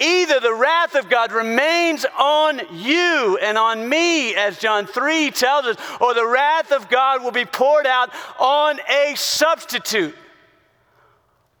Either 0.00 0.38
the 0.38 0.54
wrath 0.54 0.94
of 0.94 1.10
God 1.10 1.32
remains 1.32 2.06
on 2.16 2.60
you 2.72 3.38
and 3.42 3.58
on 3.58 3.88
me, 3.88 4.34
as 4.36 4.58
John 4.58 4.86
3 4.86 5.32
tells 5.32 5.66
us, 5.66 5.76
or 6.00 6.14
the 6.14 6.26
wrath 6.26 6.70
of 6.70 6.88
God 6.88 7.24
will 7.24 7.32
be 7.32 7.44
poured 7.44 7.86
out 7.86 8.10
on 8.38 8.78
a 8.88 9.14
substitute, 9.16 10.14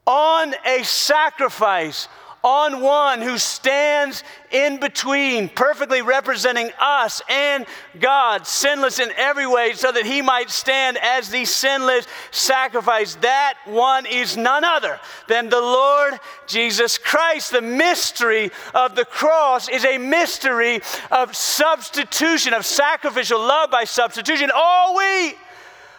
on 0.06 0.54
a 0.64 0.84
sacrifice, 0.84 2.06
on 2.48 2.80
one 2.80 3.20
who 3.20 3.36
stands 3.36 4.24
in 4.50 4.80
between, 4.80 5.50
perfectly 5.50 6.00
representing 6.00 6.70
us 6.80 7.20
and 7.28 7.66
God, 8.00 8.46
sinless 8.46 8.98
in 8.98 9.12
every 9.18 9.46
way, 9.46 9.74
so 9.74 9.92
that 9.92 10.06
he 10.06 10.22
might 10.22 10.48
stand 10.48 10.96
as 10.96 11.28
the 11.28 11.44
sinless 11.44 12.06
sacrifice. 12.30 13.16
That 13.16 13.54
one 13.66 14.06
is 14.06 14.38
none 14.38 14.64
other 14.64 14.98
than 15.28 15.50
the 15.50 15.60
Lord 15.60 16.18
Jesus 16.46 16.96
Christ. 16.96 17.52
The 17.52 17.60
mystery 17.60 18.50
of 18.74 18.94
the 18.94 19.04
cross 19.04 19.68
is 19.68 19.84
a 19.84 19.98
mystery 19.98 20.80
of 21.10 21.36
substitution, 21.36 22.54
of 22.54 22.64
sacrificial 22.64 23.40
love 23.40 23.70
by 23.70 23.84
substitution. 23.84 24.50
All 24.54 24.96
we 24.96 25.34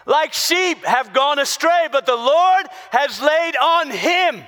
like 0.04 0.32
sheep 0.32 0.84
have 0.84 1.12
gone 1.12 1.38
astray, 1.38 1.86
but 1.92 2.06
the 2.06 2.16
Lord 2.16 2.66
has 2.90 3.22
laid 3.22 3.54
on 3.54 3.90
him 3.92 4.42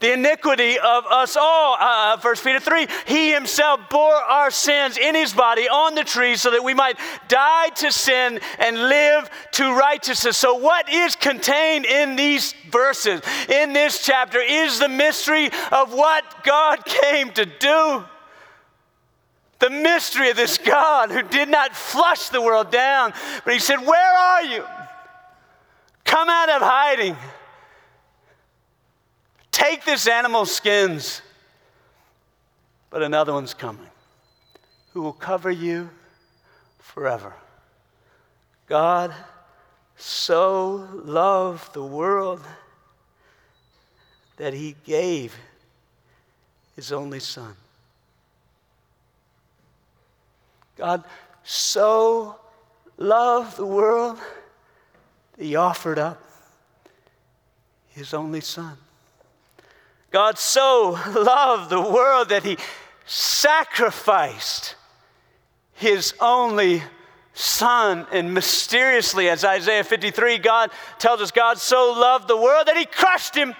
the 0.00 0.12
iniquity 0.12 0.78
of 0.78 1.06
us 1.06 1.36
all. 1.36 1.76
Uh, 1.78 2.16
1 2.18 2.36
Peter 2.36 2.60
3 2.60 2.86
He 3.06 3.32
himself 3.32 3.80
bore 3.90 4.14
our 4.14 4.50
sins 4.50 4.96
in 4.96 5.14
his 5.14 5.32
body 5.32 5.68
on 5.68 5.94
the 5.94 6.04
tree 6.04 6.36
so 6.36 6.50
that 6.50 6.62
we 6.62 6.74
might 6.74 6.98
die 7.26 7.68
to 7.70 7.90
sin 7.90 8.40
and 8.58 8.76
live 8.76 9.28
to 9.52 9.76
righteousness. 9.76 10.36
So, 10.36 10.54
what 10.54 10.88
is 10.88 11.16
contained 11.16 11.84
in 11.84 12.16
these 12.16 12.54
verses, 12.70 13.20
in 13.48 13.72
this 13.72 14.04
chapter, 14.04 14.40
is 14.40 14.78
the 14.78 14.88
mystery 14.88 15.50
of 15.72 15.92
what 15.92 16.44
God 16.44 16.84
came 16.84 17.30
to 17.32 17.44
do. 17.44 18.04
The 19.58 19.70
mystery 19.70 20.30
of 20.30 20.36
this 20.36 20.56
God 20.56 21.10
who 21.10 21.22
did 21.22 21.48
not 21.48 21.74
flush 21.74 22.28
the 22.28 22.40
world 22.40 22.70
down, 22.70 23.12
but 23.44 23.52
he 23.52 23.58
said, 23.58 23.78
Where 23.78 24.16
are 24.16 24.42
you? 24.44 24.64
Come 26.04 26.28
out 26.28 26.48
of 26.48 26.62
hiding. 26.62 27.16
Take 29.58 29.84
this 29.84 30.06
animal's 30.06 30.54
skins. 30.54 31.20
But 32.90 33.02
another 33.02 33.32
one's 33.32 33.54
coming 33.54 33.88
who 34.92 35.02
will 35.02 35.12
cover 35.12 35.50
you 35.50 35.90
forever. 36.78 37.34
God 38.68 39.12
so 39.96 40.88
loved 40.92 41.74
the 41.74 41.82
world 41.82 42.40
that 44.36 44.54
he 44.54 44.76
gave 44.84 45.34
his 46.76 46.92
only 46.92 47.18
son. 47.18 47.56
God 50.76 51.02
so 51.42 52.36
loved 52.96 53.56
the 53.56 53.66
world 53.66 54.18
that 55.36 55.44
he 55.44 55.56
offered 55.56 55.98
up 55.98 56.22
his 57.88 58.14
only 58.14 58.40
son. 58.40 58.76
God 60.10 60.38
so 60.38 60.98
loved 61.14 61.70
the 61.70 61.80
world 61.80 62.30
that 62.30 62.44
he 62.44 62.58
sacrificed 63.06 64.74
his 65.74 66.14
only 66.20 66.82
son. 67.34 68.06
And 68.12 68.34
mysteriously, 68.34 69.28
as 69.28 69.44
Isaiah 69.44 69.84
53, 69.84 70.38
God 70.38 70.70
tells 70.98 71.20
us, 71.20 71.30
God 71.30 71.58
so 71.58 71.92
loved 71.92 72.28
the 72.28 72.36
world 72.36 72.66
that 72.66 72.76
he 72.76 72.84
crushed 72.84 73.34
him 73.34 73.54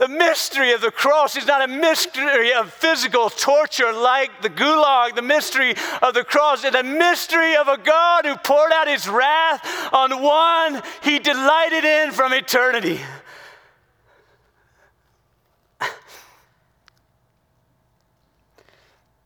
The 0.00 0.08
mystery 0.08 0.72
of 0.72 0.80
the 0.80 0.90
cross 0.90 1.36
is 1.36 1.46
not 1.46 1.60
a 1.60 1.68
mystery 1.68 2.54
of 2.54 2.72
physical 2.72 3.28
torture 3.28 3.92
like 3.92 4.40
the 4.40 4.48
gulag. 4.48 5.14
The 5.14 5.20
mystery 5.20 5.74
of 6.00 6.14
the 6.14 6.24
cross 6.24 6.64
is 6.64 6.74
a 6.74 6.82
mystery 6.82 7.54
of 7.54 7.68
a 7.68 7.76
God 7.76 8.24
who 8.24 8.34
poured 8.36 8.72
out 8.72 8.88
his 8.88 9.06
wrath 9.06 9.92
on 9.92 10.22
one 10.22 10.80
he 11.02 11.18
delighted 11.18 11.84
in 11.84 12.12
from 12.12 12.32
eternity. 12.32 12.98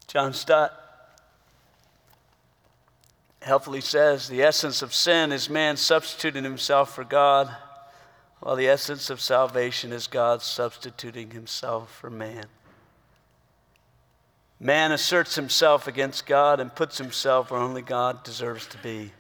John 0.09 0.33
Stott 0.33 0.73
helpfully 3.43 3.81
says 3.81 4.27
the 4.27 4.43
essence 4.43 4.83
of 4.83 4.93
sin 4.93 5.31
is 5.31 5.49
man 5.49 5.77
substituting 5.77 6.43
himself 6.43 6.93
for 6.93 7.05
God. 7.05 7.55
Well, 8.45 8.57
the 8.57 8.69
essence 8.69 9.09
of 9.09 9.23
salvation 9.23 9.91
is 9.91 10.07
God 10.07 10.43
substituting 10.43 11.31
himself 11.31 11.91
for 11.91 12.11
man. 12.11 12.45
Man 14.61 14.93
asserts 14.93 15.35
himself 15.35 15.89
against 15.89 16.27
God 16.27 16.61
and 16.61 16.75
puts 16.75 16.99
himself 16.99 17.51
where 17.51 17.59
only 17.59 17.81
God 17.81 18.23
deserves 18.23 18.67
to 18.67 18.79
be. 18.79 19.13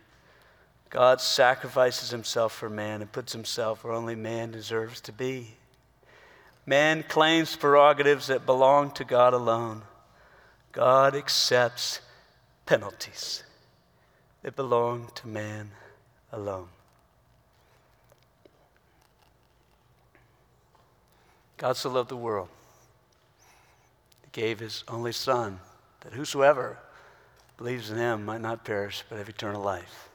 God 0.90 1.22
sacrifices 1.22 2.10
himself 2.10 2.52
for 2.52 2.68
man 2.68 3.00
and 3.00 3.10
puts 3.10 3.32
himself 3.32 3.82
where 3.82 3.94
only 3.94 4.14
man 4.14 4.50
deserves 4.50 5.00
to 5.00 5.12
be. 5.12 5.54
Man 6.66 7.02
claims 7.02 7.56
prerogatives 7.56 8.26
that 8.26 8.44
belong 8.44 8.90
to 8.90 9.04
God 9.04 9.32
alone. 9.32 9.84
God 10.70 11.16
accepts 11.16 12.00
penalties 12.66 13.42
that 14.42 14.54
belong 14.54 15.08
to 15.14 15.26
man 15.26 15.70
alone. 16.30 16.68
God 21.64 21.78
so 21.78 21.88
loved 21.88 22.10
the 22.10 22.16
world, 22.16 22.50
He 24.22 24.28
gave 24.32 24.60
His 24.60 24.84
only 24.86 25.12
Son, 25.12 25.58
that 26.00 26.12
whosoever 26.12 26.76
believes 27.56 27.90
in 27.90 27.96
Him 27.96 28.26
might 28.26 28.42
not 28.42 28.66
perish, 28.66 29.02
but 29.08 29.16
have 29.16 29.30
eternal 29.30 29.62
life. 29.62 30.10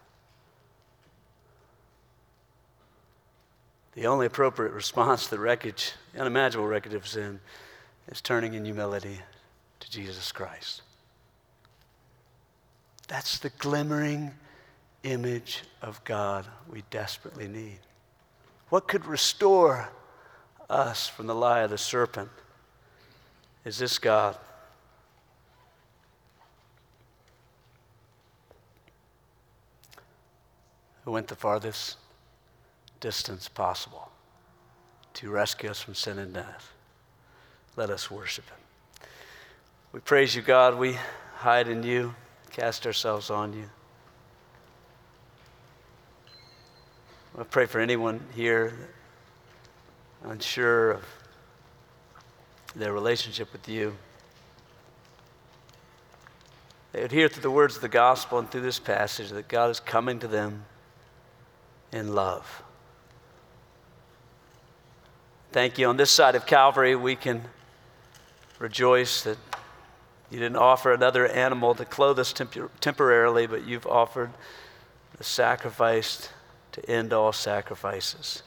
The 3.94 4.06
only 4.06 4.28
appropriate 4.28 4.74
response 4.74 5.24
to 5.24 5.32
the 5.32 5.40
wreckage, 5.40 5.94
the 6.14 6.20
unimaginable 6.20 6.68
wreckage 6.70 6.94
of 6.94 7.08
sin, 7.08 7.40
is 8.10 8.22
turning 8.22 8.54
in 8.54 8.64
humility 8.64 9.18
to 9.80 9.90
Jesus 9.90 10.32
Christ. 10.32 10.84
That's 13.08 13.40
the 13.40 13.50
glimmering 13.58 14.34
image 15.02 15.64
of 15.82 16.04
God 16.04 16.46
we 16.72 16.84
desperately 16.92 17.48
need. 17.48 17.80
What 18.70 18.88
could 18.88 19.08
restore 19.08 19.90
us 20.70 21.08
from 21.08 21.28
the 21.28 21.36
lie 21.36 21.62
of 21.62 21.72
the 21.72 21.78
serpent 21.78 22.30
is 23.66 23.80
this 23.80 23.98
God. 23.98 24.38
Who 31.06 31.12
went 31.12 31.28
the 31.28 31.36
farthest 31.36 31.98
distance 33.00 33.48
possible 33.48 34.12
to 35.16 35.30
rescue 35.30 35.70
us 35.70 35.82
from 35.82 35.96
sin 35.96 36.20
and 36.20 36.34
death. 36.34 36.72
Let 37.76 37.90
us 37.90 38.12
worship 38.12 38.46
Him. 38.50 39.10
We 39.92 40.00
praise 40.02 40.36
you, 40.36 40.42
God. 40.42 40.78
We 40.78 40.98
hide 41.38 41.68
in 41.68 41.84
you, 41.84 42.14
cast 42.52 42.86
ourselves 42.86 43.30
on 43.30 43.54
you. 43.54 43.66
I 47.38 47.44
pray 47.44 47.66
for 47.66 47.80
anyone 47.80 48.20
here 48.36 48.74
unsure 50.24 50.92
of 50.92 51.06
their 52.76 52.94
relationship 52.94 53.52
with 53.52 53.68
you. 53.68 53.96
They 56.92 57.08
hear 57.08 57.30
through 57.30 57.44
the 57.44 57.52
words 57.52 57.76
of 57.76 57.82
the 57.82 57.90
gospel 57.90 58.40
and 58.40 58.50
through 58.50 58.62
this 58.62 58.80
passage 58.80 59.30
that 59.30 59.48
God 59.48 59.70
is 59.70 59.80
coming 59.80 60.20
to 60.20 60.28
them 60.28 60.66
in 61.92 62.14
love. 62.16 62.64
Thank 65.52 65.78
you. 65.78 65.88
On 65.88 65.98
this 65.98 66.12
side 66.12 66.36
of 66.36 66.46
Calvary, 66.46 66.96
we 66.96 67.16
can 67.16 67.44
rejoice 68.60 69.24
that 69.24 69.38
you 70.30 70.38
didn't 70.38 70.58
offer 70.58 70.94
another 70.94 71.28
animal 71.28 71.74
to 71.76 71.86
clothe 71.86 72.20
us 72.20 72.34
temp- 72.34 72.80
temporarily, 72.82 73.48
but 73.48 73.66
you've 73.66 73.88
offered 73.88 74.32
the 75.18 75.24
sacrifice 75.24 76.30
to 76.72 76.90
end 76.90 77.14
all 77.14 77.34
sacrifices 77.34 78.44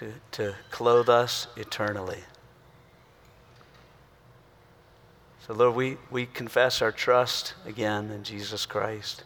to, 0.00 0.12
to 0.32 0.54
clothe 0.70 1.10
us 1.10 1.46
eternally. 1.58 2.20
So, 5.46 5.52
Lord, 5.52 5.74
we, 5.74 5.98
we 6.10 6.24
confess 6.24 6.80
our 6.80 6.90
trust 6.90 7.52
again 7.66 8.10
in 8.10 8.24
Jesus 8.24 8.64
Christ. 8.64 9.24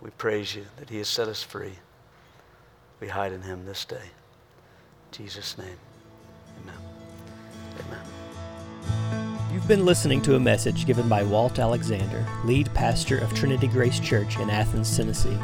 We 0.00 0.08
praise 0.16 0.54
you 0.54 0.64
that 0.78 0.88
He 0.88 0.96
has 0.98 1.08
set 1.08 1.28
us 1.28 1.42
free. 1.42 1.74
We 3.00 3.08
hide 3.08 3.32
in 3.32 3.42
Him 3.42 3.66
this 3.66 3.84
day. 3.84 3.96
In 3.96 5.24
Jesus' 5.24 5.58
name, 5.58 5.76
amen. 6.62 6.78
Amen. 7.86 8.13
You've 9.54 9.68
been 9.68 9.86
listening 9.86 10.20
to 10.22 10.34
a 10.34 10.40
message 10.40 10.84
given 10.84 11.08
by 11.08 11.22
Walt 11.22 11.60
Alexander, 11.60 12.26
lead 12.44 12.74
pastor 12.74 13.18
of 13.18 13.32
Trinity 13.34 13.68
Grace 13.68 14.00
Church 14.00 14.36
in 14.40 14.50
Athens, 14.50 14.96
Tennessee. 14.96 15.38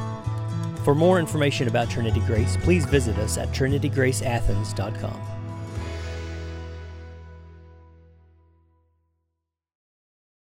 For 0.83 0.97
more 0.97 1.21
information 1.21 1.69
about 1.69 1.89
Trinity 1.89 2.19
Grace, 2.27 2.57
please 2.57 2.85
visit 2.87 3.17
us 3.19 3.39
at 3.39 3.51
trinitygraceathens.com. 3.51 5.30